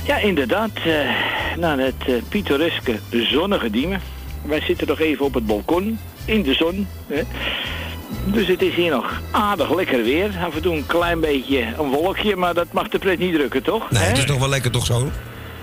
Ja, 0.07 0.19
inderdaad, 0.19 0.71
eh, 0.85 1.57
naar 1.57 1.79
het 1.79 2.05
eh, 2.07 2.15
pittoreske 2.29 2.99
zonnige 3.11 3.71
Diemen. 3.71 4.01
Wij 4.43 4.61
zitten 4.61 4.87
nog 4.87 5.01
even 5.01 5.25
op 5.25 5.35
het 5.35 5.47
balkon, 5.47 5.99
in 6.27 6.43
de 6.43 6.55
zon. 6.55 6.87
Hè. 7.07 7.23
Dus 8.25 8.47
het 8.47 8.63
is 8.63 8.75
hier 8.75 8.91
nog 8.91 9.21
aardig 9.31 9.75
lekker 9.75 10.03
weer. 10.03 10.31
Af 10.47 10.55
en 10.55 10.63
toe 10.63 10.77
een 10.77 10.87
klein 10.87 11.21
beetje 11.21 11.59
een 11.79 11.89
wolkje, 11.91 12.37
maar 12.37 12.55
dat 12.55 12.73
mag 12.73 12.89
de 12.89 12.99
pret 12.99 13.19
niet 13.19 13.35
drukken, 13.35 13.63
toch? 13.63 13.91
Nee, 13.91 14.03
het 14.03 14.19
is 14.19 14.27
nog 14.27 14.39
wel 14.39 14.49
lekker 14.49 14.71
toch 14.71 14.87
zo? 14.87 15.11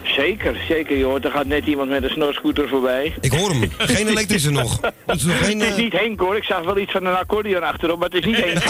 Zeker, 0.03 0.55
zeker 0.67 0.97
joh. 0.97 1.23
Er 1.25 1.31
gaat 1.31 1.45
net 1.45 1.65
iemand 1.65 1.89
met 1.89 2.03
een 2.03 2.09
snorscooter 2.09 2.67
voorbij. 2.67 3.13
Ik 3.21 3.31
hoor 3.31 3.49
hem. 3.49 3.71
Geen 3.77 4.07
elektrische 4.07 4.51
nog. 4.61 4.79
Het 5.05 5.15
is 5.15 5.23
nog 5.23 5.45
geen... 5.45 5.59
Het 5.59 5.67
is 5.69 5.75
eh, 5.75 5.81
niet 5.83 5.93
Henk 5.93 6.19
hoor. 6.19 6.35
Ik 6.35 6.43
zag 6.43 6.63
wel 6.63 6.77
iets 6.77 6.91
van 6.91 7.05
een 7.05 7.15
accordeon 7.15 7.63
achterop, 7.63 7.99
maar 7.99 8.09
het 8.09 8.17
is 8.17 8.25
niet 8.25 8.43
Henk. 8.43 8.63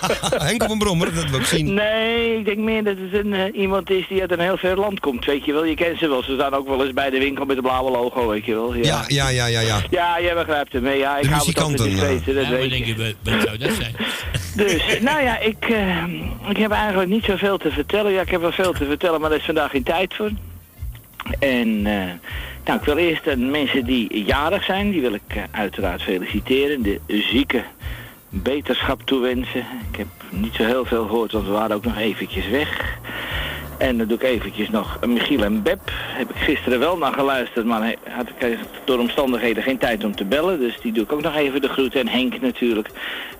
Henk 0.48 0.62
op 0.62 0.70
een 0.70 0.78
brommer, 0.78 1.14
dat 1.14 1.30
wil 1.30 1.38
ik 1.38 1.44
zien. 1.46 1.74
Nee, 1.74 2.38
ik 2.38 2.44
denk 2.44 2.58
meer 2.58 2.84
dat 2.84 2.94
het 2.98 3.24
een, 3.24 3.32
eh, 3.34 3.60
iemand 3.60 3.90
is 3.90 4.06
die 4.08 4.20
uit 4.20 4.30
een 4.32 4.40
heel 4.40 4.56
ver 4.56 4.76
land 4.76 5.00
komt. 5.00 5.24
Weet 5.24 5.44
je 5.44 5.52
wel, 5.52 5.64
je 5.64 5.74
kent 5.74 5.98
ze 5.98 6.08
wel. 6.08 6.22
Ze 6.22 6.34
staan 6.34 6.54
ook 6.54 6.68
wel 6.68 6.84
eens 6.84 6.94
bij 6.94 7.10
de 7.10 7.18
winkel 7.18 7.44
met 7.44 7.56
een 7.56 7.62
blauwe 7.62 7.90
logo, 7.90 8.28
weet 8.28 8.44
je 8.44 8.54
wel. 8.54 8.74
Ja, 8.74 9.04
ja, 9.06 9.28
ja, 9.28 9.46
ja, 9.46 9.60
ja. 9.60 9.78
Ja, 9.90 10.20
jij 10.20 10.34
begrijpt 10.34 10.72
hem. 10.72 10.84
hè. 10.84 10.92
Ja, 10.92 11.16
ik 11.16 11.22
De 11.22 11.28
hou 11.28 11.46
het 11.48 11.60
altijd 11.60 11.90
discreet, 11.90 12.24
hè, 12.26 12.34
dat 12.34 12.44
Ja, 12.44 12.50
weet 12.50 12.62
je. 12.62 12.68
denk 12.70 12.84
je, 12.84 12.96
wat- 12.96 13.34
wat 13.34 13.42
zou 13.46 13.58
dat 13.58 13.70
zijn? 13.72 13.94
Dus, 14.56 14.82
nou 15.00 15.22
ja, 15.22 15.38
ik, 15.38 15.56
eh, 15.68 16.04
ik 16.48 16.56
heb 16.56 16.70
eigenlijk 16.70 17.08
niet 17.10 17.24
zoveel 17.24 17.58
te 17.58 17.70
vertellen. 17.70 18.12
Ja, 18.12 18.20
ik 18.20 18.30
heb 18.30 18.40
wel 18.40 18.52
veel 18.52 18.72
te 18.72 18.84
vertellen, 18.84 19.20
maar 19.20 19.30
er 19.30 19.36
is 19.36 19.44
vandaag 19.44 19.70
geen 19.70 19.82
tijd 19.82 20.14
voor. 20.14 20.30
En 21.38 21.86
eh, 21.86 22.10
nou, 22.64 22.78
ik 22.78 22.84
wil 22.84 22.96
eerst 22.96 23.24
de 23.24 23.36
mensen 23.36 23.84
die 23.84 24.24
jarig 24.24 24.64
zijn, 24.64 24.90
die 24.90 25.00
wil 25.00 25.14
ik 25.14 25.22
eh, 25.26 25.42
uiteraard 25.50 26.02
feliciteren. 26.02 26.82
De 26.82 27.00
zieke 27.06 27.62
beterschap 28.28 29.02
toewensen. 29.02 29.66
Ik 29.90 29.98
heb 29.98 30.06
niet 30.30 30.54
zo 30.54 30.64
heel 30.64 30.84
veel 30.84 31.06
gehoord, 31.06 31.32
want 31.32 31.46
we 31.46 31.52
waren 31.52 31.76
ook 31.76 31.84
nog 31.84 31.98
eventjes 31.98 32.48
weg. 32.48 32.98
En 33.78 33.98
dan 33.98 34.06
doe 34.06 34.16
ik 34.16 34.22
eventjes 34.22 34.70
nog 34.70 34.98
Michiel 35.06 35.44
en 35.44 35.62
Beb. 35.62 35.80
Heb 35.92 36.30
ik 36.30 36.36
gisteren 36.36 36.78
wel 36.78 36.96
naar 36.96 37.12
geluisterd, 37.12 37.66
maar 37.66 37.94
had 38.08 38.28
ik 38.28 38.58
door 38.84 38.98
omstandigheden 38.98 39.62
geen 39.62 39.78
tijd 39.78 40.04
om 40.04 40.16
te 40.16 40.24
bellen. 40.24 40.58
Dus 40.58 40.80
die 40.80 40.92
doe 40.92 41.04
ik 41.04 41.12
ook 41.12 41.22
nog 41.22 41.36
even 41.36 41.60
de 41.60 41.68
groeten. 41.68 42.00
En 42.00 42.08
Henk 42.08 42.40
natuurlijk. 42.40 42.90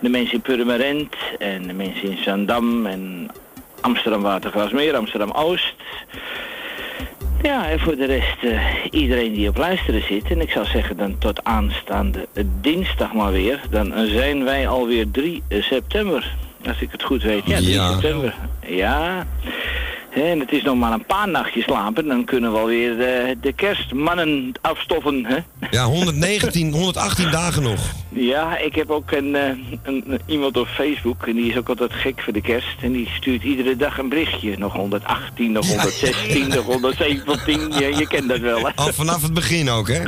De 0.00 0.08
mensen 0.08 0.34
in 0.34 0.40
Purmerend 0.40 1.14
en 1.38 1.66
de 1.66 1.72
mensen 1.72 2.10
in 2.10 2.22
Zandam 2.22 2.86
en 2.86 3.30
Amsterdam 3.80 4.22
Watergrasmeer, 4.22 4.96
Amsterdam 4.96 5.30
Oost. 5.30 5.74
Ja, 7.42 7.68
en 7.70 7.80
voor 7.80 7.96
de 7.96 8.04
rest 8.06 8.36
eh, 8.42 8.60
iedereen 8.90 9.32
die 9.32 9.48
op 9.48 9.56
luisteren 9.56 10.02
zit. 10.02 10.30
En 10.30 10.40
ik 10.40 10.50
zou 10.50 10.66
zeggen 10.66 10.96
dan 10.96 11.18
tot 11.18 11.44
aanstaande 11.44 12.28
dinsdag 12.60 13.12
maar 13.12 13.32
weer. 13.32 13.60
Dan 13.70 13.92
zijn 14.06 14.44
wij 14.44 14.68
alweer 14.68 15.10
3 15.10 15.42
september. 15.48 16.34
Als 16.66 16.80
ik 16.80 16.88
het 16.92 17.02
goed 17.02 17.22
weet. 17.22 17.46
Ja, 17.46 17.56
3 17.56 17.70
Ja. 17.70 17.90
september. 17.92 18.34
Ja. 18.66 19.26
En 20.10 20.40
het 20.40 20.52
is 20.52 20.62
nog 20.62 20.76
maar 20.76 20.92
een 20.92 21.04
paar 21.06 21.28
nachtjes 21.28 21.64
slapen. 21.64 22.06
Dan 22.06 22.24
kunnen 22.24 22.52
we 22.52 22.58
alweer 22.58 22.96
de, 22.96 23.36
de 23.40 23.52
kerstmannen 23.52 24.52
afstoffen. 24.60 25.24
Hè? 25.26 25.36
Ja, 25.70 25.84
119, 25.84 26.72
118 26.72 27.30
dagen 27.40 27.62
nog. 27.62 27.80
Ja, 28.08 28.58
ik 28.58 28.74
heb 28.74 28.90
ook 28.90 29.10
een, 29.10 29.34
eh, 29.34 29.42
een, 29.82 30.04
een- 30.06 30.20
iemand 30.26 30.56
op 30.56 30.66
Facebook 30.66 31.26
en 31.26 31.34
die 31.34 31.50
is 31.50 31.56
ook 31.56 31.68
altijd 31.68 31.92
gek 31.92 32.20
voor 32.22 32.32
de 32.32 32.40
kerst. 32.40 32.76
En 32.82 32.92
die 32.92 33.08
stuurt 33.16 33.42
iedere 33.42 33.76
dag 33.76 33.98
een 33.98 34.08
berichtje. 34.08 34.58
Nog 34.58 34.72
118, 34.72 35.52
nog 35.52 35.66
116, 35.68 36.48
nog 36.48 36.64
117. 36.64 37.72
Je, 37.78 37.94
je 37.96 38.06
kent 38.06 38.28
dat 38.28 38.38
wel, 38.38 38.58
hè? 38.66 38.70
Al 38.74 38.92
vanaf 38.92 39.22
het 39.22 39.34
begin 39.34 39.68
ook, 39.70 39.88
hè? 39.88 40.02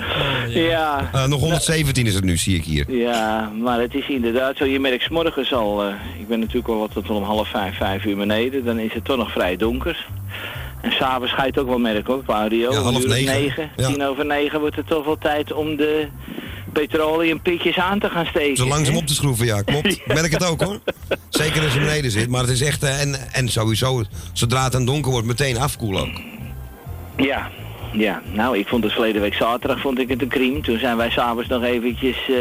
Ja. 0.48 1.10
Eh, 1.12 1.26
nog 1.26 1.40
117 1.40 2.06
is 2.06 2.14
het 2.14 2.24
nu, 2.24 2.36
zie 2.36 2.56
ik 2.56 2.64
hier. 2.64 2.84
Ja, 2.96 3.50
maar 3.60 3.80
het 3.80 3.94
is 3.94 4.08
inderdaad 4.08 4.56
zo. 4.56 4.64
Je 4.64 4.80
merkt 4.80 5.02
's 5.04 5.08
morgens 5.08 5.52
al, 5.52 5.82
eh, 5.84 5.94
ik 6.20 6.28
ben 6.28 6.38
natuurlijk 6.38 6.68
al 6.68 6.78
wat 6.78 6.92
tot 6.92 7.10
om 7.10 7.22
half 7.22 7.48
vijf, 7.48 7.76
vijf 7.76 8.04
uur 8.04 8.16
beneden. 8.16 8.64
Dan 8.64 8.78
is 8.78 8.92
het 8.94 9.04
toch 9.04 9.16
nog 9.16 9.32
vrij 9.32 9.56
donker. 9.56 9.91
En 10.80 10.92
s'avonds 10.92 11.32
ga 11.32 11.42
je 11.42 11.48
het 11.48 11.58
ook 11.58 11.68
wel 11.68 11.78
merken 11.78 12.12
hoor, 12.14 12.24
Claudio. 12.24 12.72
Ja, 12.72 12.78
half 12.80 13.06
negen. 13.06 13.24
negen, 13.34 13.70
Ja. 13.76 13.86
tien 13.86 14.02
over 14.04 14.24
negen 14.26 14.60
wordt 14.60 14.76
het 14.76 14.86
toch 14.86 15.04
wel 15.04 15.18
tijd 15.18 15.52
om 15.52 15.76
de 15.76 16.08
petroleumpitjes 16.72 17.76
aan 17.78 17.98
te 17.98 18.08
gaan 18.08 18.26
steken. 18.26 18.56
Zo 18.56 18.66
langzaam 18.66 18.96
op 18.96 19.06
te 19.06 19.14
schroeven, 19.14 19.46
ja, 19.46 19.62
klopt. 19.62 19.86
Ik 19.96 20.06
merk 20.06 20.32
het 20.32 20.44
ook, 20.44 20.62
hoor. 20.62 20.80
Zeker 21.28 21.62
als 21.62 21.72
je 21.74 21.78
beneden 21.80 22.10
zit. 22.10 22.28
Maar 22.28 22.40
het 22.40 22.50
is 22.50 22.60
echt... 22.62 22.82
eh, 22.82 23.00
en, 23.00 23.32
en 23.32 23.48
sowieso, 23.48 24.02
zodra 24.32 24.62
het 24.62 24.72
dan 24.72 24.84
donker 24.84 25.10
wordt, 25.10 25.26
meteen 25.26 25.58
afkoelen 25.58 26.02
ook. 26.02 26.20
Ja, 27.16 27.50
ja. 27.92 28.22
Nou, 28.32 28.58
ik 28.58 28.66
vond 28.68 28.84
het 28.84 28.92
verleden 28.92 29.20
week 29.22 29.34
zaterdag 29.34 29.80
vond 29.80 29.98
ik 29.98 30.08
het 30.08 30.22
een 30.22 30.28
crime. 30.28 30.60
Toen 30.60 30.78
zijn 30.78 30.96
wij 30.96 31.10
s'avonds 31.10 31.48
nog 31.48 31.62
eventjes 31.62 32.16
eh, 32.28 32.34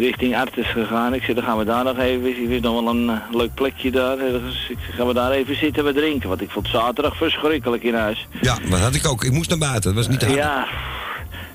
richting 0.00 0.36
Artes 0.36 0.66
gegaan. 0.66 1.14
Ik 1.14 1.22
zei, 1.22 1.34
dan 1.34 1.44
gaan 1.44 1.58
we 1.58 1.64
daar 1.64 1.84
nog 1.84 1.98
even. 1.98 2.42
Ik 2.42 2.48
wist 2.48 2.62
nog 2.62 2.82
wel 2.82 2.94
een 2.94 3.10
eh, 3.10 3.16
leuk 3.30 3.54
plekje 3.54 3.90
daar. 3.90 4.18
ergens. 4.18 4.66
Ik 4.68 4.76
zei, 4.80 4.92
gaan 4.96 5.06
we 5.06 5.14
daar 5.14 5.30
even 5.30 5.56
zitten 5.56 5.84
we 5.84 5.92
drinken. 5.92 6.28
Want 6.28 6.40
ik 6.40 6.50
vond 6.50 6.68
zaterdag 6.68 7.16
verschrikkelijk 7.16 7.82
in 7.82 7.94
huis. 7.94 8.28
Ja, 8.40 8.58
dat 8.70 8.78
had 8.80 8.94
ik 8.94 9.06
ook. 9.06 9.24
Ik 9.24 9.32
moest 9.32 9.50
naar 9.50 9.58
buiten. 9.58 9.82
Dat 9.82 9.94
was 9.94 10.08
niet 10.08 10.20
te 10.20 10.26
hard. 10.26 10.38
Ja, 10.38 10.66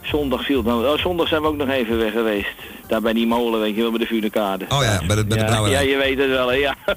zondag 0.02 0.46
viel 0.46 0.58
het 0.58 0.66
nou. 0.66 0.88
Oh, 0.88 0.98
zondag 0.98 1.28
zijn 1.28 1.42
we 1.42 1.48
ook 1.48 1.58
nog 1.58 1.70
even 1.70 1.98
weg 1.98 2.12
geweest. 2.12 2.56
Daar 2.88 3.02
bij 3.02 3.14
die 3.14 3.28
molen, 3.28 3.60
weet 3.60 3.76
je 3.76 3.82
wel, 3.82 3.90
bij 3.90 4.00
de 4.00 4.06
Vunekade. 4.06 4.66
Oh 4.70 4.82
ja, 4.82 5.02
bij 5.08 5.16
de, 5.16 5.26
bij 5.26 5.38
de 5.38 5.44
ja, 5.44 5.50
brouwerij. 5.50 5.86
ja, 5.86 5.92
je 5.92 5.98
weet 5.98 6.18
het 6.18 6.30
wel, 6.30 6.48
hè, 6.48 6.56
ja. 6.56 6.76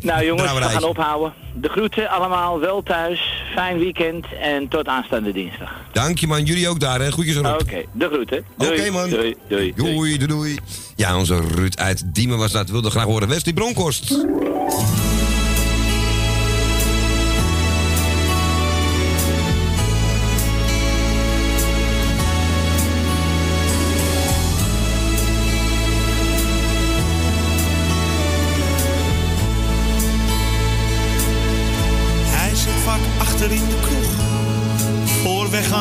nou 0.00 0.24
jongens, 0.24 0.52
we 0.52 0.62
gaan 0.62 0.84
ophouden. 0.84 1.32
De 1.54 1.68
groeten 1.68 2.08
allemaal, 2.08 2.60
wel 2.60 2.82
thuis, 2.82 3.42
fijn 3.54 3.78
weekend 3.78 4.26
en 4.40 4.68
tot 4.68 4.86
aanstaande 4.86 5.32
dinsdag. 5.32 5.72
Dank 5.92 6.18
je, 6.18 6.26
man. 6.26 6.44
Jullie 6.44 6.68
ook 6.68 6.80
daar, 6.80 7.00
hè. 7.00 7.10
Groetjes 7.10 7.36
erop. 7.36 7.60
Oké, 7.60 7.84
de 7.92 8.06
groeten. 8.06 8.44
Oké, 8.58 8.76
Doei. 8.76 8.90
man. 8.90 9.10
Doei, 9.10 9.34
doei. 9.48 9.72
Doei, 9.76 10.18
doei, 10.18 10.26
doei. 10.26 10.58
Ja, 10.96 11.16
onze 11.16 11.40
Ruud 11.54 11.76
uit 11.76 12.02
Diemen 12.14 12.38
was 12.38 12.52
dat. 12.52 12.70
Wilde 12.70 12.90
graag 12.90 13.04
horen. 13.04 13.28
Wesley 13.28 13.54
Bronkhorst. 13.54 14.16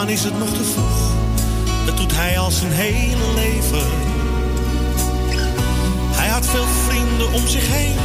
Is 0.07 0.23
het 0.23 0.39
nog 0.39 0.49
te 0.49 0.63
vroeg. 0.63 1.11
Dat 1.85 1.97
doet 1.97 2.15
hij 2.15 2.39
al 2.39 2.51
zijn 2.51 2.71
hele 2.71 3.34
leven. 3.35 3.88
Hij 6.11 6.27
had 6.27 6.45
veel 6.45 6.65
vrienden 6.88 7.31
om 7.34 7.47
zich 7.47 7.67
heen. 7.67 7.95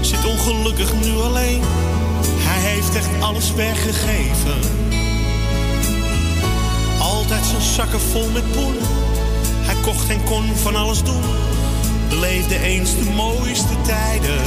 Zit 0.00 0.24
ongelukkig 0.24 0.92
nu 1.04 1.16
alleen. 1.16 1.62
Hij 2.38 2.70
heeft 2.70 2.94
echt 2.94 3.08
alles 3.20 3.54
weggegeven. 3.54 4.58
Altijd 7.00 7.44
zijn 7.44 7.62
zakken 7.62 8.00
vol 8.00 8.28
met 8.32 8.52
poen. 8.52 8.76
Hij 9.60 9.76
kocht 9.82 10.08
en 10.08 10.24
kon 10.24 10.56
van 10.56 10.76
alles 10.76 11.02
doen. 11.02 11.24
Beleefde 12.08 12.58
eens 12.58 12.96
de 12.96 13.10
mooiste 13.16 13.80
tijden. 13.82 14.42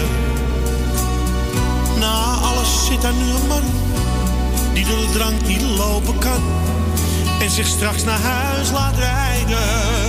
Na 1.99 2.34
alles 2.34 2.86
zit 2.86 3.02
daar 3.02 3.14
nu 3.14 3.30
een 3.30 3.48
man 3.48 3.64
die 4.74 4.86
door 4.86 4.98
de 4.98 5.10
drank 5.14 5.48
niet 5.48 5.62
lopen 5.62 6.18
kan 6.18 6.74
en 7.46 7.52
zich 7.52 7.68
straks 7.68 8.04
naar 8.04 8.20
huis 8.20 8.72
laat 8.72 8.98
rijden. 8.98 10.05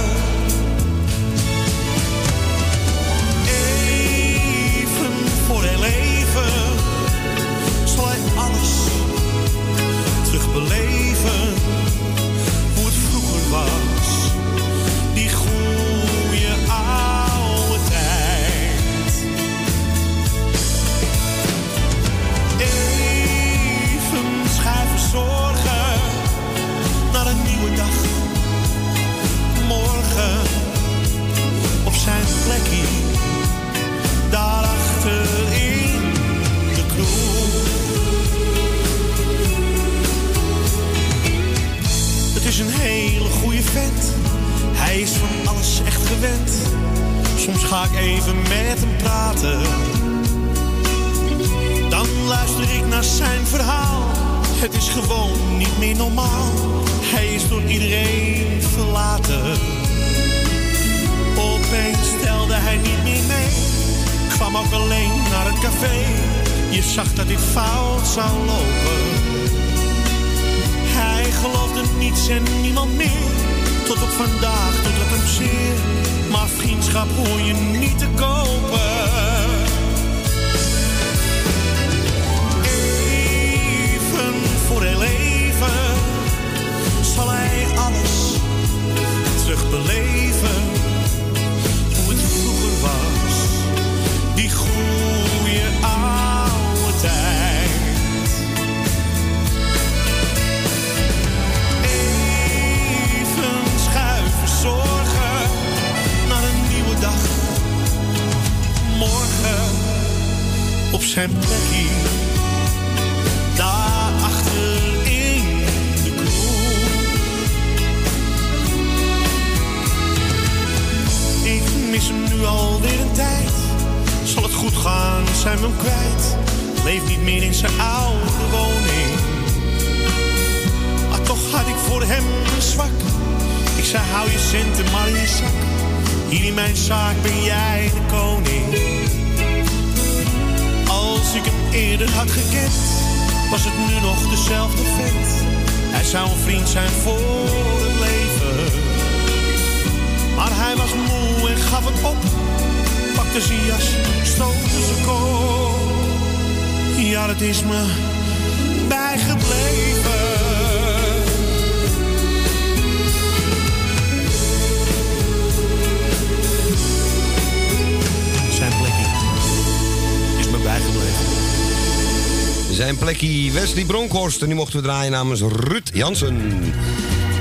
Nu 174.41 174.55
mochten 174.55 174.77
we 174.77 174.85
draaien 174.85 175.13
namens 175.13 175.41
Ruud 175.41 175.91
Jansen. 175.93 176.63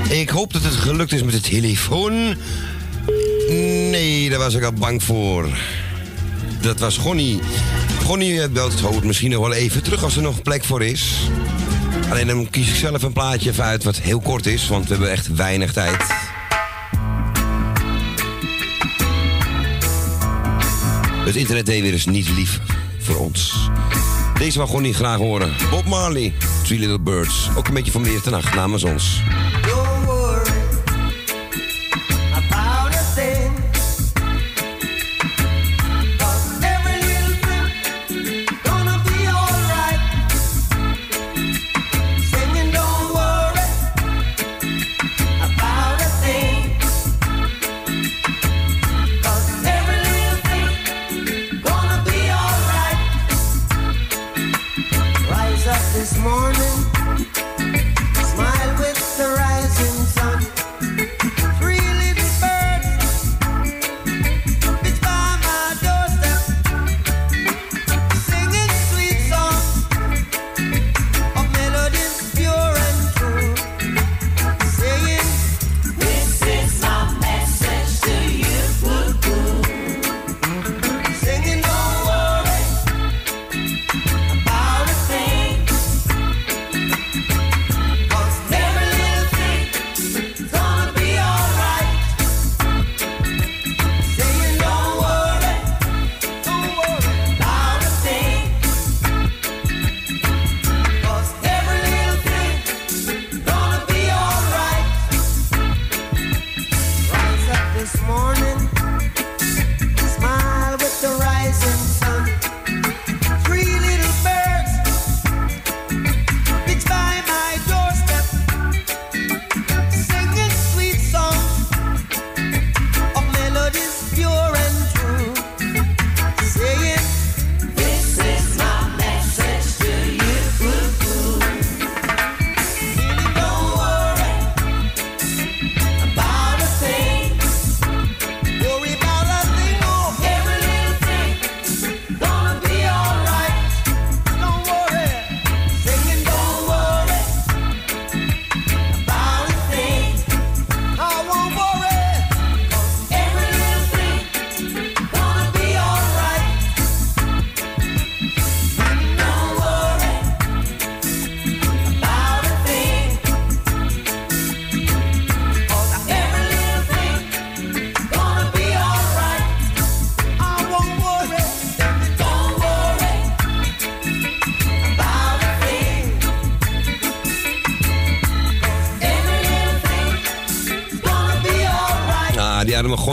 Ik 0.08 0.28
hoop 0.28 0.52
dat 0.52 0.62
het 0.62 0.74
gelukt 0.74 1.12
is 1.12 1.22
met 1.22 1.34
de 1.34 1.40
telefoon. 1.40 2.36
Nee, 3.90 4.30
daar 4.30 4.38
was 4.38 4.54
ik 4.54 4.62
al 4.62 4.72
bang 4.72 5.02
voor. 5.02 5.48
Dat 6.60 6.78
was 6.78 6.98
Gonnie. 6.98 7.40
Gonnie 8.04 8.42
eh, 8.42 8.48
belt 8.48 8.72
het 8.72 8.80
hoort 8.80 9.04
misschien 9.04 9.30
nog 9.30 9.40
wel 9.40 9.52
even 9.52 9.82
terug 9.82 10.04
als 10.04 10.16
er 10.16 10.22
nog 10.22 10.42
plek 10.42 10.64
voor 10.64 10.82
is. 10.82 11.12
Alleen 12.10 12.26
dan 12.26 12.50
kies 12.50 12.68
ik 12.68 12.74
zelf 12.74 13.02
een 13.02 13.12
plaatje 13.12 13.50
even 13.50 13.64
uit 13.64 13.84
wat 13.84 13.96
heel 13.96 14.20
kort 14.20 14.46
is, 14.46 14.68
want 14.68 14.84
we 14.84 14.90
hebben 14.90 15.10
echt 15.10 15.34
weinig 15.34 15.72
tijd. 15.72 16.04
Het 21.24 21.36
internet 21.36 21.66
deed 21.66 21.82
weer 21.82 21.92
eens 21.92 22.06
niet 22.06 22.28
lief 22.28 22.60
voor 22.98 23.16
ons. 23.16 23.70
Deze 24.38 24.58
mag 24.58 24.66
gewoon 24.66 24.82
niet 24.82 24.96
graag 24.96 25.18
horen. 25.18 25.52
Bob 25.70 25.84
Marley. 25.84 26.32
Three 26.66 26.78
Little 26.78 26.98
Birds. 26.98 27.48
Ook 27.56 27.68
een 27.68 27.74
beetje 27.74 27.92
van 27.92 28.02
de 28.02 28.20
ten 28.22 28.32
nacht 28.32 28.54
namens 28.54 28.84
ons. 28.84 29.22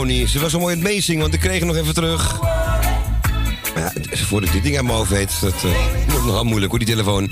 Ja, 0.04 0.10
Magonie. 0.10 0.28
Ze 0.28 0.40
was 0.40 0.50
zo 0.50 0.58
mooi 0.58 0.74
aan 0.74 0.80
het 0.80 0.88
meezingen, 0.88 1.20
want 1.20 1.34
ik 1.34 1.40
kreeg 1.40 1.58
hem 1.58 1.66
nog 1.66 1.76
even 1.76 1.94
terug. 1.94 2.40
Maar 2.40 2.92
ja, 3.76 3.92
voordat 4.16 4.48
ik 4.48 4.54
dit 4.54 4.62
ding 4.62 4.76
uit 4.76 4.84
mijn 4.84 4.96
hoofd 4.96 5.10
weet, 5.10 5.40
dat 5.40 5.62
wordt 6.08 6.26
nogal 6.26 6.44
moeilijk 6.44 6.70
hoor, 6.70 6.78
die 6.78 6.88
telefoon. 6.88 7.30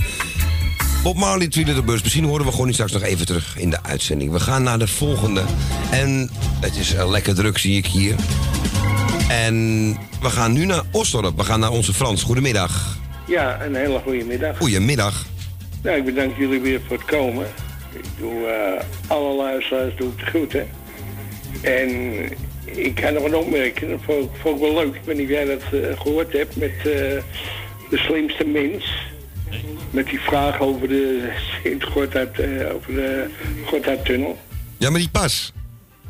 Bob 1.03 1.17
Marley, 1.17 1.49
Tweede 1.49 1.75
de 1.75 1.83
Bus. 1.83 2.03
Misschien 2.03 2.25
horen 2.25 2.45
we 2.45 2.51
gewoon 2.51 2.67
niet 2.67 2.75
straks 2.75 2.93
nog 2.93 3.03
even 3.03 3.27
terug 3.27 3.59
in 3.59 3.71
de 3.71 3.83
uitzending. 3.83 4.33
We 4.33 4.41
gaan 4.41 4.63
naar 4.63 4.79
de 4.79 4.87
volgende. 4.87 5.43
En 5.91 6.31
het 6.61 6.77
is 6.77 6.95
eh, 6.95 7.11
lekker 7.11 7.35
druk, 7.35 7.59
zie 7.59 7.77
ik 7.77 7.87
hier. 7.87 8.15
En 9.29 9.89
we 10.21 10.31
gaan 10.31 10.53
nu 10.53 10.65
naar 10.65 10.83
Osdorp. 10.91 11.37
We 11.37 11.45
gaan 11.45 11.61
naar 11.61 11.71
onze 11.71 11.93
Frans. 11.93 12.23
Goedemiddag. 12.23 12.99
Ja, 13.27 13.63
een 13.63 13.75
hele 13.75 14.01
goede 14.05 14.25
middag. 14.25 14.59
Goedemiddag. 14.59 15.27
Nou, 15.83 15.97
ik 15.97 16.05
bedank 16.05 16.37
jullie 16.37 16.61
weer 16.61 16.81
voor 16.87 16.97
het 16.97 17.07
komen. 17.07 17.47
Ik 17.93 18.05
doe 18.19 18.47
eh, 18.47 18.83
alle 19.07 19.37
luisteraars 19.37 19.97
doe 19.97 20.09
ik 20.09 20.19
de 20.19 20.25
groeten. 20.25 20.69
En 21.61 21.89
ik 22.83 23.01
ga 23.01 23.11
nog 23.11 23.25
een 23.25 23.35
opmerking, 23.35 23.91
dat 23.91 24.01
vond, 24.03 24.31
vond 24.41 24.57
ik 24.57 24.63
wel 24.63 24.75
leuk. 24.75 24.95
Ik 24.95 25.01
weet 25.05 25.17
niet 25.17 25.25
of 25.25 25.33
jij 25.33 25.45
dat 25.45 25.63
eh, 25.63 26.01
gehoord 26.01 26.33
hebt 26.33 26.57
met 26.57 26.77
eh, 26.77 26.85
de 27.91 27.97
slimste 27.97 28.45
mens. 28.45 29.11
Met 29.91 30.07
die 30.07 30.21
vraag 30.21 30.61
over 30.61 30.89
de 30.89 31.33
Sint-Gotthard, 31.63 32.39
eh, 32.39 32.75
over 32.75 32.95
de 32.95 33.27
Gotthardtunnel. 33.65 34.39
Ja, 34.79 34.91
maar 34.91 35.01
die 35.01 35.09
pas. 35.09 35.53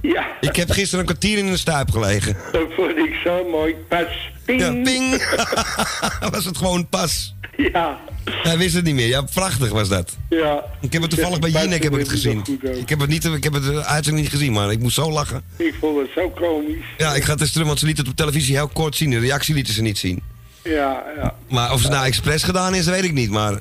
Ja. 0.00 0.26
Ik 0.40 0.56
heb 0.56 0.70
gisteren 0.70 1.00
een 1.00 1.06
kwartier 1.06 1.38
in 1.38 1.46
een 1.46 1.58
stuip 1.58 1.90
gelegen. 1.90 2.36
Dat 2.52 2.66
vond 2.76 2.96
ik 2.96 3.14
zo 3.24 3.48
mooi. 3.48 3.74
Pas. 3.88 4.30
Ping. 4.44 4.60
Ja, 4.60 4.70
ping. 4.70 5.36
was 6.34 6.44
het 6.44 6.56
gewoon 6.56 6.88
pas. 6.88 7.34
Ja. 7.56 8.00
Hij 8.24 8.58
wist 8.58 8.74
het 8.74 8.84
niet 8.84 8.94
meer. 8.94 9.06
Ja, 9.06 9.22
prachtig 9.22 9.70
was 9.70 9.88
dat. 9.88 10.16
Ja. 10.28 10.64
Ik 10.80 10.92
heb 10.92 11.02
het 11.02 11.10
toevallig 11.10 11.38
bij 11.38 11.50
Jinek 11.50 11.82
heb 11.82 11.92
ik 11.92 11.98
het 11.98 12.08
gezien. 12.08 12.44
Ik 12.76 12.88
heb 12.88 13.00
het 13.00 13.08
niet, 13.08 13.24
ik 13.24 13.44
heb 13.44 13.52
het 13.52 13.62
de 13.64 13.84
uitzending 13.84 14.24
niet 14.24 14.34
gezien, 14.34 14.52
maar 14.52 14.70
ik 14.70 14.78
moest 14.78 14.94
zo 14.94 15.10
lachen. 15.10 15.42
Ik 15.56 15.74
vond 15.80 15.98
het 15.98 16.08
zo 16.14 16.30
komisch. 16.30 16.84
Ja, 16.98 17.14
ik 17.14 17.24
ga 17.24 17.32
het 17.32 17.40
eens 17.40 17.52
terug, 17.52 17.66
want 17.66 17.78
ze 17.78 17.84
lieten 17.86 18.02
het 18.04 18.12
op 18.12 18.18
televisie 18.18 18.54
heel 18.56 18.68
kort 18.68 18.96
zien. 18.96 19.10
De 19.10 19.18
reactie 19.18 19.54
lieten 19.54 19.74
ze 19.74 19.82
niet 19.82 19.98
zien. 19.98 20.22
Ja, 20.64 21.02
ja. 21.16 21.34
Maar 21.48 21.72
of 21.72 21.82
het 21.82 21.90
nou 21.90 22.06
expres 22.06 22.42
gedaan 22.42 22.74
is, 22.74 22.86
weet 22.86 23.04
ik 23.04 23.12
niet. 23.12 23.30
Maar 23.30 23.52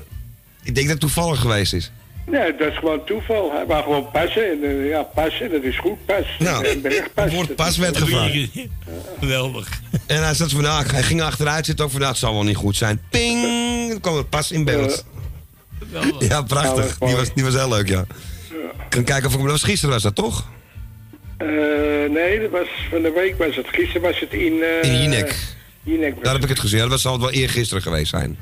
ik 0.62 0.74
denk 0.74 0.76
dat 0.76 0.86
het 0.88 1.00
toevallig 1.00 1.40
geweest 1.40 1.72
is. 1.72 1.90
Nee, 2.26 2.56
dat 2.56 2.68
is 2.68 2.78
gewoon 2.78 3.04
toeval. 3.04 3.52
Hij 3.52 3.66
wou 3.66 3.82
gewoon 3.82 4.10
passen. 4.10 4.50
En 4.50 4.62
eh, 4.62 4.88
ja, 4.88 5.02
passen, 5.02 5.50
dat 5.50 5.62
is 5.62 5.78
goed. 5.78 6.06
Pas. 6.06 6.24
Nou, 6.38 6.66
En 6.66 6.80
bergpas. 6.80 7.24
het 7.24 7.32
woord 7.34 7.54
pas 7.54 7.76
werd 7.76 7.96
gevraagd. 7.96 8.48
Geweldig. 9.20 9.68
En 10.06 10.22
hij 10.24 10.34
zat 10.34 10.50
van, 10.52 10.62
nou, 10.62 10.86
hij 10.86 11.02
ging 11.02 11.22
achteruit 11.22 11.66
zitten 11.66 11.84
ook 11.84 11.90
van, 11.90 12.00
nou, 12.00 12.12
het 12.12 12.20
zal 12.20 12.32
wel 12.32 12.42
niet 12.42 12.56
goed 12.56 12.76
zijn. 12.76 13.00
Ping! 13.10 13.61
Het 14.04 14.28
pas 14.28 14.50
in 14.52 14.64
beeld. 14.64 15.04
Ja, 16.18 16.42
prachtig. 16.42 16.98
Die 16.98 17.16
was, 17.16 17.34
die 17.34 17.44
was 17.44 17.54
heel 17.54 17.68
leuk, 17.68 17.88
ja. 17.88 18.04
Ik 18.50 18.88
kan 18.88 19.04
kijken 19.04 19.26
of 19.28 19.34
ik. 19.34 19.40
Dat 19.40 19.50
was 19.50 19.62
gisteren 19.62 19.94
was 19.94 20.02
dat, 20.02 20.14
toch? 20.14 20.46
Eh, 21.36 21.46
nee, 22.10 22.40
dat 22.40 22.50
was 22.50 22.68
van 22.90 23.02
de 23.02 23.12
week 23.14 23.38
was 23.38 23.56
het. 23.56 23.66
Gisteren 23.68 24.02
was 24.02 24.20
het 24.20 24.32
in... 24.32 24.62
eh 24.82 24.90
In 24.90 25.00
Jinek. 25.02 25.34
Daar 26.22 26.32
heb 26.32 26.42
ik 26.42 26.48
het 26.48 26.60
gezien. 26.60 26.78
Ja, 26.78 26.86
Dat 26.88 27.00
zal 27.00 27.12
het 27.12 27.20
wel 27.20 27.30
eergisteren 27.30 27.82
geweest 27.82 28.10
zijn. 28.10 28.36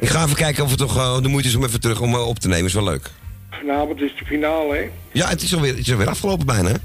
Ik 0.00 0.08
ga 0.08 0.24
even 0.24 0.36
kijken 0.36 0.64
of 0.64 0.70
het 0.70 0.78
toch 0.78 0.96
eh, 0.96 1.20
de 1.22 1.28
moeite 1.28 1.48
is 1.48 1.54
om 1.54 1.64
even 1.64 1.80
terug 1.80 2.00
om 2.00 2.14
op 2.14 2.38
te 2.38 2.48
nemen. 2.48 2.64
Is 2.64 2.72
wel 2.74 2.84
leuk. 2.84 3.10
Vanavond 3.50 4.00
is 4.00 4.14
de 4.18 4.24
finale, 4.24 4.74
hè? 4.76 4.90
Ja, 5.12 5.28
het 5.28 5.42
is 5.42 5.54
alweer, 5.54 5.70
het 5.70 5.86
is 5.86 5.90
alweer 5.92 6.08
afgelopen 6.08 6.46
bijna, 6.46 6.68
hè? 6.68 6.76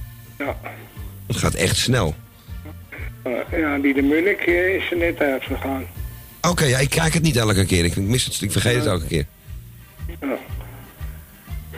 Ja. 0.44 0.58
Het 1.28 1.38
gaat 1.38 1.54
echt 1.54 1.78
snel. 1.78 2.16
Ja, 3.52 3.78
die 3.78 3.94
de 3.94 4.02
Munnik 4.02 4.42
is 4.46 4.92
er 4.92 4.98
net 4.98 5.20
uitgegaan. 5.20 5.84
Oké, 6.42 6.66
ja, 6.66 6.78
ik 6.78 6.90
kijk 6.90 7.14
het 7.14 7.24
niet 7.24 7.36
elke 7.36 7.66
keer. 7.66 7.86
Ik 7.86 7.96
mis 7.98 8.26
het, 8.26 8.42
ik 8.42 8.52
vergeet 8.52 8.76
het 8.76 8.86
elke 8.86 9.06
keer. 9.06 9.26
Ja. 10.22 10.38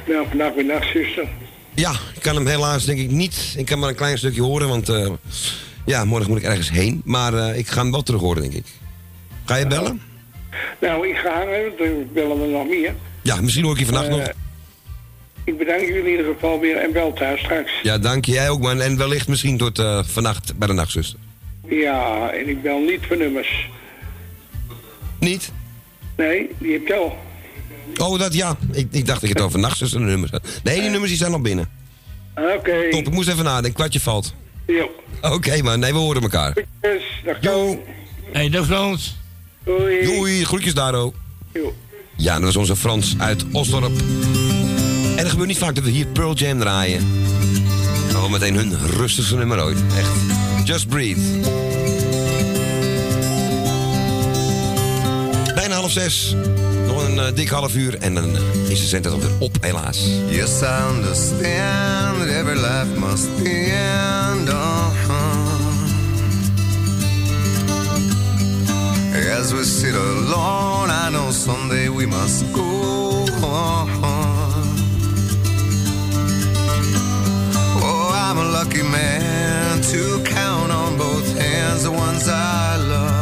Nou, 0.08 0.28
vandaag 0.30 0.54
weer 0.54 0.66
nachtzuster. 0.66 1.28
Ja, 1.74 1.92
ik 2.16 2.22
kan 2.22 2.36
hem 2.36 2.48
helaas 2.48 2.86
denk 2.86 3.00
ik 3.00 3.10
niet. 3.12 3.54
Ik 3.58 3.66
kan 3.66 3.80
maar 3.80 3.90
een 3.90 3.96
klein 3.96 4.18
stukje 4.18 4.42
horen, 4.42 4.68
want 4.68 4.90
eh, 4.90 5.10
ja, 5.86 6.06
morgen 6.06 6.30
moet 6.30 6.38
ik 6.40 6.44
ergens 6.44 6.70
heen. 6.72 7.02
Maar 7.06 7.34
eh, 7.34 7.58
ik 7.58 7.68
ga 7.68 7.82
hem 7.82 7.92
wel 7.92 8.04
terug 8.04 8.22
horen, 8.22 8.42
denk 8.42 8.54
ik. 8.54 8.66
Ga 9.46 9.56
je 9.56 9.68
bellen? 9.68 10.02
Nou, 10.82 11.08
ik 11.08 11.16
ga 11.18 11.34
hangen, 11.34 11.62
want 11.78 12.14
bellen 12.14 12.42
er 12.42 12.48
nog 12.48 12.68
meer. 12.68 12.96
Ja, 13.22 13.42
misschien 13.42 13.64
hoor 13.64 13.74
ik 13.74 13.80
je 13.80 13.86
vannacht 13.86 14.08
Eh, 14.08 14.12
nog. 14.12 14.32
Ik 15.44 15.58
bedank 15.58 15.80
jullie 15.82 16.04
in 16.04 16.10
ieder 16.10 16.34
geval 16.34 16.60
weer 16.60 16.78
en 16.78 16.94
wel 16.94 17.14
thuis 17.14 17.40
straks. 17.40 17.72
Ja, 17.84 17.98
dank. 17.98 18.26
Jij 18.26 18.50
ook, 18.50 18.62
man. 18.62 18.82
En 18.82 18.98
wellicht 18.98 19.28
misschien 19.28 19.58
tot 19.58 19.84
vannacht 20.06 20.58
bij 20.58 20.68
de 20.68 20.74
nachtzuster. 20.74 21.20
Ja, 21.68 22.30
en 22.30 22.50
ik 22.50 22.62
bel 22.62 22.80
niet 22.80 23.00
voor 23.08 23.18
nummers. 23.18 23.70
Niet? 25.22 25.52
Nee, 26.18 26.50
die 26.58 26.72
heb 26.72 26.88
je 26.88 26.96
al. 26.96 27.18
Oh, 27.98 28.20
dat 28.20 28.34
ja. 28.34 28.58
Ik, 28.72 28.88
ik 28.92 29.06
dacht 29.06 29.22
dat 29.22 29.30
je 29.30 29.36
het 29.36 29.46
over 29.46 29.60
nachtzuster 29.60 30.00
nummers 30.00 30.32
had. 30.32 30.42
Nee, 30.64 30.82
die 30.82 30.90
nummers 30.90 31.10
die 31.10 31.20
zijn 31.20 31.34
al 31.34 31.42
binnen. 31.42 31.70
Oké. 32.36 32.90
Top, 32.90 33.08
ik 33.08 33.12
moest 33.12 33.30
even 33.30 33.44
nadenken. 33.44 33.74
Kwartje 33.74 34.00
valt. 34.00 34.34
Jo. 34.68 34.90
Oké, 35.22 35.62
man. 35.62 35.80
Nee, 35.80 35.94
we 35.94 35.98
horen 36.00 36.22
elkaar. 36.22 36.54
Dus, 36.82 37.04
dag 37.26 37.38
Jo. 37.42 37.84
Hey, 38.32 38.50
dag 38.50 38.66
Frans. 38.66 39.18
Doei. 39.64 40.04
Doei, 40.04 40.46
groetjes 40.46 40.74
daar 40.74 40.96
ook. 40.96 41.16
Jo. 41.54 41.76
Ja, 42.18 42.34
dat 42.34 42.44
was 42.44 42.56
onze 42.56 42.76
Frans 42.76 43.16
uit 43.18 43.46
Osdorp. 43.52 44.00
En 45.16 45.18
het 45.18 45.30
gebeurt 45.30 45.48
niet 45.48 45.58
vaak 45.58 45.76
dat 45.76 45.84
we 45.84 45.90
hier 45.90 46.06
Pearl 46.06 46.34
Jam 46.34 46.60
draaien. 46.60 47.08
Gewoon 48.10 48.32
meteen 48.32 48.56
hun 48.56 48.78
rustigste 48.78 49.36
nummer 49.36 49.64
ooit. 49.64 49.78
Echt. 49.98 50.12
Just 50.64 50.88
Breathe. 50.88 51.22
Bijna 55.62 55.76
half 55.76 55.92
zes. 55.92 56.36
Nog 56.86 57.08
een 57.08 57.20
eh, 57.20 57.36
dik 57.36 57.50
half 57.50 57.76
uur 57.76 57.98
en 58.00 58.14
dan 58.14 58.36
is 58.68 58.80
de 58.80 58.88
zender 58.88 59.12
alweer 59.12 59.30
op, 59.40 59.58
helaas. 59.60 59.98
Yes, 60.30 60.62
I 60.62 60.96
understand 60.96 62.18
that 62.18 62.28
every 62.28 62.56
life 62.56 63.00
must 63.00 63.28
end. 63.44 64.50
Uh-huh. 64.50 65.20
As 69.40 69.52
we 69.52 69.64
sit 69.64 69.96
alone, 69.96 70.90
I 70.90 71.10
know 71.10 71.32
someday 71.32 71.90
we 71.90 72.08
must 72.08 72.44
go. 72.54 73.26
Oh, 77.84 78.14
I'm 78.14 78.38
a 78.38 78.44
lucky 78.44 78.84
man 78.84 79.82
to 79.82 80.22
count 80.24 80.72
on 80.72 80.98
both 80.98 81.38
hands 81.38 81.84
the 81.84 81.92
ones 81.92 82.28
I 82.28 82.78
love. 82.78 83.21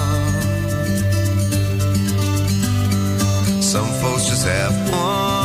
Some 3.72 3.86
folks 4.02 4.26
just 4.26 4.48
have 4.48 4.74
one, 4.90 5.39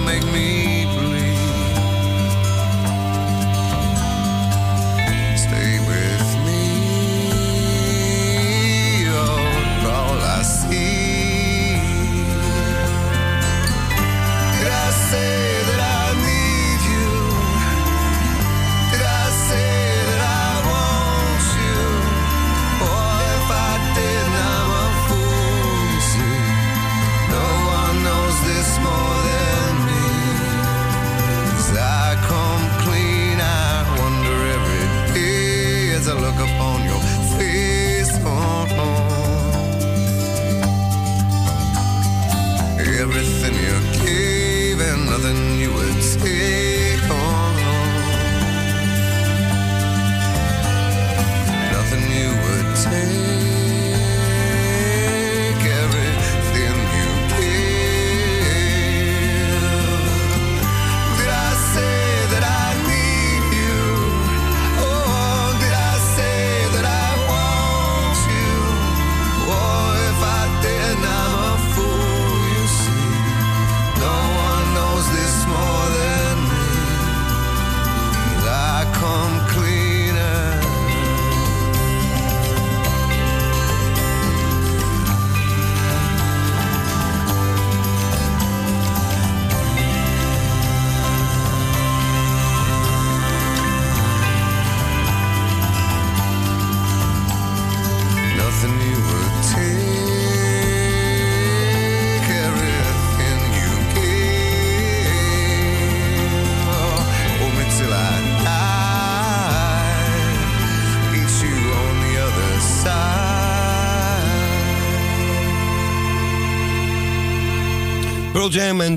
make 0.00 0.24
me 0.32 0.59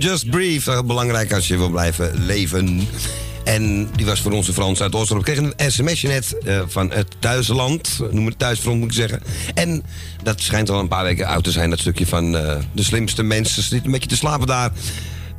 Just 0.04 0.30
Breathe. 0.30 0.72
Heel 0.72 0.84
belangrijk 0.84 1.34
als 1.34 1.48
je 1.48 1.58
wil 1.58 1.70
blijven 1.70 2.26
leven. 2.26 2.88
En 3.44 3.90
die 3.96 4.06
was 4.06 4.22
voor 4.22 4.32
onze 4.32 4.54
Frans 4.54 4.82
uit 4.82 4.96
Oosterop. 4.96 5.28
Ik 5.28 5.34
kreeg 5.34 5.52
een 5.58 5.72
sms'je 5.72 6.08
net 6.08 6.38
eh, 6.38 6.62
van 6.68 6.92
het 6.92 7.08
thuisland. 7.20 8.00
Noem 8.12 8.26
het 8.26 8.40
thuisfront 8.40 8.80
moet 8.80 8.88
ik 8.88 8.94
zeggen. 8.94 9.22
En 9.54 9.84
dat 10.24 10.42
schijnt 10.42 10.70
al 10.70 10.80
een 10.80 10.88
paar 10.88 11.04
weken 11.04 11.28
oud 11.28 11.44
te 11.44 11.52
zijn. 11.52 11.70
Dat 11.70 11.80
stukje 11.80 12.08
van 12.08 12.38
eh, 12.38 12.56
de 12.72 12.84
slimste 12.84 13.24
mensen. 13.24 13.64
Zitten 13.64 13.86
een 13.86 13.92
beetje 13.92 14.10
te 14.10 14.16
slapen 14.16 14.48
daar. 14.48 14.72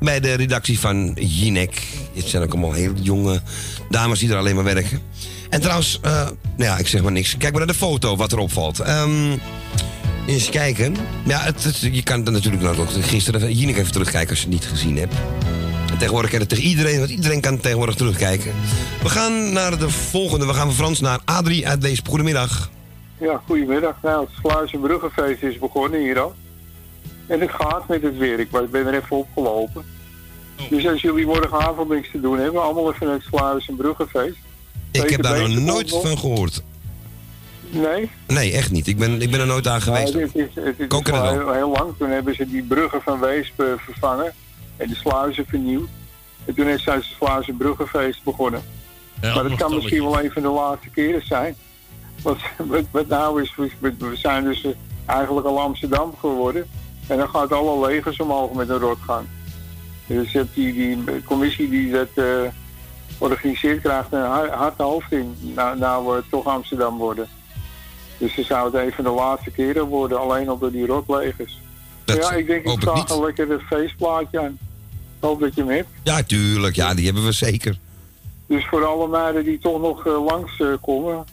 Bij 0.01 0.21
de 0.21 0.33
redactie 0.33 0.79
van 0.79 1.17
Jinek. 1.21 1.83
Het 2.15 2.29
zijn 2.29 2.43
ook 2.43 2.53
allemaal 2.53 2.73
heel 2.73 2.93
jonge 3.03 3.43
dames 3.91 4.19
die 4.19 4.31
er 4.31 4.37
alleen 4.37 4.55
maar 4.55 4.65
werken. 4.65 5.01
En 5.51 5.61
trouwens, 5.61 5.99
eh, 6.03 6.13
nou 6.57 6.71
ja, 6.71 6.79
ik 6.79 6.87
zeg 6.87 7.03
maar 7.03 7.13
niks. 7.13 7.37
Kijk 7.37 7.53
maar 7.53 7.67
naar 7.67 7.73
de 7.73 7.79
foto 7.79 8.17
wat 8.17 8.33
er 8.33 8.39
opvalt. 8.39 8.81
Ehm 8.81 9.33
eens 10.27 10.49
kijken. 10.51 10.97
Ja, 11.25 11.39
het, 11.41 11.65
het- 11.65 11.81
je 11.93 12.03
kan 12.03 12.27
er 12.27 12.33
natuurlijk 12.33 12.63
nog 12.63 13.07
gisteren 13.09 13.53
Jinek 13.53 13.77
even 13.77 13.93
terugkijken 13.93 14.31
als 14.31 14.39
je 14.39 14.45
het 14.45 14.55
niet 14.55 14.65
gezien 14.65 14.97
hebt. 14.99 15.15
En 15.91 15.99
tegenwoordig 15.99 16.31
kan 16.31 16.41
het 16.41 16.49
tegen 16.49 16.65
iedereen, 16.65 16.99
want 16.99 17.11
iedereen 17.11 17.41
kan 17.41 17.61
tegenwoordig 17.61 17.95
terugkijken. 17.95 18.53
We 19.03 19.09
gaan 19.09 19.53
naar 19.53 19.79
de 19.79 19.91
volgende. 19.91 20.47
We 20.47 20.55
gaan 20.55 20.67
van 20.67 20.75
Frans 20.75 21.01
naar 21.01 21.19
Adrie 21.25 21.69
uit 21.69 21.83
Weesp. 21.83 22.09
Goedemiddag. 22.09 22.71
Ja, 23.21 23.41
goedemiddag. 23.47 23.97
Nou, 24.03 24.25
het 24.25 24.35
Sluizenbruggenfeest 24.41 25.43
is 25.43 25.59
begonnen 25.59 26.01
hier 26.01 26.19
al. 26.21 26.35
En 27.27 27.41
het 27.41 27.51
gaat 27.51 27.89
met 27.89 28.03
het 28.03 28.17
weer. 28.19 28.39
Ik 28.41 28.51
ben 28.51 28.87
er 28.87 28.95
even 28.95 29.17
opgelopen. 29.17 29.85
Dus 30.71 30.87
als 30.87 31.03
jullie 31.03 31.27
morgenavond 31.27 31.89
niks 31.89 32.09
te 32.11 32.21
doen 32.21 32.39
hebben, 32.39 32.63
allemaal 32.63 32.93
even 32.93 33.07
naar 33.07 33.15
het 33.17 33.25
Sluizenbruggenfeest. 33.31 34.37
Ik 34.93 35.11
heb 35.11 35.23
daar 35.23 35.49
nog 35.49 35.59
nooit 35.59 35.91
van 35.91 36.19
gehoord. 36.19 36.63
Nee? 37.75 38.11
Nee, 38.27 38.53
echt 38.53 38.71
niet. 38.71 38.87
Ik 38.87 38.99
ben, 38.99 39.23
ik 39.23 39.31
ben 39.31 39.41
er 39.41 39.47
nooit 39.47 39.67
aan 39.67 39.81
geweest. 39.81 40.13
Nou, 40.13 40.25
het 40.25 40.35
is, 40.35 40.49
het 40.55 40.79
is 40.79 41.13
al 41.13 41.31
heel, 41.31 41.53
heel 41.53 41.71
lang. 41.71 41.95
Toen 41.99 42.11
hebben 42.11 42.35
ze 42.35 42.47
die 42.47 42.63
bruggen 42.63 43.03
van 43.03 43.21
Weesp 43.21 43.61
eh, 43.61 43.67
vervangen. 43.77 44.33
En 44.77 44.89
de 44.89 44.95
sluizen 44.95 45.47
vernieuwd. 45.47 45.89
En 46.45 46.55
toen 46.55 46.69
is 46.69 46.85
het 46.85 47.05
Sluizenbruggenfeest 47.05 48.23
begonnen. 48.25 48.63
Ja, 49.21 49.35
maar 49.35 49.45
nog 49.45 49.59
kan 49.59 49.75
misschien 49.75 50.03
wel 50.03 50.23
een 50.23 50.31
van 50.31 50.43
de 50.43 50.49
laatste 50.49 50.89
keren 50.89 51.27
zijn. 51.27 51.57
Want 52.23 52.41
wat, 52.57 52.85
wat 52.91 53.07
nou 53.07 53.43
is, 53.43 53.55
we, 53.57 53.71
we 53.79 54.17
zijn 54.17 54.45
dus 54.45 54.65
eh, 54.65 54.71
eigenlijk 55.07 55.47
al 55.47 55.61
Amsterdam 55.61 56.15
geworden. 56.21 56.67
En 57.07 57.19
dan 57.19 57.29
gaat 57.29 57.53
alle 57.53 57.87
legers 57.87 58.21
omhoog 58.21 58.53
met 58.53 58.69
een 58.69 58.79
rotgang. 58.79 59.27
Dus 60.07 60.33
je 60.33 60.39
hebt 60.39 60.55
die, 60.55 60.73
die 60.73 61.23
commissie 61.25 61.69
die 61.69 61.91
dat 61.91 62.09
eh, 62.15 62.25
organiseert 63.19 63.81
krijgt 63.81 64.13
een 64.13 64.25
hard, 64.25 64.51
hard 64.51 64.79
hoofd 64.79 65.13
in. 65.13 65.37
Nou, 65.41 65.79
nou 65.79 66.07
we 66.07 66.23
toch 66.31 66.45
Amsterdam 66.45 66.97
worden. 66.97 67.29
Dus 68.19 68.35
ze 68.35 68.43
zou 68.43 68.65
het 68.65 68.87
een 68.87 68.93
van 68.93 69.05
de 69.05 69.11
laatste 69.11 69.51
keren 69.51 69.85
worden, 69.85 70.21
alleen 70.21 70.49
al 70.49 70.59
door 70.59 70.73
die 70.73 70.87
rotlegers. 70.87 71.61
Dat 72.05 72.17
ja, 72.17 72.33
ik 72.33 72.47
denk 72.47 72.65
ik 72.65 72.81
vraag 72.81 73.11
een 73.11 73.25
lekker 73.25 73.61
feestplaatje 73.69 74.41
aan. 74.41 74.59
Ik 74.91 75.31
hoop 75.31 75.41
dat 75.41 75.55
je 75.55 75.61
hem 75.61 75.71
hebt. 75.71 75.89
Ja, 76.03 76.23
tuurlijk. 76.23 76.77
Ja, 76.77 76.95
die 76.95 77.05
hebben 77.05 77.25
we 77.25 77.33
zeker. 77.33 77.79
Dus 78.47 78.67
voor 78.67 78.85
alle 78.85 79.09
meiden 79.09 79.45
die 79.45 79.59
toch 79.59 79.81
nog 79.81 80.07
eh, 80.07 80.25
langs 80.25 80.61
eh, 80.61 80.69
komen, 80.83 81.25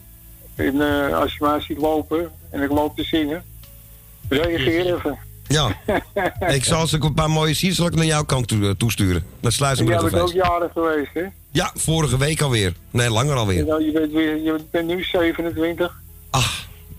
en, 0.54 0.80
eh, 0.80 1.18
als 1.18 1.32
je 1.32 1.44
mij 1.44 1.60
ziet 1.60 1.78
lopen 1.78 2.30
en 2.50 2.62
ik 2.62 2.70
loop 2.70 2.96
te 2.96 3.02
zingen, 3.02 3.44
reageer 4.28 4.94
even. 4.94 5.18
Ja. 5.46 5.80
ik 6.56 6.64
zal 6.64 6.78
als 6.78 6.92
ik 6.92 7.04
een 7.04 7.14
paar 7.14 7.30
mooie 7.30 7.54
zie, 7.54 7.72
zal 7.72 7.86
ik 7.86 7.94
naar 7.94 8.04
jouw 8.04 8.24
kant 8.24 8.48
toe, 8.48 8.68
eh, 8.68 8.70
toesturen. 8.70 9.24
Naar 9.40 9.52
En 9.60 9.86
jij 9.86 9.98
bent 9.98 10.18
ook 10.18 10.32
jarig 10.32 10.72
geweest, 10.72 11.10
hè? 11.14 11.24
Ja, 11.50 11.70
vorige 11.74 12.18
week 12.18 12.40
alweer. 12.40 12.72
Nee, 12.90 13.10
langer 13.10 13.36
alweer. 13.36 13.66
dan, 13.66 13.84
je, 13.84 13.92
bent 13.92 14.12
weer, 14.12 14.36
je 14.36 14.56
bent 14.70 14.86
nu 14.86 15.04
27. 15.04 16.00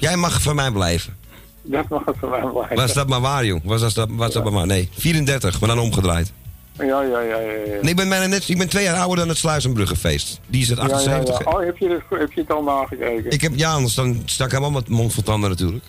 Jij 0.03 0.17
mag 0.17 0.41
van 0.41 0.55
mij 0.55 0.71
blijven. 0.71 1.15
Dat 1.61 1.89
mag 1.89 2.03
voor 2.19 2.29
mij 2.29 2.41
blijven. 2.41 2.75
Was 2.75 2.93
dat 2.93 3.07
maar 3.07 3.21
waar, 3.21 3.45
joh? 3.45 3.59
Was 3.63 3.93
dat, 3.93 4.07
was 4.11 4.33
dat 4.33 4.43
maar 4.43 4.53
waar? 4.53 4.65
Nee, 4.65 4.89
34, 4.97 5.59
maar 5.59 5.69
dan 5.69 5.79
omgedraaid. 5.79 6.31
Ja, 6.77 6.85
ja, 6.85 7.01
ja, 7.01 7.19
ja. 7.19 7.37
ja. 7.37 7.81
Nee, 7.81 7.91
ik 7.91 7.95
ben, 7.95 8.09
bijna 8.09 8.25
net, 8.25 8.49
ik 8.49 8.57
ben 8.57 8.69
twee 8.69 8.83
jaar 8.83 8.95
ouder 8.95 9.17
dan 9.17 9.27
het 9.27 9.37
Sluizenbruggenfeest. 9.37 10.39
Die 10.47 10.61
is 10.61 10.69
het 10.69 10.77
Ja, 10.77 10.87
ja, 10.87 10.93
78. 10.93 11.39
ja. 11.39 11.51
Oh, 11.51 11.65
heb 11.65 11.77
je, 11.77 11.89
het, 11.89 12.19
heb 12.19 12.31
je 12.31 12.41
het 12.41 12.51
al 12.51 12.63
nagekeken? 12.63 13.31
Ik 13.31 13.41
heb, 13.41 13.51
ja, 13.55 13.73
anders 13.73 13.93
dan 13.93 14.21
stak 14.25 14.47
ik 14.47 14.53
helemaal 14.53 14.79
met 14.79 14.89
mond 14.89 15.13
vol 15.13 15.23
tanden 15.23 15.49
natuurlijk. 15.49 15.83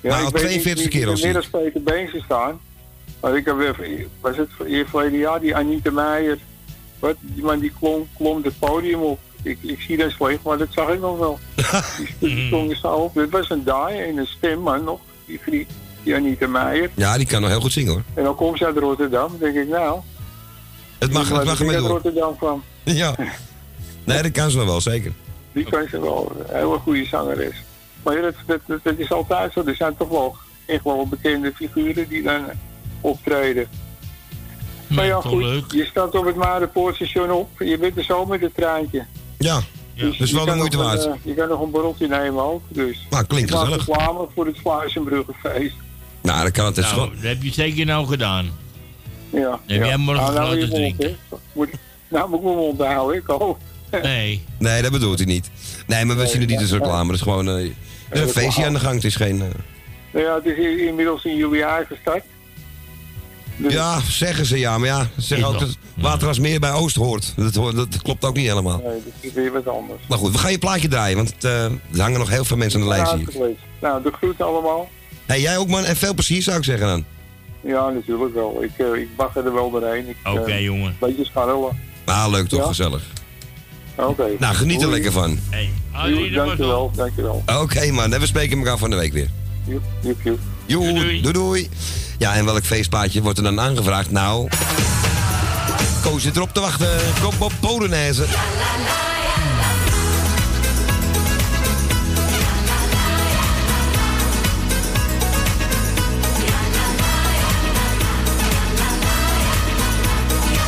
Ja, 0.00 0.08
nou, 0.08 0.20
ik 0.20 0.26
al 0.26 0.32
weet 0.32 0.42
42 0.42 0.84
niet 0.84 0.92
keer 0.92 1.00
wie 1.00 1.08
al 1.08 1.12
er 1.12 1.18
zie. 1.18 1.26
Inmiddels 1.26 1.62
Peter 1.62 1.82
Beense 1.82 2.20
staan. 2.24 2.60
Maar 3.20 3.36
ik 3.36 3.44
heb 3.44 3.56
weer, 3.56 4.06
was 4.20 4.36
het 4.36 4.48
hier 4.66 4.86
verleden 4.88 5.18
jaar, 5.18 5.40
die 5.40 5.56
Anita 5.56 5.90
Meijer. 5.90 6.38
Wat, 6.98 7.16
die 7.20 7.44
man 7.44 7.58
die 7.58 7.72
klom, 7.78 8.08
klom 8.16 8.42
het 8.42 8.58
podium 8.58 9.00
op. 9.00 9.18
Ik, 9.46 9.58
ik 9.62 9.80
zie 9.80 9.96
dat 9.96 10.10
slecht, 10.10 10.42
maar 10.42 10.58
dat 10.58 10.68
zag 10.70 10.88
ik 10.88 11.00
nog 11.00 11.18
wel. 11.18 11.38
die 12.18 12.34
die 12.34 12.46
stond 12.46 12.76
zo 12.76 12.88
op. 12.88 13.14
Het 13.14 13.30
was 13.30 13.50
een 13.50 13.64
daai 13.64 13.98
en 13.98 14.16
een 14.16 14.26
stem, 14.26 14.60
man, 14.60 14.84
nog. 14.84 15.00
Die, 15.26 15.40
die, 15.50 15.66
die 16.02 16.14
Anita 16.14 16.46
Meijer. 16.46 16.90
Ja, 16.94 17.16
die 17.16 17.26
kan 17.26 17.40
nog 17.40 17.50
heel 17.50 17.60
goed 17.60 17.72
zingen 17.72 17.92
hoor. 17.92 18.02
En 18.14 18.24
dan 18.24 18.34
komt 18.34 18.58
ze 18.58 18.66
uit 18.66 18.78
Rotterdam. 18.78 19.28
Dan 19.28 19.38
denk 19.38 19.66
ik, 19.66 19.68
nou... 19.68 20.00
Het 20.98 21.12
mag, 21.12 21.28
het 21.28 21.44
mag 21.44 21.54
er 21.54 21.60
ermee 21.60 21.74
uit 21.74 21.84
door. 21.84 21.92
Rotterdam 21.92 22.36
kwam. 22.36 22.62
Ja. 22.84 23.14
Nee, 24.04 24.22
dat 24.22 24.32
kan 24.32 24.50
ze 24.50 24.56
nog 24.56 24.66
wel, 24.66 24.80
zeker. 24.80 25.12
Die 25.52 25.64
kan 25.64 25.86
ze 25.90 26.00
wel. 26.00 26.32
Een 26.48 26.56
hele 26.56 26.78
goede 26.78 27.04
zangeres. 27.04 27.54
Maar 28.02 28.14
ja, 28.14 28.20
dat, 28.20 28.34
dat, 28.46 28.60
dat, 28.66 28.78
dat 28.82 28.98
is 28.98 29.12
altijd 29.12 29.52
zo. 29.52 29.62
Er 29.66 29.76
zijn 29.76 29.96
toch 29.96 30.08
wel 30.08 30.36
echt 30.66 30.84
wel 30.84 31.08
bekende 31.08 31.52
figuren 31.54 32.08
die 32.08 32.22
dan 32.22 32.44
optreden. 33.00 33.68
Maar 34.86 35.06
ja, 35.06 35.20
goed. 35.20 35.42
leuk. 35.42 35.72
Je 35.72 35.84
staat 35.84 36.14
op 36.14 36.24
het 36.24 36.36
Marenpoortstation 36.36 37.30
op. 37.30 37.48
Je 37.58 37.78
bent 37.78 37.96
er 37.96 38.04
zo 38.04 38.26
met 38.26 38.40
het 38.40 38.54
treintje. 38.54 39.04
Ja, 39.38 39.60
Dus 39.94 40.18
dus 40.18 40.32
wel 40.32 40.44
de 40.44 40.54
moeite 40.54 40.76
een, 40.76 40.82
waard. 40.82 41.06
eh, 41.06 41.12
je 41.22 41.34
kan 41.34 41.48
nog 41.48 41.60
een 41.60 41.70
borreltje 41.70 42.08
nemen 42.08 42.42
ook. 42.44 42.62
Dus. 42.68 43.06
Nou, 43.10 43.24
klinkt 43.24 43.50
Ik 43.50 43.56
maak 43.56 43.64
gezellig. 43.64 43.86
reclame 43.86 44.26
voor 44.34 44.46
het 44.46 44.56
Sluizenbruggenfeest. 44.56 45.74
Nou, 46.22 46.42
dat 46.42 46.52
kan 46.52 46.64
het. 46.66 46.76
Nou, 46.76 47.10
dat 47.14 47.22
heb 47.22 47.42
je 47.42 47.52
zeker 47.52 47.86
nou 47.86 48.06
gedaan. 48.06 48.50
Ja. 49.30 49.60
Heb 49.66 49.84
jij 49.84 49.96
morgen 49.96 50.24
nou, 50.24 50.34
nou, 50.34 50.44
laten 50.44 50.58
je 50.58 50.66
mond, 50.66 50.74
drinken? 50.98 51.16
Moet, 51.52 51.68
nou 52.08 52.28
moet 52.28 52.38
ik 52.38 52.44
mijn 52.44 52.56
mond 52.56 52.80
houden, 52.80 53.16
ik 53.16 53.26
hoop. 53.26 53.58
Nee. 54.02 54.44
Nee, 54.58 54.82
dat 54.82 54.92
bedoelt 54.92 55.18
hij 55.18 55.26
niet. 55.26 55.50
Nee, 55.86 56.04
maar 56.04 56.16
we 56.16 56.22
Nee, 56.22 56.30
zien 56.30 56.40
het 56.40 56.50
niet 56.50 56.60
als 56.60 56.70
reclame. 56.72 57.06
Het 57.06 57.14
is 57.16 57.20
gewoon 57.22 57.48
eh, 57.48 57.54
er 57.54 57.70
is 58.10 58.20
een 58.20 58.28
feestje 58.28 58.64
aan 58.66 58.72
de 58.72 58.80
gang. 58.80 58.94
Het 58.94 59.04
is 59.04 59.16
geen... 59.16 59.40
eh, 59.42 59.48
Nou 60.12 60.24
ja, 60.24 60.34
het 60.34 60.44
is 60.46 60.80
inmiddels 60.80 61.24
in 61.24 61.36
juli 61.36 61.64
gestart. 61.88 62.24
Dus- 63.56 63.72
Ja, 63.72 64.00
zeggen 64.00 64.46
ze 64.46 64.58
ja. 64.58 64.78
Maar 64.78 64.88
ja, 64.88 65.02
ze 65.02 65.22
zeggen 65.22 65.48
ook 65.48 65.58
dat 65.58 65.76
Waterasmeer 65.94 66.60
bij 66.60 66.72
Oost 66.72 66.96
hoort. 66.96 67.34
Dat, 67.36 67.54
dat 67.76 68.02
klopt 68.02 68.24
ook 68.24 68.36
niet 68.36 68.46
helemaal. 68.46 68.80
Nee, 68.84 69.02
dat 69.04 69.12
is 69.20 69.32
weer 69.32 69.52
wat 69.52 69.68
anders. 69.68 70.00
Maar 70.08 70.18
goed, 70.18 70.32
we 70.32 70.38
gaan 70.38 70.50
je 70.50 70.58
plaatje 70.58 70.88
draaien. 70.88 71.16
Want 71.16 71.44
eh, 71.44 71.64
er 71.64 72.00
hangen 72.00 72.18
nog 72.18 72.28
heel 72.30 72.44
veel 72.44 72.56
mensen 72.56 72.80
aan 72.80 72.88
de 72.88 72.92
lijst 72.94 73.12
hier. 73.12 73.54
Nou, 73.80 74.02
de 74.02 74.12
groeten 74.12 74.46
allemaal. 74.46 74.88
Hey, 75.26 75.40
jij 75.40 75.58
ook 75.58 75.68
man. 75.68 75.84
En 75.84 75.96
veel 75.96 76.14
plezier 76.14 76.42
zou 76.42 76.56
ik 76.56 76.64
zeggen 76.64 76.86
dan. 76.86 77.04
Ja, 77.60 77.88
natuurlijk 77.90 78.34
wel. 78.34 78.62
Ik, 78.62 78.70
eh 78.76 79.00
ik 79.00 79.16
bagger 79.16 79.46
er 79.46 79.52
wel 79.52 79.70
doorheen. 79.70 80.08
Ik, 80.08 80.16
Oké, 80.24 80.50
eh, 80.50 80.62
jongen. 80.62 80.96
Beetje 81.00 81.24
scharrelen. 81.24 81.78
Ah, 82.04 82.26
leuk 82.30 82.48
toch, 82.48 82.60
Ja? 82.60 82.66
gezellig. 82.66 83.02
Oké. 83.96 84.26
Nou, 84.38 84.54
geniet 84.54 84.82
er 84.82 84.88
lekker 84.88 85.12
van. 85.12 85.38
Hey, 85.50 85.70
dankjewel, 86.32 86.90
dankjewel. 86.94 87.42
Oké 87.62 87.90
man, 87.92 88.12
en 88.12 88.20
we 88.20 88.26
spreken 88.26 88.58
elkaar 88.58 88.78
van 88.78 88.90
de 88.90 88.96
week 88.96 89.12
weer. 89.12 89.28
Joep, 89.66 89.82
joep, 90.02 90.22
joep. 90.22 90.38
Joe, 90.66 90.92
doei. 90.94 91.32
doei 91.32 91.68
Ja, 92.18 92.34
en 92.34 92.44
welk 92.44 92.64
feestplaatje 92.64 93.22
wordt 93.22 93.38
er 93.38 93.44
dan 93.44 93.60
aangevraagd? 93.60 94.10
Nou, 94.10 94.48
Koos 96.02 96.22
zit 96.22 96.36
erop 96.36 96.52
te 96.52 96.60
wachten. 96.60 96.88
Kom 97.22 97.32
op 97.38 97.52
Polonaise. 97.60 98.24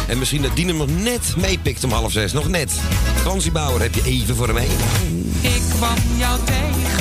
En 0.06 0.18
misschien 0.18 0.42
dat 0.42 0.56
Dien 0.56 0.68
hem 0.68 0.76
nog 0.76 0.88
net 0.98 1.34
meepikt 1.36 1.84
om 1.84 1.90
half 1.90 2.12
zes. 2.12 2.32
Nog 2.32 2.48
net. 2.48 2.72
Fransie 3.14 3.52
Bauer, 3.52 3.80
heb 3.80 3.94
je 3.94 4.02
even 4.04 4.36
voor 4.36 4.46
hem 4.46 4.56
heen? 4.56 4.76
Ik 5.40 5.62
kwam 5.76 5.96
jou 6.18 6.38
tegen. 6.44 6.97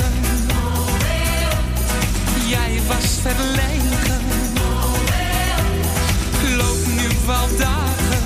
Jij 2.48 2.80
was 2.86 3.18
verlegen. 3.22 4.20
Loop 6.56 6.86
nu 6.86 7.08
wel 7.26 7.56
dagen. 7.58 8.22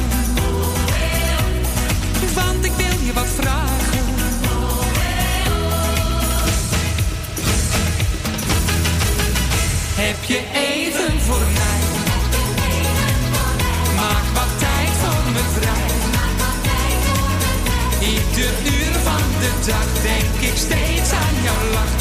Want 2.34 2.64
ik 2.64 2.72
wil 2.76 3.06
je 3.06 3.12
wat 3.12 3.26
vragen. 3.36 4.04
Heb 9.94 10.24
je 10.24 10.40
even 10.52 11.20
voor 11.20 11.46
mij? 11.54 11.80
Maak 13.94 14.24
wat 14.34 14.58
tijd 14.58 14.90
voor 15.02 15.32
me 15.32 15.42
vrij. 15.58 15.90
Ieder 18.08 18.52
uur 18.64 18.92
van 19.02 19.22
de 19.40 19.52
dag 19.66 20.02
denk 20.02 20.50
ik 20.50 20.56
steeds 20.56 21.12
aan 21.12 21.42
jouw 21.42 21.72
lach. 21.72 21.91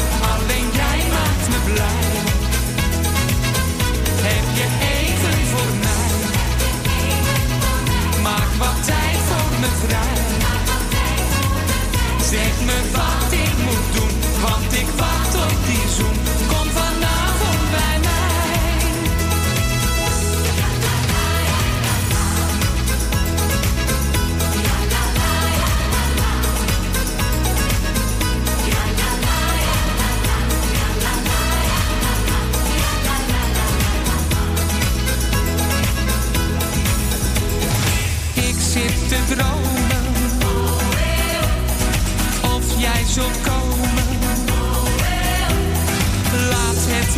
Wat 8.58 8.84
tijd 8.84 9.18
voor 9.28 9.60
me 9.60 9.70
vrij. 9.86 10.20
Zeg 12.30 12.54
me 12.66 12.78
wat 12.92 13.32
ik 13.32 13.54
moet 13.64 13.88
doen, 13.96 14.40
want 14.40 14.72
ik 14.72 14.86
wacht 14.96 15.31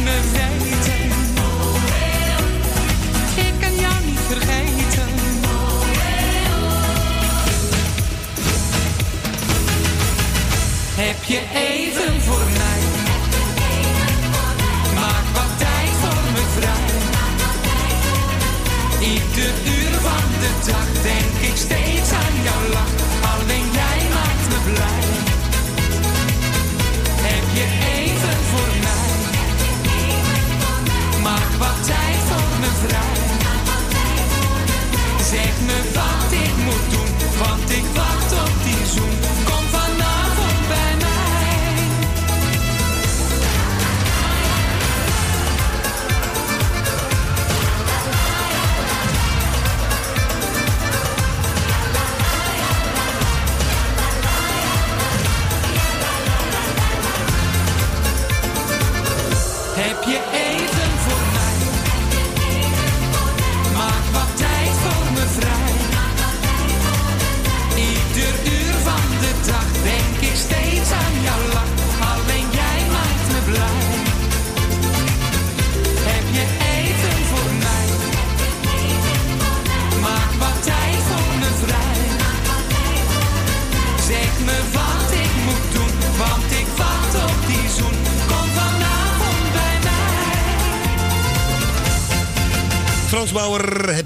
me 0.04 0.20
wijten. 0.32 1.04
Ik 3.46 3.54
kan 3.60 3.74
jou 3.74 3.94
niet 4.04 4.18
vergeten. 4.28 5.08
Heb 10.94 11.24
je 11.24 11.40
even 11.54 12.20
voor 12.20 12.44
mij? 12.52 12.82
Maak 14.94 15.26
wat 15.34 15.58
tijd 15.58 15.90
voor 16.00 16.32
me 16.32 16.42
vrij. 16.56 16.92
Ieder 19.08 19.52
uur 19.64 20.00
van 20.00 20.30
de 20.40 20.70
dag. 20.70 20.93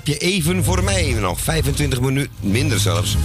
Je 0.08 0.18
even 0.18 0.64
voor 0.64 0.84
mij 0.84 1.12
nog 1.20 1.40
25 1.40 2.00
minuten, 2.00 2.30
minder 2.40 2.78
zelfs. 2.78 3.16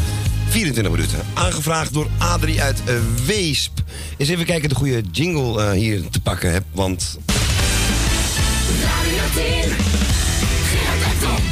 24 0.49 0.93
minuten. 0.93 1.19
Aangevraagd 1.33 1.93
door 1.93 2.07
Adrie 2.17 2.61
uit 2.61 2.83
eh, 2.85 2.95
Weesp. 3.25 3.83
Eens 4.17 4.29
even 4.29 4.45
kijken 4.45 4.63
of 4.63 4.63
ik 4.63 4.69
de 4.69 4.75
goede 4.75 5.01
jingle 5.11 5.63
eh, 5.63 5.71
hier 5.71 6.09
te 6.09 6.21
pakken 6.21 6.51
heb, 6.51 6.63
want... 6.71 7.17
Radio 8.81 9.21
10. 9.33 9.43
Gerard 10.69 11.13
Ekdom. 11.13 11.45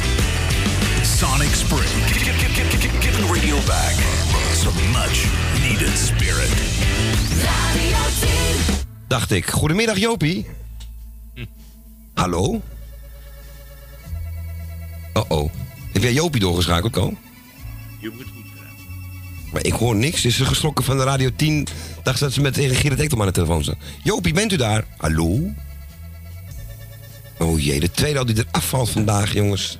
Sonic 1.18 1.54
Spring. 1.54 2.06
Give, 2.06 2.18
give, 2.18 2.48
give, 2.54 2.76
give, 2.78 3.00
give 3.00 3.26
the 3.26 3.32
radio 3.32 3.56
back 3.66 3.94
some 4.54 4.90
much 4.90 5.26
needed 5.60 5.98
spirit. 5.98 6.50
Radio 7.42 7.96
10. 8.20 8.28
Dacht 9.08 9.30
ik. 9.30 9.50
Goedemiddag 9.50 9.98
Jopie. 9.98 10.46
Hallo? 12.14 12.60
Oh-oh. 15.32 15.50
Heb 15.92 16.02
jij 16.02 16.12
Jopie 16.12 16.40
doorgeschakeld, 16.40 16.92
Ko? 16.92 17.14
Je 17.98 18.10
moet 18.16 18.24
goed 18.34 18.44
gedaan. 18.54 18.74
Maar 19.52 19.64
ik 19.64 19.72
hoor 19.72 19.96
niks. 19.96 20.24
Is 20.24 20.36
ze 20.36 20.44
geschrokken 20.44 20.84
van 20.84 20.96
de 20.96 21.04
Radio 21.04 21.30
10? 21.36 21.66
Dacht 22.02 22.18
ze 22.18 22.24
dat 22.24 22.32
ze 22.32 22.40
met 22.40 22.54
tegen 22.54 22.76
Gerrit 22.76 23.00
Ekdom 23.00 23.20
aan 23.20 23.26
de 23.26 23.32
telefoon 23.32 23.64
zat. 23.64 23.76
Jopie, 24.02 24.32
bent 24.32 24.52
u 24.52 24.56
daar? 24.56 24.84
Hallo? 24.96 25.40
Oh 27.38 27.60
jee, 27.60 27.80
de 27.80 27.90
tweede 27.90 28.18
al 28.18 28.26
die 28.26 28.36
er 28.36 28.46
afvalt 28.50 28.90
vandaag, 28.90 29.32
jongens. 29.32 29.78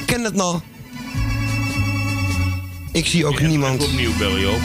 Ik 0.00 0.06
ken 0.06 0.24
het 0.24 0.34
nog. 0.34 0.62
Ik 2.92 3.06
zie 3.06 3.26
ook 3.26 3.40
niemand... 3.40 3.82
Opnieuw 3.82 4.16
bellen, 4.16 4.40
Joop. 4.40 4.60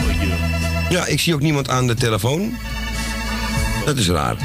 Ja, 0.90 1.06
ik 1.06 1.20
zie 1.20 1.34
ook 1.34 1.40
niemand 1.40 1.68
aan 1.68 1.86
de 1.86 1.94
telefoon. 1.94 2.54
Dat 3.84 3.96
is 3.96 4.08
raar. 4.08 4.36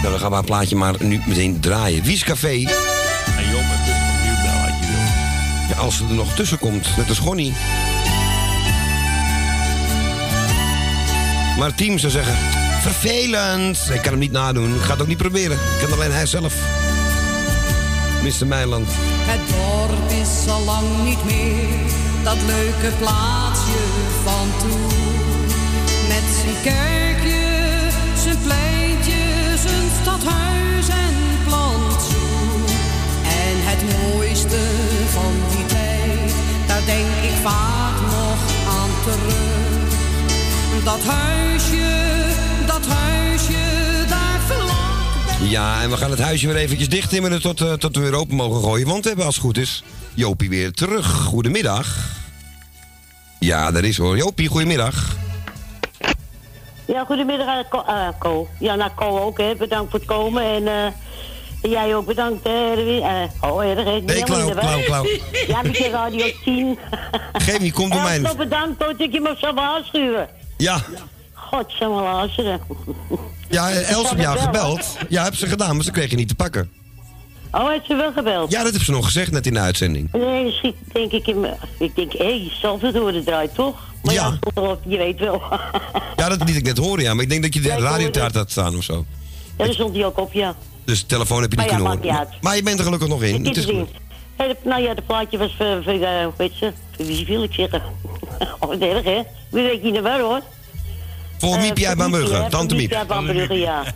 Nou, 0.00 0.10
dan 0.10 0.18
gaan 0.18 0.28
we 0.28 0.34
haar 0.34 0.44
plaatje 0.44 0.76
maar 0.76 0.94
nu 0.98 1.20
meteen 1.26 1.60
draaien. 1.60 2.02
Wies 2.02 2.24
Café. 2.24 2.66
Als 5.82 5.96
ze 5.96 6.04
er 6.08 6.14
nog 6.14 6.34
tussen 6.34 6.58
komt, 6.58 6.96
net 6.96 7.08
als 7.08 7.18
Gonnie. 7.18 7.52
Maar 11.58 11.68
het 11.68 11.76
team 11.76 11.98
zou 11.98 12.12
zeggen... 12.12 12.34
Vervelend. 12.82 13.78
Ik 13.92 14.02
kan 14.02 14.10
hem 14.10 14.18
niet 14.18 14.32
nadoen. 14.32 14.74
Ik 14.74 14.80
ga 14.80 14.92
het 14.92 15.00
ook 15.00 15.06
niet 15.06 15.16
proberen. 15.16 15.56
Ik 15.56 15.86
kan 15.88 15.92
alleen 15.92 16.12
hij 16.12 16.26
zelf. 16.26 16.54
Mr. 18.22 18.46
Meiland. 18.46 18.88
Het 19.24 19.40
dorp 19.48 20.10
is 20.10 20.50
al 20.50 20.64
lang 20.64 21.04
niet 21.04 21.24
meer 21.24 21.92
dat 22.22 22.36
leuke 22.46 22.96
plaatsje 22.98 23.82
van 24.24 24.48
toen. 24.60 24.86
Met 26.08 26.26
zijn 26.40 26.62
kerkje, 26.62 27.44
zijn 28.22 28.38
pleintje, 28.42 29.22
zijn 29.62 29.88
stadhuis 30.00 30.88
en 30.88 31.14
plantsoen. 31.46 32.64
En 33.24 33.56
het 33.70 33.82
mooiste 33.96 34.60
van 35.10 35.32
die 35.50 35.61
daar 36.86 36.96
denk 36.96 37.30
ik 37.30 37.36
vaak 37.42 38.00
nog 38.00 38.38
aan 38.68 38.90
terug. 39.04 39.90
Dat 40.84 41.00
huisje, 41.04 42.24
dat 42.66 42.86
huisje, 42.86 44.04
daar 44.08 44.40
vlak 44.40 45.48
Ja, 45.50 45.82
en 45.82 45.90
we 45.90 45.96
gaan 45.96 46.10
het 46.10 46.20
huisje 46.20 46.46
weer 46.46 46.56
eventjes 46.56 46.88
dicht 46.88 47.08
timmeren 47.08 47.40
tot, 47.40 47.60
eh, 47.60 47.72
tot 47.72 47.96
we 47.96 48.02
weer 48.02 48.14
open 48.14 48.36
mogen 48.36 48.62
gooien. 48.62 48.86
Want 48.86 49.02
we 49.02 49.08
hebben 49.08 49.26
als 49.26 49.34
het 49.34 49.44
goed 49.44 49.58
is 49.58 49.84
Jopie 50.14 50.48
weer 50.48 50.72
terug. 50.72 51.06
Goedemiddag. 51.12 51.96
Ja, 53.38 53.70
daar 53.70 53.84
is 53.84 53.96
hoor. 53.96 54.16
Jopie, 54.16 54.48
goedemiddag. 54.48 55.16
Ja, 56.86 57.04
goedemiddag, 57.04 57.46
eh, 57.46 57.70
Ko. 57.70 57.82
eh, 57.86 58.08
Ko. 58.18 58.48
Ja, 58.58 58.74
nou, 58.74 58.90
Ko 58.94 59.18
ook, 59.18 59.38
hè. 59.38 59.54
Bedankt 59.56 59.90
voor 59.90 59.98
het 59.98 60.08
komen. 60.08 60.42
En 60.42 60.66
eh, 60.68 60.92
jij 61.62 61.94
ook 61.96 62.06
bedankt, 62.06 62.44
hè, 62.44 62.70
Erwin. 62.70 63.02
Eh, 63.02 63.50
oh, 63.50 63.60
hè. 63.60 63.74
Nee, 64.00 64.22
klauw, 64.22 64.50
klauw, 64.54 64.80
klauw. 64.84 65.06
Ja, 65.46 65.62
met 65.62 65.76
je 65.76 65.90
Radio 65.90 66.26
10. 66.44 66.78
Geef 67.32 67.58
niet, 67.60 67.72
kom 67.72 67.90
door 67.90 67.98
Els, 68.00 68.08
mij. 68.08 68.18
nog 68.18 68.36
bedankt 68.36 68.78
dat 68.80 69.00
ik 69.00 69.12
je 69.12 69.20
me 69.20 69.34
zou 69.38 69.54
waarschuwen. 69.54 70.28
Ja, 70.56 70.80
Godsamme 71.32 72.02
luisteren. 72.02 72.60
ja 73.48 73.70
Els 73.70 74.10
heb 74.10 74.18
jou 74.18 74.38
gebeld. 74.38 74.96
Ja, 75.08 75.24
heb 75.24 75.34
ze 75.34 75.46
gedaan, 75.46 75.74
maar 75.76 75.84
ze 75.84 75.90
kreeg 75.90 76.10
je 76.10 76.16
niet 76.16 76.28
te 76.28 76.34
pakken. 76.34 76.70
Oh, 77.52 77.68
heeft 77.68 77.86
ze 77.86 77.94
wel 77.94 78.12
gebeld? 78.12 78.50
Ja, 78.50 78.62
dat 78.62 78.72
heb 78.72 78.82
ze 78.82 78.90
nog 78.90 79.04
gezegd 79.04 79.30
net 79.30 79.46
in 79.46 79.54
de 79.54 79.60
uitzending. 79.60 80.12
Nee, 80.12 80.42
dan 80.42 80.52
schiet 80.52 80.74
denk 80.92 81.12
ik 81.12 81.26
in 81.26 81.40
me. 81.40 81.50
Ik 81.78 81.94
denk, 81.96 82.12
hé, 82.12 82.24
je 82.24 82.50
zal 82.60 82.78
het 82.80 83.24
draait, 83.26 83.54
toch? 83.54 83.80
Maar 84.02 84.14
ja, 84.14 84.38
toch, 84.54 84.78
je 84.86 84.96
weet 84.96 85.18
wel. 85.18 85.42
Ja, 86.16 86.28
dat 86.28 86.44
liet 86.44 86.56
ik 86.56 86.64
net 86.64 86.78
horen, 86.78 87.02
ja. 87.04 87.14
Maar 87.14 87.22
ik 87.22 87.30
denk 87.30 87.42
dat 87.42 87.54
je 87.54 87.60
de 87.60 87.68
Ja, 87.68 87.78
radiotaart 87.78 88.34
had 88.34 88.50
staan 88.50 88.76
of 88.76 88.82
zo. 88.84 89.04
ja, 89.58 89.64
daar 89.64 89.74
stond 89.74 89.94
hij 89.94 90.04
ook 90.04 90.18
op, 90.18 90.32
ja. 90.32 90.54
Dus 90.84 91.00
de 91.00 91.06
telefoon 91.06 91.42
heb 91.42 91.50
je 91.52 91.56
niet 91.58 91.66
Maar 91.70 91.78
ja, 91.78 91.82
kunnen 91.82 92.00
maakt 92.00 92.04
horen. 92.10 92.20
niet 92.26 92.32
uit. 92.32 92.42
Maar 92.42 92.56
je 92.56 92.62
bent 92.62 92.78
er 92.78 92.84
gelukkig 92.84 93.08
nog 93.08 93.22
in. 93.22 93.44
Het 93.46 93.56
is 93.56 93.64
goed. 93.64 93.88
Hey, 94.36 94.48
de- 94.48 94.56
nou 94.68 94.82
ja, 94.82 94.94
de 94.94 95.02
plaatje 95.02 95.38
was 95.38 95.54
voor, 95.56 95.82
voor 95.82 95.92
eh? 95.92 96.26
Voor 96.36 96.44
wie 96.96 97.26
wil 97.26 97.42
ik 97.42 97.52
zeggen? 97.52 97.82
oh, 98.60 98.68
wat 98.68 98.78
erg, 98.78 99.04
hè? 99.04 99.20
Wie 99.50 99.62
weet 99.62 99.82
je 99.82 99.90
niet 99.90 100.00
waar, 100.00 100.20
hoor. 100.20 100.40
Voor 101.38 101.54
Eh, 101.54 101.60
Miepje 101.62 101.86
uit 101.88 101.98
hè, 101.98 102.50
Tante 102.50 102.74
Miep. 102.74 102.90
Miepje 102.90 102.96
uit 102.96 103.08
ja. 103.58 103.82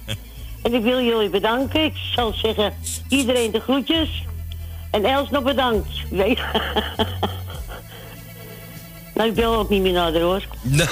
En 0.63 0.75
ik 0.75 0.83
wil 0.83 1.01
jullie 1.05 1.29
bedanken. 1.31 1.85
Ik 1.85 1.95
zal 2.15 2.33
zeggen, 2.33 2.73
iedereen 3.09 3.51
de 3.51 3.61
groetjes. 3.61 4.25
En 4.91 5.05
Els 5.05 5.31
nog 5.31 5.43
bedankt. 5.43 5.89
Weet 6.11 6.39
Nou, 9.15 9.29
ik 9.29 9.35
bel 9.35 9.55
ook 9.55 9.69
niet 9.71 9.83
meer 9.83 9.93
naar 9.93 10.13
haar, 10.13 10.21
hoor. 10.21 10.43
Nou, 10.63 10.89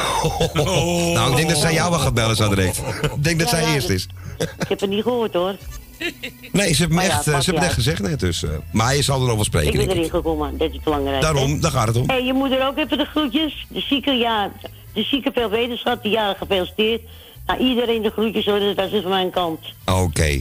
nou, 1.13 1.31
ik 1.31 1.37
denk 1.37 1.49
dat 1.49 1.59
zij 1.59 1.73
jou 1.73 1.91
wel 1.91 1.99
gaat 1.99 2.15
bellen 2.15 2.37
zo 2.37 2.49
direct. 2.49 2.79
Ik 3.03 3.25
denk 3.25 3.39
dat 3.39 3.51
Ja, 3.51 3.57
zij 3.57 3.67
ja, 3.69 3.75
eerst 3.75 3.89
is. 3.89 4.09
Ik 4.39 4.69
heb 4.69 4.81
het 4.81 4.91
niet 4.91 5.03
gehoord, 5.03 5.35
hoor. 5.35 5.55
Nee, 6.53 6.75
ze 6.75 6.89
me 6.89 6.95
Maar 6.95 7.05
ja, 7.05 7.11
echt, 7.11 7.27
eh, 7.27 7.41
ze 7.41 7.55
het 7.55 7.65
echt 7.65 7.75
gezegd 7.75 8.03
net. 8.03 8.21
Dus, 8.21 8.43
eh, 8.43 8.51
maar 8.73 8.95
je 8.97 9.03
zal 9.03 9.17
erover 9.23 9.39
Ik 9.39 9.45
spreken, 9.45 9.73
ben 9.73 9.83
ik. 9.83 9.91
erin 9.91 10.11
gekomen, 10.11 10.59
dat 10.59 10.73
is 10.73 10.81
belangrijk. 10.81 11.21
Daarom, 11.23 11.61
daar 11.61 11.71
gaat 11.71 11.87
het 11.87 11.97
om. 11.97 12.09
Hé, 12.11 12.15
je 12.17 12.33
moeder 12.33 12.67
ook 12.67 12.79
even 12.79 12.99
de 12.99 13.05
groetjes. 13.05 13.67
De 13.69 13.81
zieke, 13.81 14.11
ja, 14.11 14.53
de 14.93 15.03
zieke 15.03 15.31
veel 15.35 15.51
wetenschap, 15.51 16.03
die 16.03 16.13
jaren 16.13 16.37
gefeliciteerd. 16.37 17.03
Nou, 17.47 17.59
iedereen 17.61 18.03
de 18.03 18.11
groetjes, 18.11 18.45
hoor, 18.45 18.75
dat 18.75 18.93
is 18.93 19.01
van 19.03 19.11
mijn 19.11 19.31
kant. 19.31 19.61
Oké. 19.87 20.41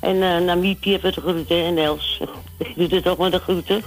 En 0.00 0.22
eh 0.22 0.38
naar 0.38 0.58
Miepje 0.58 0.92
even 0.96 1.12
de 1.12 1.20
groeten 1.20 1.64
en 1.64 1.78
Els. 1.78 2.20
Ik 2.58 2.90
doe 2.90 2.98
het 2.98 3.08
ook 3.08 3.18
met 3.18 3.32
de 3.32 3.38
groeten. 3.38 3.82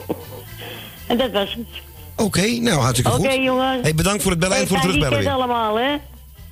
en 1.08 1.16
dat 1.18 1.30
was 1.30 1.54
het. 1.54 1.66
Oké, 2.16 2.46
nou 2.46 2.80
hartstikke 2.80 3.18
Oké, 3.18 3.30
goed. 3.30 3.42
jongen. 3.44 3.82
Hey, 3.82 3.94
bedankt 3.94 4.22
voor 4.22 4.30
het 4.30 4.40
bellen 4.40 4.56
en 4.56 4.66
voor 4.66 4.76
het 4.76 4.86
terugbellen 4.86 5.18
weer. 5.18 5.30
allemaal, 5.30 5.78
hè. 5.78 5.96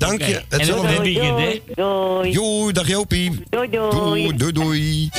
Dank 0.00 0.22
je. 0.22 0.42
Hetzelfde. 0.48 0.94
Doei, 0.94 1.14
doei, 1.14 1.62
doei. 1.74 2.32
Doei, 2.32 2.72
dag 2.72 2.88
Jopie. 2.88 3.42
Doei, 3.48 3.70
doei. 3.70 3.90
Doei, 3.90 4.36
doei, 4.36 4.52
doei. 4.52 5.10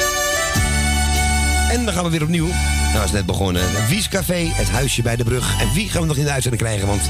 En 1.71 1.85
dan 1.85 1.93
gaan 1.93 2.03
we 2.03 2.09
weer 2.09 2.23
opnieuw. 2.23 2.47
Nou, 2.93 3.05
is 3.05 3.11
net 3.11 3.25
begonnen. 3.25 3.63
Wies 3.89 4.09
Café, 4.09 4.49
het 4.53 4.69
huisje 4.69 5.01
bij 5.01 5.15
de 5.15 5.23
brug. 5.23 5.61
En 5.61 5.73
wie 5.73 5.89
gaan 5.89 6.01
we 6.01 6.07
nog 6.07 6.17
in 6.17 6.23
de 6.23 6.31
uitzending 6.31 6.63
krijgen? 6.63 6.87
Want 6.87 7.01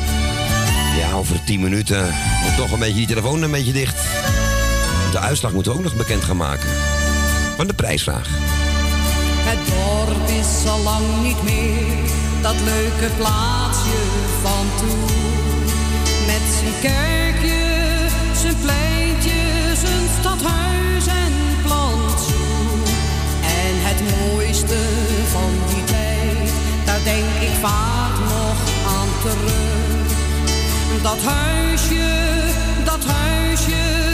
ja, 0.98 1.14
over 1.14 1.44
10 1.46 1.62
minuten 1.62 2.16
moet 2.44 2.56
toch 2.58 2.72
een 2.72 2.80
beetje 2.80 2.96
die 2.96 3.08
telefoon 3.08 3.42
een 3.42 3.52
beetje 3.52 3.74
dicht. 3.74 3.96
De 5.12 5.20
uitslag 5.20 5.54
moeten 5.54 5.72
we 5.72 5.78
ook 5.78 5.84
nog 5.84 5.96
bekend 5.96 6.24
gaan 6.24 6.38
maken. 6.38 6.70
Van 7.58 7.68
de 7.68 7.74
prijsvraag. 7.74 8.28
Het 9.44 9.60
dorp 9.68 10.28
is 10.28 10.70
al 10.70 10.80
lang 10.80 11.22
niet 11.24 11.44
meer 11.44 12.10
dat 12.42 12.56
leuke 12.64 13.16
plaatsje 13.18 13.98
van 14.42 14.68
toen. 14.78 15.06
Met 16.26 16.42
zijn 16.60 16.82
denk 27.04 27.26
ik 27.42 27.56
vaak 27.62 28.20
nog 28.20 28.58
aan 28.98 29.10
terug. 29.22 30.10
Dat 31.02 31.18
huisje, 31.24 32.10
dat 32.84 33.06
huisje, 33.06 34.11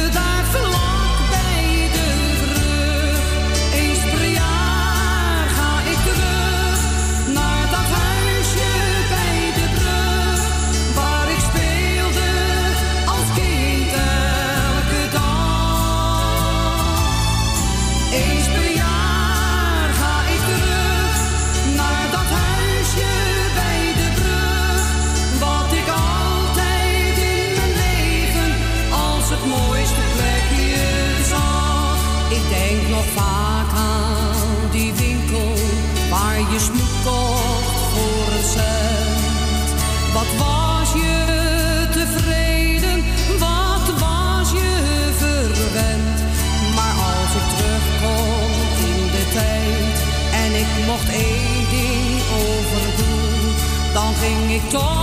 ik 54.57 54.96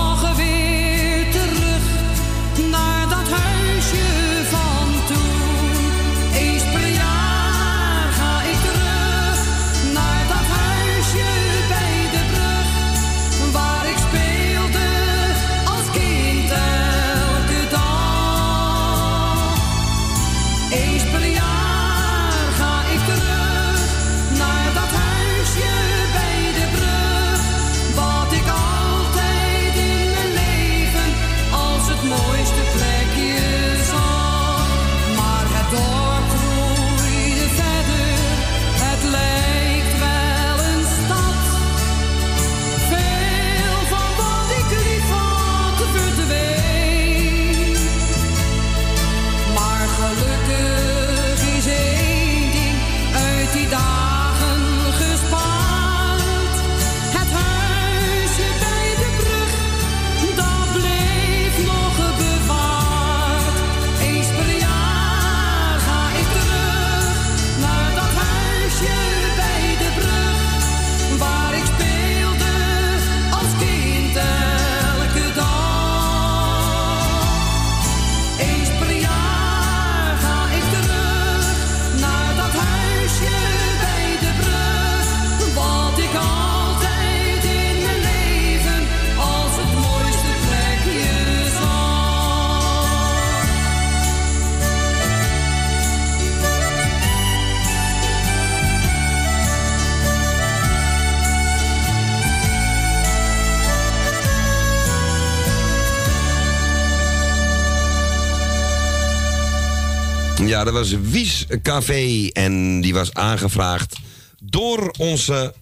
was 110.90 111.10
Wies 111.10 111.46
Café 111.62 112.28
en 112.32 112.80
die 112.80 112.94
was 112.94 113.14
aangevraagd 113.14 113.96
door 114.42 114.94
onze... 114.98 115.54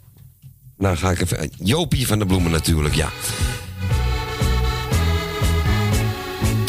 Nou 0.79 0.97
ga 0.97 1.11
ik 1.11 1.21
even... 1.21 1.53
Jopie 1.59 2.07
van 2.07 2.19
de 2.19 2.27
Bloemen 2.27 2.51
natuurlijk, 2.51 2.95
ja. 2.95 3.11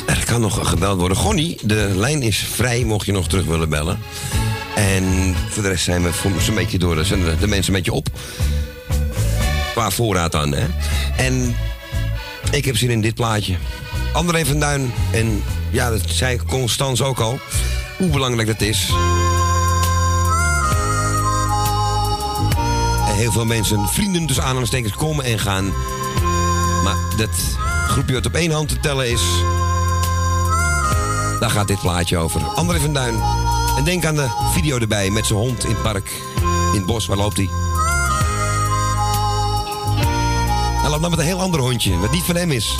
Er 0.05 0.25
kan 0.25 0.41
nog 0.41 0.69
gebeld 0.69 0.99
worden. 0.99 1.17
Gonnie, 1.17 1.57
de 1.63 1.91
lijn 1.95 2.21
is 2.21 2.37
vrij, 2.37 2.83
mocht 2.83 3.05
je 3.05 3.11
nog 3.11 3.27
terug 3.27 3.45
willen 3.45 3.69
bellen. 3.69 3.99
En 4.75 5.35
voor 5.49 5.63
de 5.63 5.69
rest 5.69 5.83
zijn 5.83 6.03
we 6.03 6.09
zo'n 6.39 6.55
beetje 6.55 6.79
door. 6.79 6.95
Dan 6.95 7.05
zijn 7.05 7.23
de, 7.23 7.35
de 7.39 7.47
mensen 7.47 7.73
een 7.73 7.79
beetje 7.79 7.97
op. 7.97 8.09
Qua 9.73 9.91
voorraad 9.91 10.31
dan, 10.31 10.53
hè. 10.53 10.65
En 11.17 11.55
ik 12.51 12.65
heb 12.65 12.77
zin 12.77 12.89
in 12.89 13.01
dit 13.01 13.15
plaatje. 13.15 13.55
André 14.13 14.45
van 14.45 14.59
Duin. 14.59 14.93
En 15.11 15.43
ja, 15.71 15.89
dat 15.89 16.01
zei 16.05 16.39
Constans 16.47 17.01
ook 17.01 17.19
al. 17.19 17.39
Hoe 17.97 18.09
belangrijk 18.09 18.47
dat 18.47 18.61
is. 18.61 18.89
En 23.07 23.15
heel 23.15 23.31
veel 23.31 23.45
mensen, 23.45 23.87
vrienden 23.87 24.25
dus 24.27 24.39
aanhalingstekens, 24.39 24.95
komen 24.95 25.25
en 25.25 25.39
gaan. 25.39 25.73
Maar 26.83 26.95
dat 27.17 27.29
groepje 27.87 28.13
wat 28.13 28.25
op 28.25 28.33
één 28.33 28.51
hand 28.51 28.69
te 28.69 28.79
tellen 28.79 29.11
is... 29.11 29.21
Daar 31.39 31.51
gaat 31.51 31.67
dit 31.67 31.79
plaatje 31.79 32.17
over. 32.17 32.41
André 32.41 32.79
van 32.79 32.93
Duin. 32.93 33.21
En 33.77 33.83
denk 33.83 34.05
aan 34.05 34.15
de 34.15 34.29
video 34.53 34.77
erbij 34.77 35.09
met 35.09 35.25
zijn 35.25 35.39
hond 35.39 35.63
in 35.63 35.69
het 35.69 35.81
park. 35.81 36.11
In 36.71 36.77
het 36.77 36.85
bos, 36.85 37.05
waar 37.05 37.17
loopt 37.17 37.37
hij? 37.37 37.49
Hij 40.81 40.89
loopt 40.89 41.01
dan 41.01 41.09
met 41.09 41.19
een 41.19 41.25
heel 41.25 41.41
ander 41.41 41.59
hondje, 41.59 41.97
wat 41.97 42.11
niet 42.11 42.23
van 42.23 42.35
hem 42.35 42.51
is. 42.51 42.75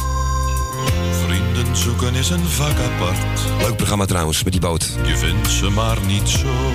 Zoeken 1.73 2.15
is 2.15 2.29
een 2.29 2.45
vak 2.45 2.79
apart. 2.79 3.39
Leuk 3.61 3.75
programma 3.75 4.05
trouwens, 4.05 4.43
met 4.43 4.51
die 4.51 4.61
boot. 4.61 4.97
Je 5.05 5.17
vindt 5.17 5.49
ze 5.49 5.69
maar 5.69 5.97
niet 6.05 6.29
zo. 6.29 6.73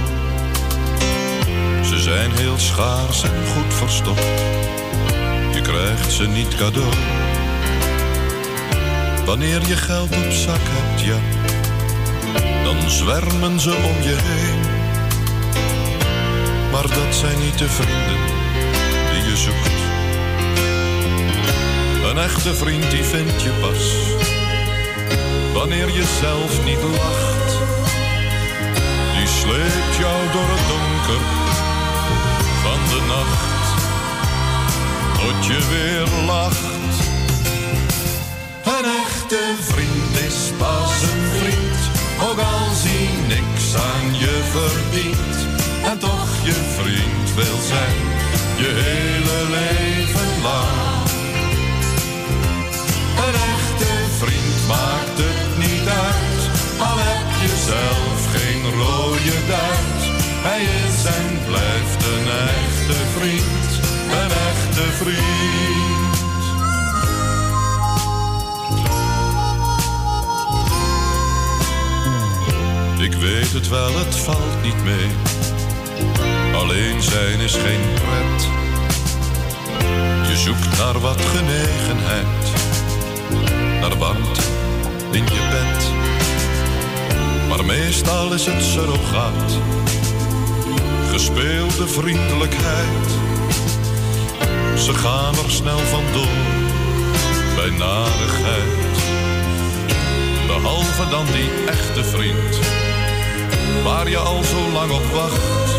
Ze 1.85 1.99
zijn 1.99 2.31
heel 2.31 2.59
schaars 2.59 3.23
en 3.23 3.47
goed 3.55 3.75
verstopt. 3.75 4.27
Je 5.53 5.61
krijgt 5.63 6.13
ze 6.13 6.27
niet 6.27 6.55
cadeau. 6.55 6.93
Wanneer 9.27 9.67
je 9.67 9.77
geld 9.77 10.17
op 10.17 10.33
zak 10.33 10.61
hebt, 10.61 11.01
ja, 11.01 11.19
dan 12.65 12.91
zwermen 12.91 13.61
ze 13.61 13.71
om 13.71 14.03
je 14.03 14.17
heen. 14.23 14.61
Maar 16.73 16.89
dat 16.89 17.15
zijn 17.15 17.39
niet 17.39 17.59
de 17.59 17.69
vrienden 17.69 18.21
die 19.13 19.31
je 19.31 19.37
zoekt. 19.37 19.79
Een 22.11 22.19
echte 22.19 22.55
vriend 22.55 22.91
die 22.91 23.05
vind 23.05 23.43
je 23.43 23.51
pas 23.61 24.37
wanneer 25.59 25.93
je 25.93 26.05
zelf 26.21 26.65
niet 26.65 26.83
lacht. 26.83 27.51
Die 29.17 29.27
sleept 29.27 29.95
jou 29.99 30.19
door 30.33 30.49
het 30.55 30.65
donker 30.73 31.25
van 32.65 32.81
de 32.93 33.01
nacht, 33.15 33.67
tot 35.21 35.47
je 35.47 35.61
weer 35.73 36.25
lacht. 36.27 36.97
Een 38.65 38.87
echte 39.05 39.43
vriend 39.71 40.15
is 40.29 40.41
pas 40.59 41.03
een 41.11 41.25
vriend, 41.39 41.81
ook 42.29 42.39
als 42.39 42.79
hij 42.89 43.09
niks 43.35 43.67
aan 43.89 44.19
je 44.19 44.35
verdient. 44.55 45.37
En 45.91 45.99
toch 45.99 46.31
je 46.45 46.59
vriend 46.79 47.35
wil 47.35 47.59
zijn, 47.73 48.01
je 48.63 48.71
hele 48.85 49.39
leven 49.57 50.43
lang. 50.43 51.07
Een 53.27 53.35
echte 53.55 53.93
vriend 54.19 54.67
maakt 54.69 54.98
zelf 57.69 58.21
geen 58.35 58.63
rode 58.73 59.37
duit. 59.49 60.03
Hij 60.49 60.63
is 60.63 61.05
en 61.05 61.27
blijft 61.47 62.03
een 62.13 62.29
echte 62.57 62.99
vriend, 63.17 63.71
een 64.21 64.33
echte 64.51 64.87
vriend. 65.01 65.49
Ik 73.01 73.15
weet 73.15 73.53
het 73.53 73.69
wel, 73.69 73.99
het 73.99 74.17
valt 74.17 74.63
niet 74.63 74.85
mee. 74.85 75.11
Alleen 76.55 77.03
zijn 77.03 77.41
is 77.41 77.55
geen 77.55 77.87
pret. 77.95 78.49
Je 80.29 80.37
zoekt 80.37 80.79
naar 80.79 80.99
wat 81.01 81.21
genegenheid, 81.21 82.45
naar 83.81 83.99
warmte 83.99 84.41
in 85.11 85.25
je 85.25 85.49
bed. 85.51 85.98
Maar 87.49 87.65
meestal 87.65 88.33
is 88.33 88.47
het 88.47 88.63
surrogaat, 88.63 89.53
gespeelde 91.11 91.89
vriendelijkheid. 91.89 93.09
Ze 94.77 94.95
gaan 94.95 95.35
er 95.45 95.51
snel 95.51 95.79
vandoor 95.79 96.37
bij 97.57 97.71
narigheid. 97.71 98.97
Behalve 100.47 101.09
dan 101.11 101.27
die 101.27 101.51
echte 101.67 102.05
vriend, 102.05 102.59
waar 103.85 104.09
je 104.09 104.19
al 104.19 104.43
zo 104.43 104.71
lang 104.73 104.93
op 104.93 105.05
wacht. 105.13 105.71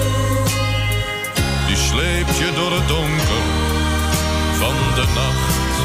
Die 1.68 1.78
sleept 1.78 2.38
je 2.38 2.52
door 2.56 2.72
het 2.72 2.88
donker 2.88 3.44
van 4.60 4.76
de 4.96 5.06
nacht, 5.16 5.76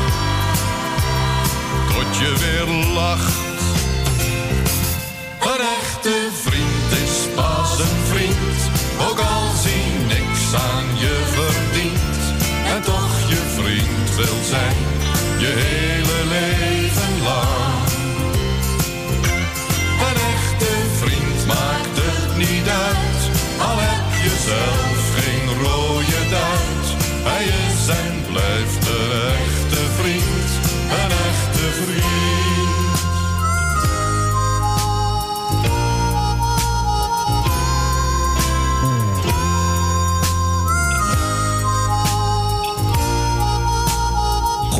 tot 1.88 2.16
je 2.16 2.34
weer 2.38 2.92
lacht. 2.94 3.53
Je 15.38 15.48
hele 15.48 16.03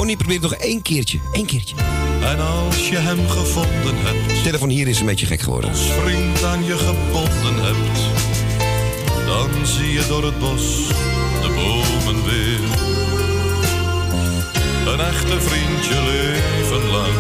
Gonnie, 0.04 0.24
probeer 0.24 0.40
het 0.40 0.50
nog 0.50 0.60
één 0.60 0.82
keertje. 0.82 1.18
Eén 1.32 1.46
keertje. 1.46 1.76
En 2.22 2.40
als 2.40 2.88
je 2.88 2.96
hem 2.96 3.28
gevonden 3.28 3.96
hebt, 3.96 4.28
De 4.28 4.40
telefoon 4.42 4.68
hier 4.68 4.88
is 4.88 5.00
een 5.00 5.06
beetje 5.06 5.26
gek 5.26 5.40
geworden. 5.40 5.70
als 5.70 5.80
vriend 5.80 6.44
aan 6.44 6.64
je 6.64 6.76
gebonden 6.78 7.64
hebt, 7.64 7.98
dan 9.26 9.66
zie 9.66 9.92
je 9.92 10.04
door 10.08 10.24
het 10.24 10.38
bos 10.38 10.86
de 11.42 11.48
bomen 11.48 12.24
weer. 12.24 12.64
Een 14.92 15.00
echte 15.00 15.40
vriend 15.40 15.84
je 15.86 16.00
leven 16.12 16.90
lang, 16.90 17.18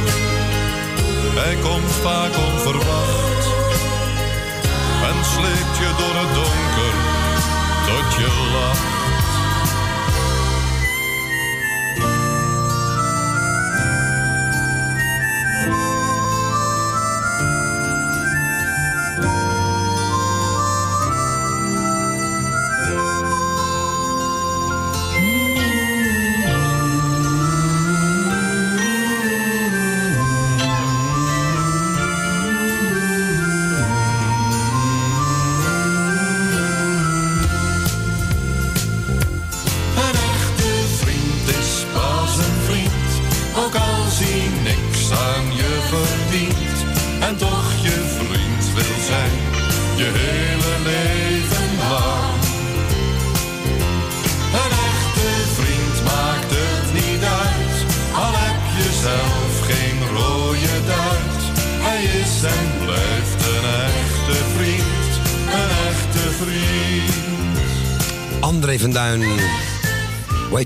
hij 1.40 1.56
komt 1.62 1.92
vaak 1.92 2.32
onverwacht 2.52 3.44
en 5.10 5.24
sleept 5.24 5.76
je 5.82 5.90
door 5.98 6.14
het 6.22 6.34
donker 6.34 6.94
tot 7.86 8.14
je 8.14 8.50
lacht. 8.52 9.03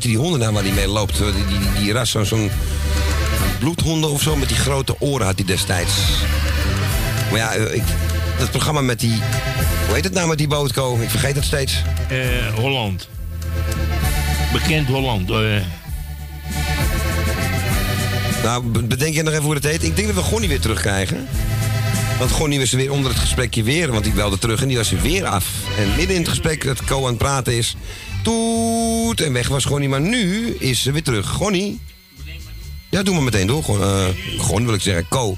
Die 0.09 0.19
honden 0.19 0.41
nou 0.41 0.53
waar 0.53 0.63
hij 0.63 0.73
mee 0.73 0.89
loopt? 0.89 1.19
Die, 1.19 1.33
die, 1.33 1.59
die, 1.59 1.83
die 1.83 1.93
ras, 1.93 2.11
zo'n 2.23 2.51
bloedhonden 3.59 4.11
of 4.11 4.23
zo, 4.23 4.37
met 4.37 4.49
die 4.49 4.57
grote 4.57 4.97
oren 5.01 5.27
had 5.27 5.35
hij 5.37 5.45
destijds. 5.47 5.93
Maar 7.31 7.39
ja, 7.39 7.53
eh, 7.55 7.75
ik, 7.75 7.83
dat 8.39 8.51
programma 8.51 8.81
met 8.81 9.01
die... 9.01 9.19
Hoe 9.87 9.95
heet 9.95 10.05
het 10.05 10.13
nou 10.13 10.29
met 10.29 10.39
die 10.39 10.49
bootko? 10.49 10.99
Ik 11.01 11.11
vergeet 11.11 11.35
het 11.35 11.45
steeds. 11.45 11.83
Eh, 12.09 12.19
Holland. 12.55 13.09
Bekend 14.53 14.89
Holland. 14.89 15.31
eh. 15.31 15.37
Nou, 18.43 18.63
be- 18.65 18.83
bedenk 18.83 19.15
je 19.15 19.23
nog 19.23 19.33
even 19.33 19.45
hoe 19.45 19.55
het 19.55 19.65
heet? 19.65 19.85
Ik 19.85 19.97
denk 19.97 20.07
dat 20.09 20.17
we 20.17 20.23
Gonnie 20.23 20.49
weer 20.49 20.61
terugkrijgen. 20.61 21.29
Want 22.19 22.31
Gonnie 22.31 22.59
was 22.59 22.71
er 22.71 22.77
weer 22.77 22.93
onder 22.93 23.11
het 23.11 23.21
gesprekje 23.21 23.63
weer, 23.63 23.93
want 23.93 24.05
die 24.05 24.13
belde 24.13 24.39
terug 24.39 24.63
en 24.63 24.69
die 24.69 24.77
was 24.77 24.93
er 24.93 25.01
weer 25.01 25.27
af. 25.27 25.47
En 25.79 25.89
midden 25.97 26.15
in 26.15 26.21
het 26.21 26.31
gesprek 26.31 26.65
dat 26.65 26.85
Co 26.85 27.03
aan 27.03 27.09
het 27.09 27.19
praten 27.19 27.57
is, 27.57 27.77
toet 28.23 29.21
en 29.21 29.33
weg 29.33 29.49
was 29.49 29.65
Gonnie. 29.65 29.89
Maar 29.89 30.01
nu 30.01 30.55
is 30.59 30.83
ze 30.83 30.93
weer 30.93 31.03
terug. 31.03 31.27
Gonnie? 31.29 31.81
Ja, 32.91 33.03
doe 33.03 33.15
maar 33.15 33.23
meteen 33.23 33.47
door. 33.47 33.63
Gewoon, 33.65 34.59
eh 34.61 34.65
wil 34.65 34.75
ik 34.75 34.81
zeggen, 34.81 35.09
Co. 35.09 35.37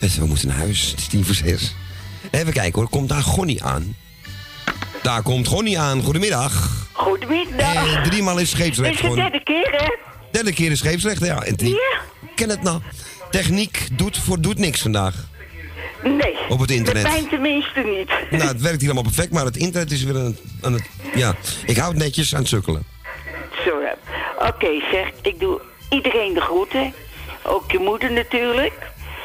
Het- 0.00 0.16
We 0.16 0.26
moeten 0.26 0.48
naar 0.48 0.56
huis, 0.56 0.90
het 0.90 0.98
is 0.98 1.06
tien 1.06 1.24
voor 1.24 1.34
zes. 1.34 1.74
Even 2.30 2.52
kijken 2.52 2.80
hoor, 2.80 2.88
komt 2.90 3.08
daar 3.08 3.22
Gonnie 3.22 3.62
aan? 3.64 3.96
Daar 5.02 5.22
komt 5.22 5.48
Gonnie 5.48 5.78
aan, 5.78 6.02
goedemiddag. 6.02 6.86
Goedemiddag. 6.92 7.74
Eh, 7.96 8.02
driemaal 8.02 8.38
is 8.38 8.50
scheepsrecht 8.50 8.94
Is 9.02 9.08
de 9.08 9.14
derde 9.14 9.42
keer, 9.42 9.70
hè? 9.72 9.96
Derde 10.32 10.52
keer 10.52 10.70
is 10.70 10.78
scheepsrecht, 10.78 11.24
ja. 11.24 11.42
En 11.42 11.56
drie. 11.56 11.76
Ken 12.34 12.48
het 12.48 12.62
nou. 12.62 12.80
Techniek 13.30 13.88
doet, 13.92 14.18
voor, 14.18 14.40
doet 14.40 14.58
niks 14.58 14.80
vandaag. 14.82 15.14
Nee. 16.04 16.34
Op 16.52 16.60
het 16.60 16.70
internet. 16.70 17.02
De 17.02 17.08
pijn 17.08 17.28
tenminste 17.28 17.80
niet. 17.80 18.30
Nou, 18.30 18.52
het 18.52 18.60
werkt 18.60 18.80
hier 18.80 18.90
allemaal 18.90 19.10
perfect, 19.12 19.32
maar 19.32 19.44
het 19.44 19.56
internet 19.56 19.90
is 19.90 20.02
weer 20.02 20.16
aan 20.16 20.24
het... 20.24 20.40
Aan 20.60 20.72
het 20.72 20.82
ja, 21.14 21.34
ik 21.66 21.76
hou 21.76 21.90
het 21.90 22.02
netjes 22.02 22.34
aan 22.34 22.40
het 22.40 22.48
sukkelen. 22.48 22.84
Zo. 23.64 23.70
Oké, 24.38 24.66
zeg, 24.90 25.10
ik 25.22 25.40
doe 25.40 25.60
iedereen 25.90 26.34
de 26.34 26.40
groeten. 26.40 26.94
Ook 27.42 27.70
je 27.70 27.78
moeder 27.78 28.12
natuurlijk. 28.12 28.72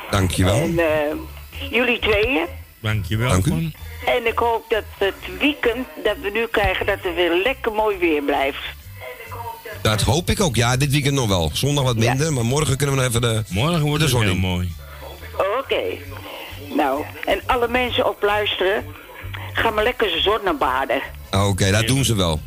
Dankjewel. 0.10 0.56
En 0.56 0.80
eh, 0.80 1.16
jullie 1.72 2.00
tweeën. 2.00 2.46
Dankjewel. 2.80 3.30
Dank 3.30 3.46
u. 3.46 3.72
En 4.06 4.28
ik 4.28 4.38
hoop 4.38 4.66
dat 4.70 4.84
het 4.98 5.40
weekend 5.40 5.88
dat 6.04 6.16
we 6.22 6.30
nu 6.30 6.48
krijgen, 6.52 6.86
dat 6.86 6.98
er 7.04 7.16
weer 7.16 7.42
lekker 7.44 7.72
mooi 7.72 7.98
weer 7.98 8.24
blijft. 8.24 8.64
Dat 9.82 10.02
hoop 10.02 10.30
ik 10.30 10.42
ook. 10.42 10.56
Ja, 10.56 10.78
dit 10.78 10.92
weekend 10.92 11.14
nog 11.14 11.28
wel. 11.28 11.50
Zondag 11.54 11.84
wat 11.84 11.98
minder, 11.98 12.34
maar 12.34 12.46
morgen 12.46 12.78
kunnen 12.78 12.96
we 12.96 13.02
nog 13.02 13.10
even 13.10 13.22
de, 13.22 13.44
Morgen 13.50 13.82
wordt 13.82 13.98
de 13.98 14.04
het 14.04 14.10
zon 14.10 14.24
heel 14.24 14.36
mooi. 14.36 14.72
Oké. 15.60 15.84
Nou, 16.76 17.04
en 17.26 17.42
alle 17.46 17.68
mensen 17.68 18.08
op 18.10 18.22
luisteren, 18.24 18.86
ga 19.54 19.70
maar 19.70 19.84
lekker 19.84 20.22
zonnebaden. 20.22 21.02
Oké, 21.32 21.72
dat 21.72 21.88
doen 21.88 22.06
ze 22.06 22.16
wel. 22.16 22.40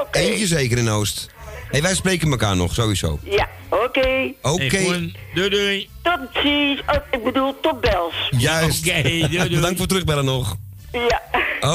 Oké. 0.00 0.18
Eentje 0.18 0.46
zeker 0.46 0.78
in 0.78 0.88
Oost. 0.88 1.30
hey, 1.70 1.82
wij 1.82 1.94
spreken 1.94 2.30
elkaar 2.30 2.56
nog, 2.56 2.74
sowieso. 2.74 3.18
Ja, 3.22 3.48
oké. 3.68 4.32
Oké. 4.42 5.10
Doei 5.34 5.48
doei. 5.48 5.88
Tot 6.02 6.18
ziens. 6.42 6.80
Oh, 6.86 6.94
ik 7.10 7.24
bedoel, 7.24 7.60
tot 7.60 7.80
bels. 7.80 8.14
Juist. 8.30 8.88
Oké, 8.88 9.02
doei, 9.02 9.28
doei. 9.28 9.48
Bedankt 9.54 9.68
voor 9.68 9.78
het 9.78 9.88
terugbellen 9.88 10.24
nog. 10.24 10.56
Ja. 10.92 11.22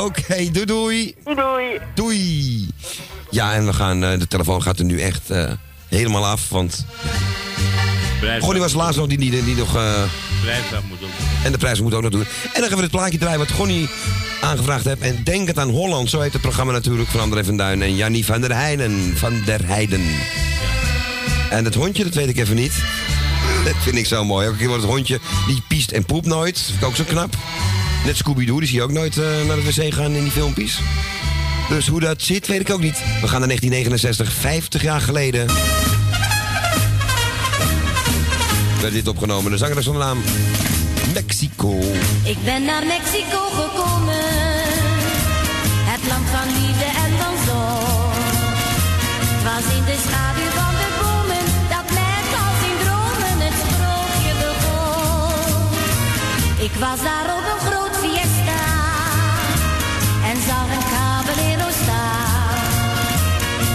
Oké, 0.03 0.49
doei 0.51 0.65
doei. 0.65 1.15
Doei. 1.23 1.79
Doei. 1.93 2.67
Ja, 3.29 3.53
en 3.53 3.65
we 3.65 3.73
gaan, 3.73 4.03
eh, 4.03 4.19
de 4.19 4.27
telefoon 4.27 4.61
gaat 4.61 4.79
er 4.79 4.85
nu 4.85 4.99
echt 5.01 5.29
eh, 5.29 5.51
helemaal 5.87 6.25
af, 6.25 6.49
want... 6.49 6.85
Blijf 8.19 8.43
Gonnie 8.43 8.61
was 8.61 8.73
laatst 8.73 8.97
nog 8.99 9.07
die, 9.07 9.17
die, 9.17 9.43
die 9.43 9.55
nog... 9.55 9.75
eh, 9.75 10.03
Dat 10.71 10.83
moet. 10.89 10.97
En 11.43 11.51
de 11.51 11.57
prijs 11.57 11.81
moet 11.81 11.93
ook 11.93 12.01
nog 12.01 12.11
doen. 12.11 12.25
En 12.53 12.61
dan 12.61 12.67
gaan 12.67 12.77
we 12.77 12.83
het 12.83 12.91
plaatje 12.91 13.17
draaien 13.17 13.39
wat 13.39 13.51
Gonnie 13.51 13.89
aangevraagd 14.41 14.85
heeft. 14.85 15.01
En 15.01 15.23
denk 15.23 15.47
het 15.47 15.59
aan 15.59 15.69
Holland. 15.69 16.09
Zo 16.09 16.19
heet 16.19 16.33
het 16.33 16.41
programma 16.41 16.71
natuurlijk 16.71 17.09
van 17.09 17.19
André 17.19 17.43
van 17.43 17.57
Duin 17.57 17.81
en 17.81 17.95
Jannie 17.95 18.25
van 18.25 18.41
der 18.41 18.53
Heijden. 18.53 19.17
Van 19.17 19.41
der 19.45 19.67
Heijden. 19.67 20.05
En 21.49 21.65
het 21.65 21.75
hondje, 21.75 22.03
dat 22.03 22.13
weet 22.13 22.29
ik 22.29 22.37
even 22.37 22.55
niet. 22.55 22.73
Dat 23.63 23.75
vind 23.79 23.95
ik 23.95 24.05
zo 24.05 24.25
mooi. 24.25 24.45
Elke 24.45 24.57
keer 24.57 24.67
wordt 24.67 24.83
het 24.83 24.91
hondje, 24.91 25.19
die 25.47 25.61
piest 25.67 25.91
en 25.91 26.05
poept 26.05 26.25
nooit. 26.25 26.55
Dat 26.55 26.65
vind 26.65 26.81
ik 26.81 26.87
ook 26.87 26.95
zo 26.95 27.03
knap. 27.03 27.35
Net 28.05 28.17
Scooby-Doo, 28.17 28.59
die 28.59 28.67
zie 28.67 28.77
je 28.77 28.83
ook 28.83 28.91
nooit 28.91 29.17
eh, 29.17 29.25
naar 29.47 29.57
het 29.57 29.75
wc 29.75 29.93
gaan 29.93 30.11
in 30.11 30.23
die 30.23 30.31
filmpjes. 30.31 30.79
Dus 31.69 31.87
hoe 31.87 31.99
dat 31.99 32.21
zit, 32.21 32.47
weet 32.47 32.59
ik 32.59 32.69
ook 32.69 32.81
niet. 32.81 32.97
We 33.21 33.27
gaan 33.27 33.39
naar 33.39 33.47
1969, 33.47 34.31
50 34.31 34.81
jaar 34.81 35.01
geleden. 35.01 35.47
Werd 38.81 38.93
dit 38.93 39.07
opgenomen. 39.07 39.51
De 39.51 39.57
zanger 39.57 39.77
is 39.77 39.83
zonder 39.83 40.03
naam 40.03 40.19
Mexico. 41.13 41.79
Ik 42.23 42.37
ben 42.43 42.63
naar 42.65 42.85
Mexico 42.85 43.39
gekomen, 43.59 44.25
het 45.91 46.03
land 46.09 46.27
van 46.35 46.47
liefde 46.57 46.89
en 47.03 47.11
van 47.21 47.35
zon. 47.47 48.11
Was 49.47 49.65
in 49.77 49.83
de 49.89 49.97
schaduw 50.05 50.51
van 50.59 50.73
de 50.81 50.89
bomen, 50.99 51.45
dat 51.73 51.87
net 52.01 52.27
als 52.43 52.59
in 52.69 52.77
dromen 52.83 53.37
het 53.45 53.57
sprookje 53.63 54.33
begon. 54.43 55.69
Ik 56.67 56.73
was 56.83 56.99
daar 57.07 57.27
op 57.37 57.45
een 57.53 57.61
groot 57.67 57.95
fiesta 58.03 58.63
en 60.29 60.37
zag 60.47 60.67
een 60.75 60.87
caballero 60.95 61.67
staan. 61.81 62.57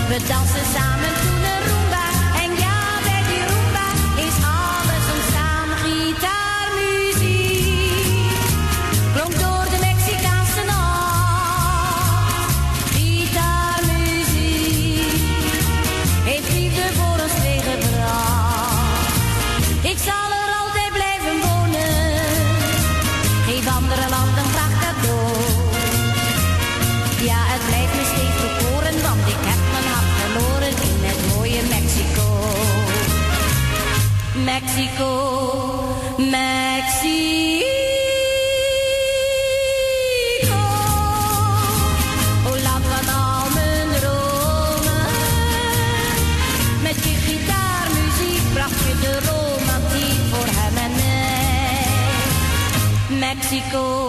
We 0.09 0.19
dansen 0.29 0.67
samen 0.75 0.92
Mexico, 34.75 35.11
Mexico. 36.17 37.67
Oh, 42.47 42.57
laat 42.63 42.81
me 42.81 43.01
nou 43.07 43.53
mijn 43.55 43.89
dromen. 44.01 45.07
Met 46.83 47.05
je 47.05 47.15
gitaarmuziek 47.27 48.43
bracht 48.53 48.79
je 48.79 48.95
de 49.01 49.19
romantiek 49.29 50.21
voor 50.31 50.47
hem 50.47 50.77
en 50.77 50.93
mij. 50.95 51.87
Mexico. 53.19 54.02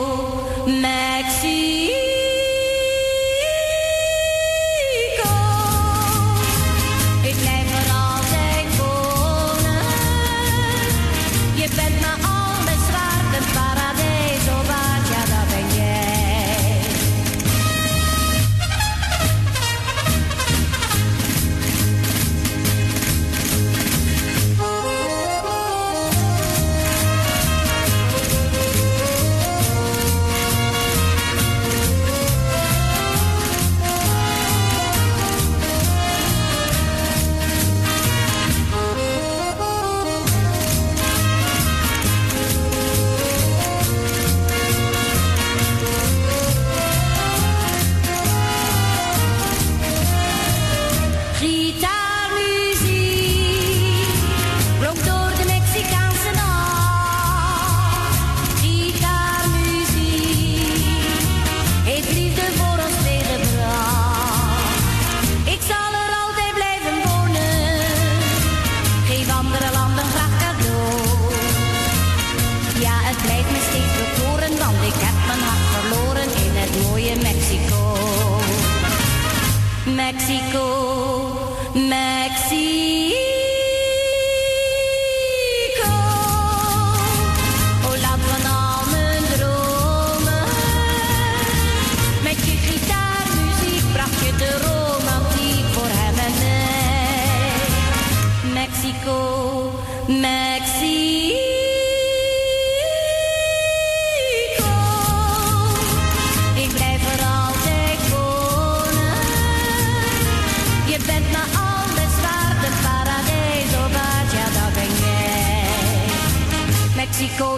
Mexico. 82.34 83.03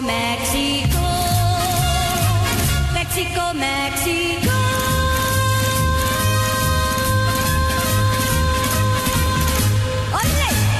Mexico, 0.00 0.98
Mexico. 2.92 3.52
Mexico! 3.54 4.50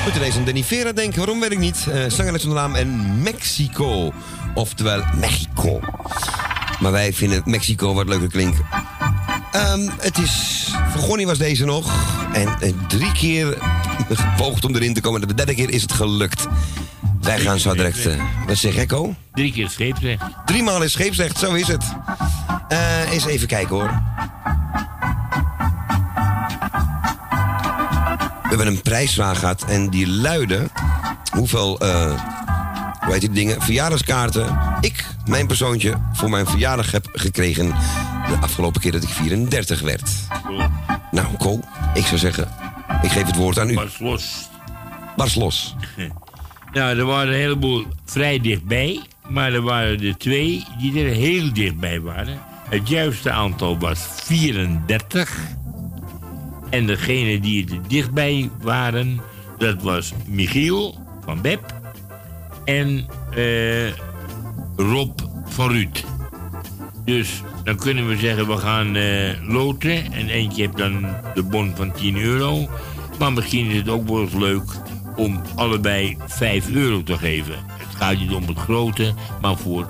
Moet 0.04 0.16
ineens 0.16 0.36
aan 0.36 0.44
Danny 0.44 0.64
Vera 0.64 0.92
denken, 0.92 1.18
waarom 1.18 1.40
weet 1.40 1.52
ik 1.52 1.58
niet. 1.58 1.86
Eh 1.92 2.04
zangeres 2.08 2.42
onder 2.42 2.58
naam 2.58 2.74
en 2.74 3.22
Mexico. 3.22 4.12
Oftewel 4.54 5.02
Mexico. 5.14 5.80
Maar 6.80 6.92
wij 6.92 7.12
vinden 7.12 7.42
Mexico 7.44 7.94
wat 7.94 8.08
leuker 8.08 8.28
klinken. 8.28 8.64
Ehm, 9.52 9.88
het 10.00 10.18
is... 10.18 10.64
Vergonnie 10.90 11.26
was 11.26 11.38
deze 11.38 11.64
nog. 11.64 11.92
En 12.32 12.48
eh, 12.60 12.72
drie 12.88 13.12
keer 13.12 13.58
gepoogd 14.08 14.64
om 14.64 14.74
erin 14.74 14.94
te 14.94 15.00
komen. 15.00 15.28
De 15.28 15.34
derde 15.34 15.54
keer 15.54 15.70
is 15.70 15.82
het 15.82 15.92
gelukt. 15.92 16.46
Wij 17.26 17.38
gaan 17.38 17.58
zo 17.58 17.74
direct... 17.74 18.06
eh, 18.06 18.22
wat 18.46 18.56
zeg 18.56 18.76
Echo? 18.76 19.14
Drie 19.32 19.52
keer 19.52 19.70
scheepsrecht. 19.70 20.22
Driemaal 20.44 20.82
is 20.82 20.92
scheepsrecht, 20.92 21.38
zo 21.38 21.54
is 21.54 21.66
het. 21.66 21.84
Eh, 22.68 23.10
eens 23.12 23.26
even 23.26 23.46
kijken 23.48 23.74
hoor. 23.76 24.02
We 28.42 28.48
hebben 28.48 28.66
een 28.66 28.82
prijsvraag 28.82 29.38
gehad 29.38 29.64
en 29.64 29.90
die 29.90 30.08
luidde... 30.08 30.70
hoeveel, 31.32 31.78
eh 31.80 32.22
hoe 33.00 33.12
heet 33.12 33.20
die 33.20 33.30
dingen, 33.30 33.62
verjaardagskaarten... 33.62 34.58
ik, 34.80 35.04
mijn 35.24 35.46
persoontje, 35.46 35.94
voor 36.12 36.30
mijn 36.30 36.46
verjaardag 36.46 36.90
heb 36.90 37.08
gekregen... 37.12 37.66
de 38.26 38.36
afgelopen 38.40 38.80
keer 38.80 38.92
dat 38.92 39.02
ik 39.02 39.08
34 39.08 39.80
werd. 39.80 40.10
Nou, 41.10 41.26
Ko, 41.38 41.60
ik 41.94 42.06
zou 42.06 42.18
zeggen, 42.18 42.48
ik 43.02 43.10
geef 43.10 43.26
het 43.26 43.36
woord 43.36 43.58
aan 43.58 43.70
u. 43.70 43.74
Bars 43.74 43.98
los. 43.98 44.48
Bars 45.16 45.34
los. 45.34 45.74
Nou, 46.76 46.98
er 46.98 47.04
waren 47.04 47.32
een 47.32 47.40
heleboel 47.40 47.84
vrij 48.04 48.40
dichtbij. 48.40 49.00
Maar 49.28 49.52
er 49.52 49.62
waren 49.62 50.00
er 50.00 50.16
twee 50.16 50.64
die 50.78 51.04
er 51.04 51.14
heel 51.14 51.52
dichtbij 51.52 52.00
waren. 52.00 52.38
Het 52.68 52.88
juiste 52.88 53.30
aantal 53.30 53.78
was 53.78 54.08
34. 54.24 55.38
En 56.70 56.86
degene 56.86 57.40
die 57.40 57.70
er 57.70 57.88
dichtbij 57.88 58.50
waren, 58.60 59.20
dat 59.58 59.82
was 59.82 60.12
Michiel 60.26 60.98
van 61.24 61.40
Beb 61.40 61.74
en 62.64 63.06
eh, 63.34 63.90
Rob 64.76 65.20
van 65.44 65.70
Ruud. 65.70 66.04
Dus 67.04 67.42
dan 67.64 67.76
kunnen 67.76 68.08
we 68.08 68.16
zeggen, 68.16 68.46
we 68.46 68.56
gaan 68.56 68.96
eh, 68.96 69.48
loten. 69.48 70.12
En 70.12 70.28
eentje 70.28 70.62
heeft 70.62 70.76
dan 70.76 71.06
de 71.34 71.42
bon 71.42 71.76
van 71.76 71.92
10 71.92 72.16
euro. 72.16 72.68
Maar 73.18 73.32
misschien 73.32 73.66
is 73.66 73.76
het 73.76 73.88
ook 73.88 74.08
wel 74.08 74.20
eens 74.20 74.34
leuk 74.34 74.84
om 75.16 75.40
allebei 75.54 76.16
5 76.26 76.70
euro 76.70 77.02
te 77.02 77.18
geven. 77.18 77.54
Het 77.78 77.96
gaat 77.96 78.18
niet 78.18 78.32
om 78.32 78.46
het 78.48 78.58
grote, 78.58 79.14
maar 79.40 79.56
voor, 79.56 79.86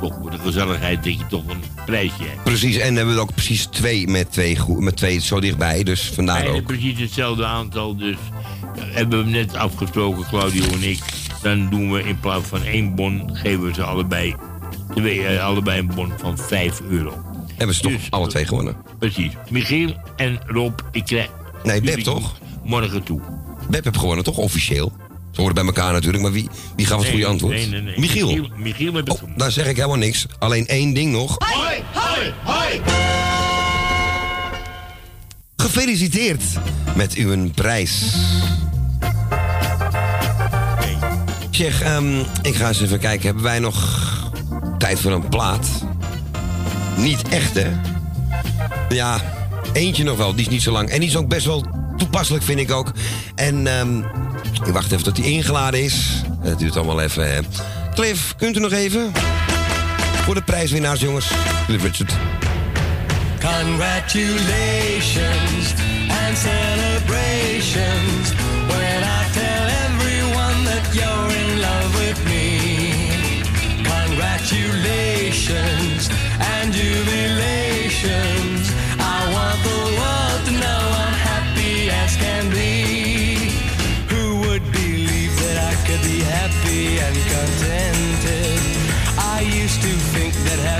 toch 0.00 0.18
voor 0.20 0.30
de 0.30 0.38
gezelligheid 0.38 1.04
dat 1.04 1.18
je 1.18 1.26
toch 1.26 1.48
een 1.48 1.62
prijsje 1.86 2.22
hebt. 2.22 2.42
Precies, 2.44 2.76
en 2.76 2.90
we 2.90 2.96
hebben 2.96 3.14
er 3.14 3.20
ook 3.20 3.34
precies 3.34 3.66
twee 3.66 4.08
met 4.08 4.32
twee, 4.32 4.58
met 4.78 4.96
twee 4.96 5.18
zo 5.20 5.40
dichtbij. 5.40 5.82
Dus 5.82 6.10
vandaar 6.14 6.46
ook. 6.46 6.66
precies 6.66 6.98
hetzelfde 7.00 7.44
aantal, 7.44 7.96
dus 7.96 8.16
hebben 8.78 9.24
we 9.24 9.30
net 9.30 9.54
afgesproken, 9.54 10.26
Claudio 10.28 10.64
en 10.64 10.82
ik. 10.82 10.98
Dan 11.42 11.68
doen 11.70 11.92
we 11.92 12.02
in 12.02 12.20
plaats 12.20 12.48
van 12.48 12.62
één 12.62 12.94
bon, 12.94 13.30
geven 13.32 13.62
we 13.64 13.74
ze 13.74 13.82
allebei, 13.82 14.34
twee, 14.94 15.26
eh, 15.26 15.44
allebei 15.44 15.78
een 15.78 15.90
bon 15.94 16.12
van 16.18 16.38
5 16.38 16.80
euro. 16.90 17.24
Hebben 17.56 17.76
ze 17.76 17.82
toch 17.82 17.92
Dus- 17.92 18.10
alle 18.10 18.28
twee 18.28 18.46
gewonnen? 18.46 18.76
Precies. 18.98 19.32
Michiel 19.50 19.94
en 20.16 20.38
Rob, 20.46 20.78
ik 20.90 21.04
krijg... 21.04 21.28
Nee, 21.64 21.80
Beb 21.80 21.98
toch? 21.98 22.36
Morgen 22.64 23.02
toe. 23.02 23.20
Beb 23.70 23.84
heb 23.84 23.96
gewonnen, 23.96 24.24
toch? 24.24 24.36
Officieel. 24.36 24.92
Ze 25.30 25.40
horen 25.40 25.54
bij 25.54 25.64
elkaar 25.64 25.92
natuurlijk, 25.92 26.22
maar 26.22 26.32
wie, 26.32 26.48
wie 26.76 26.86
gaf 26.86 26.96
het 26.96 27.02
Nee, 27.02 27.10
goede 27.12 27.26
antwoord? 27.26 27.54
nee, 27.54 27.66
nee, 27.66 27.80
nee. 27.80 27.98
Michiel. 27.98 28.26
Michiel, 28.26 28.48
Michiel 28.56 28.94
het 28.94 29.08
Oh, 29.08 29.20
daar 29.36 29.50
zeg 29.52 29.66
ik 29.66 29.76
helemaal 29.76 29.96
niks. 29.96 30.26
Alleen 30.38 30.66
één 30.66 30.92
ding 30.94 31.12
nog. 31.12 31.36
Hoi, 31.38 31.82
hoi, 31.92 32.32
hoi. 32.42 32.80
Gefeliciteerd 35.56 36.42
met 36.96 37.14
uw 37.14 37.50
prijs. 37.50 38.02
Zeg, 41.50 41.82
ehm, 41.82 42.18
ik 42.42 42.54
ga 42.54 42.68
eens 42.68 42.80
even 42.80 42.98
kijken. 42.98 43.26
Hebben 43.26 43.44
wij 43.44 43.58
nog 43.58 43.98
tijd 44.78 45.00
voor 45.00 45.12
een 45.12 45.28
plaat? 45.28 45.66
Niet 46.96 47.22
echt, 47.28 47.54
hè? 47.54 47.68
Ja, 48.88 49.20
eentje 49.72 50.04
nog 50.04 50.16
wel. 50.16 50.32
Die 50.34 50.40
is 50.44 50.48
niet 50.48 50.62
zo 50.62 50.72
lang. 50.72 50.88
En 50.88 51.00
die 51.00 51.08
is 51.08 51.16
ook 51.16 51.28
best 51.28 51.46
wel 51.46 51.66
toepasselijk, 52.00 52.44
vind 52.44 52.60
ik 52.60 52.70
ook. 52.70 52.92
En 53.34 53.66
ehm, 53.66 53.98
ik 54.66 54.72
wacht 54.72 54.92
even 54.92 55.04
tot 55.04 55.16
die 55.16 55.24
ingeladen 55.24 55.82
is. 55.82 56.22
Het 56.40 56.58
duurt 56.58 56.76
allemaal 56.76 57.00
even. 57.00 57.30
hè. 57.32 57.38
Cliff, 57.94 58.34
kunt 58.36 58.56
u 58.56 58.60
nog 58.60 58.72
even? 58.72 59.12
Voor 60.24 60.34
de 60.34 60.42
prijswinnaars, 60.42 61.00
jongens. 61.00 61.26
Cliff 61.66 61.82
Richard. 61.82 62.12
Congratulations 63.40 65.74
and 66.08 66.38
celebrations 66.38 68.32
when 68.66 69.02
I 69.02 69.24
tell 69.32 69.66
everyone 69.86 70.64
that 70.64 70.94
you're 70.94 71.34
in 71.42 71.60
love 71.60 71.98
with 71.98 72.24
me. 72.24 72.58
Congratulations 73.82 76.08
and 76.38 76.74
jubilations. 76.74 78.49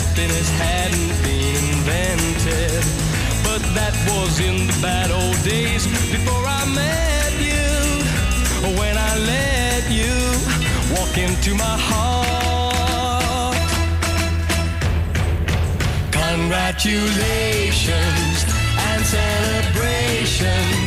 Happiness 0.00 0.48
hadn't 0.50 1.22
been 1.22 1.64
invented. 1.76 2.84
But 3.44 3.60
that 3.76 3.94
was 4.08 4.40
in 4.40 4.66
the 4.66 4.72
bad 4.80 5.10
old 5.10 5.36
days 5.44 5.84
before 6.10 6.46
I 6.46 6.64
met 6.82 7.32
you. 7.50 7.68
When 8.80 8.96
I 8.96 9.12
let 9.34 9.90
you 9.90 10.14
walk 10.94 11.18
into 11.18 11.54
my 11.54 11.76
heart. 11.88 13.56
Congratulations 16.10 18.38
and 18.88 19.04
celebrations 19.04 20.79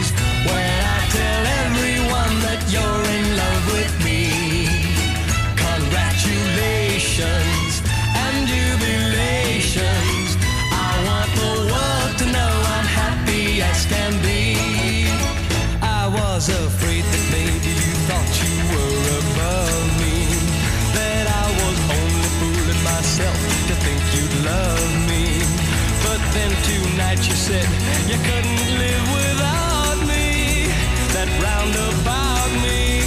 said 27.43 27.67
you 28.09 28.17
couldn't 28.27 28.65
live 28.79 29.05
without 29.19 29.97
me. 30.07 30.71
That 31.11 31.27
roundabout 31.43 32.51
me, 32.63 33.03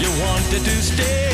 you 0.00 0.08
wanted 0.24 0.64
to 0.70 0.76
stay. 0.90 1.28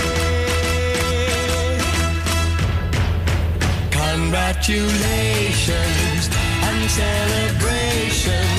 Congratulations 3.93 6.23
and 6.67 6.81
celebrations 6.91 8.50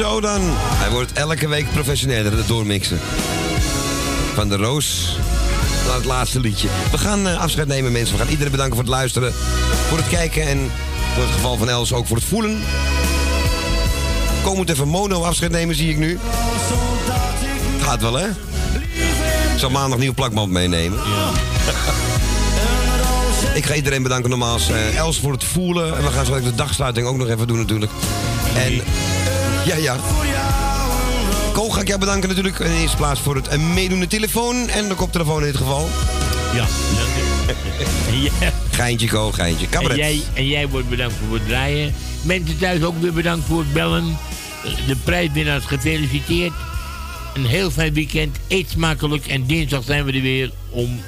Zo 0.00 0.20
dan. 0.20 0.40
Hij 0.54 0.90
wordt 0.90 1.12
elke 1.12 1.48
week 1.48 1.72
professioneler, 1.72 2.36
het 2.36 2.48
doormixen. 2.48 3.00
Van 4.34 4.48
de 4.48 4.56
Roos 4.56 5.16
naar 5.86 5.94
het 5.94 6.04
laatste 6.04 6.40
liedje. 6.40 6.68
We 6.90 6.98
gaan 6.98 7.28
eh, 7.28 7.40
afscheid 7.40 7.66
nemen, 7.66 7.92
mensen. 7.92 8.16
We 8.16 8.22
gaan 8.22 8.30
iedereen 8.30 8.50
bedanken 8.50 8.74
voor 8.74 8.84
het 8.84 8.94
luisteren, 8.94 9.32
voor 9.88 9.98
het 9.98 10.08
kijken 10.08 10.48
en 10.48 10.70
voor 11.14 11.22
het 11.22 11.32
geval 11.32 11.56
van 11.56 11.68
Els 11.68 11.92
ook 11.92 12.06
voor 12.06 12.16
het 12.16 12.26
voelen. 12.26 12.62
Komend 14.42 14.70
even 14.70 14.88
mono 14.88 15.22
afscheid 15.22 15.50
nemen, 15.50 15.74
zie 15.74 15.90
ik 15.90 15.98
nu. 15.98 16.18
Gaat 17.82 18.02
wel, 18.02 18.14
hè? 18.14 18.26
Ik 19.52 19.58
zal 19.58 19.70
maandag 19.70 19.98
nieuw 19.98 20.14
plakband 20.14 20.52
meenemen. 20.52 20.98
Ik 23.54 23.66
ga 23.66 23.74
iedereen 23.74 24.02
bedanken 24.02 24.30
nogmaals. 24.30 24.68
Eh, 24.68 24.96
Els 24.96 25.18
voor 25.18 25.32
het 25.32 25.44
voelen. 25.44 25.96
En 25.96 26.02
we 26.02 26.10
gaan 26.10 26.26
zo 26.26 26.40
de 26.40 26.54
dagsluiting 26.54 27.06
ook 27.06 27.16
nog 27.16 27.28
even 27.28 27.46
doen 27.46 27.58
natuurlijk. 27.58 27.92
En 28.54 28.82
ja, 29.64 29.76
ja. 29.76 29.96
Ko 31.52 31.70
ga 31.70 31.80
ik 31.80 31.86
jou 31.86 32.00
bedanken 32.00 32.28
natuurlijk. 32.28 32.58
In 32.58 32.70
eerste 32.72 32.96
plaats 32.96 33.20
voor 33.20 33.36
het 33.36 33.48
eh, 33.48 33.58
meedoende 33.58 34.06
telefoon. 34.06 34.68
En 34.68 34.88
de 34.88 34.94
koptelefoon 34.94 35.40
in 35.40 35.46
dit 35.46 35.56
geval. 35.56 35.88
Ja, 36.54 36.66
ja. 38.40 38.52
Geintje, 38.70 39.08
Ko, 39.08 39.32
geintje. 39.32 39.64
En 39.66 39.70
Cabaret. 39.72 39.96
jij, 39.96 40.22
en 40.34 40.46
jij 40.46 40.68
wordt 40.68 40.88
bedankt 40.88 41.14
voor 41.26 41.36
het 41.38 41.46
draaien. 41.46 41.94
Mensen 42.22 42.58
thuis 42.58 42.82
ook 42.82 43.00
weer 43.00 43.12
bedankt 43.12 43.46
voor 43.46 43.58
het 43.58 43.72
bellen. 43.72 44.16
De 44.86 44.96
prijswinnaars 45.04 45.64
gefeliciteerd. 45.64 46.52
Een 47.34 47.46
heel 47.46 47.70
fijn 47.70 47.92
weekend. 47.92 48.36
Eet 48.48 48.70
smakelijk. 48.70 49.26
En 49.26 49.46
dinsdag 49.46 49.82
zijn 49.84 50.04
we 50.04 50.12
er 50.12 50.20
weer 50.22 50.50
om 50.70 51.00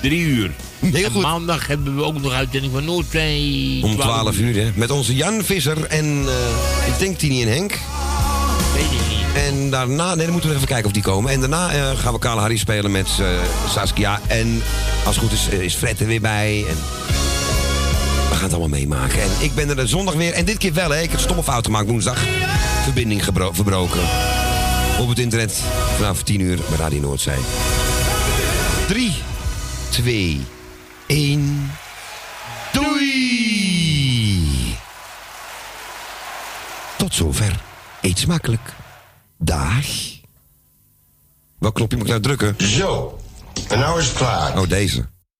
drie 0.00 0.20
uur. 0.20 0.50
Heel 0.90 1.04
en 1.04 1.10
goed. 1.10 1.22
maandag 1.22 1.66
hebben 1.66 1.96
we 1.96 2.04
ook 2.04 2.20
nog 2.20 2.32
uitzending 2.32 2.72
van 2.72 2.84
Noordzee. 2.84 3.80
Om 3.82 3.96
12 3.96 4.38
uur, 4.38 4.62
hè. 4.62 4.70
Met 4.74 4.90
onze 4.90 5.14
Jan 5.14 5.44
Visser 5.44 5.84
en 5.84 6.24
eh, 6.26 6.92
ik 6.92 6.98
denk 6.98 7.18
Tini 7.18 7.42
en 7.42 7.48
Henk. 7.48 7.78
Weet 8.74 8.84
ik 8.84 8.90
niet. 8.90 9.22
En 9.34 9.70
daarna, 9.70 10.14
nee, 10.14 10.24
dan 10.24 10.32
moeten 10.32 10.50
we 10.50 10.56
even 10.56 10.68
kijken 10.68 10.86
of 10.86 10.92
die 10.92 11.02
komen. 11.02 11.30
En 11.30 11.40
daarna 11.40 11.72
eh, 11.72 11.98
gaan 11.98 12.12
we 12.12 12.18
Kale 12.18 12.40
Harry 12.40 12.56
spelen 12.56 12.90
met 12.90 13.08
eh, 13.20 13.26
Saskia. 13.68 14.20
En 14.26 14.62
als 15.04 15.16
het 15.16 15.24
goed 15.24 15.32
is, 15.32 15.48
is 15.48 15.74
Fred 15.74 16.00
er 16.00 16.06
weer 16.06 16.20
bij. 16.20 16.64
En 16.68 16.76
we 18.28 18.34
gaan 18.34 18.42
het 18.42 18.52
allemaal 18.52 18.78
meemaken. 18.78 19.22
En 19.22 19.30
ik 19.38 19.54
ben 19.54 19.78
er 19.78 19.88
zondag 19.88 20.14
weer. 20.14 20.32
En 20.32 20.44
dit 20.44 20.58
keer 20.58 20.72
wel, 20.72 20.90
hè. 20.90 21.00
Ik 21.00 21.10
heb 21.10 21.20
stomme 21.20 21.42
fout 21.42 21.64
gemaakt 21.64 21.88
woensdag. 21.88 22.18
Verbinding 22.82 23.24
verbroken. 23.52 24.00
Op 24.98 25.08
het 25.08 25.18
internet 25.18 25.62
vanaf 25.96 26.22
10 26.22 26.40
uur 26.40 26.58
bij 26.68 26.78
Radio 26.78 27.00
Noordzee. 27.00 27.34
3, 28.88 29.12
2, 29.90 30.40
1. 31.12 31.70
Doei! 32.72 34.46
Tot 36.96 37.14
zover. 37.14 37.62
Eet 38.00 38.18
smakelijk. 38.18 38.74
Dag. 39.38 39.86
Welk 41.58 41.74
knopje 41.74 41.96
moet 41.96 42.06
ik 42.06 42.10
nou 42.10 42.22
drukken? 42.22 42.54
Zo. 42.68 43.20
En 43.68 43.78
nou 43.78 44.00
is 44.00 44.06
het 44.06 44.16
klaar. 44.16 44.58
Oh, 44.60 44.68
deze. 44.68 45.11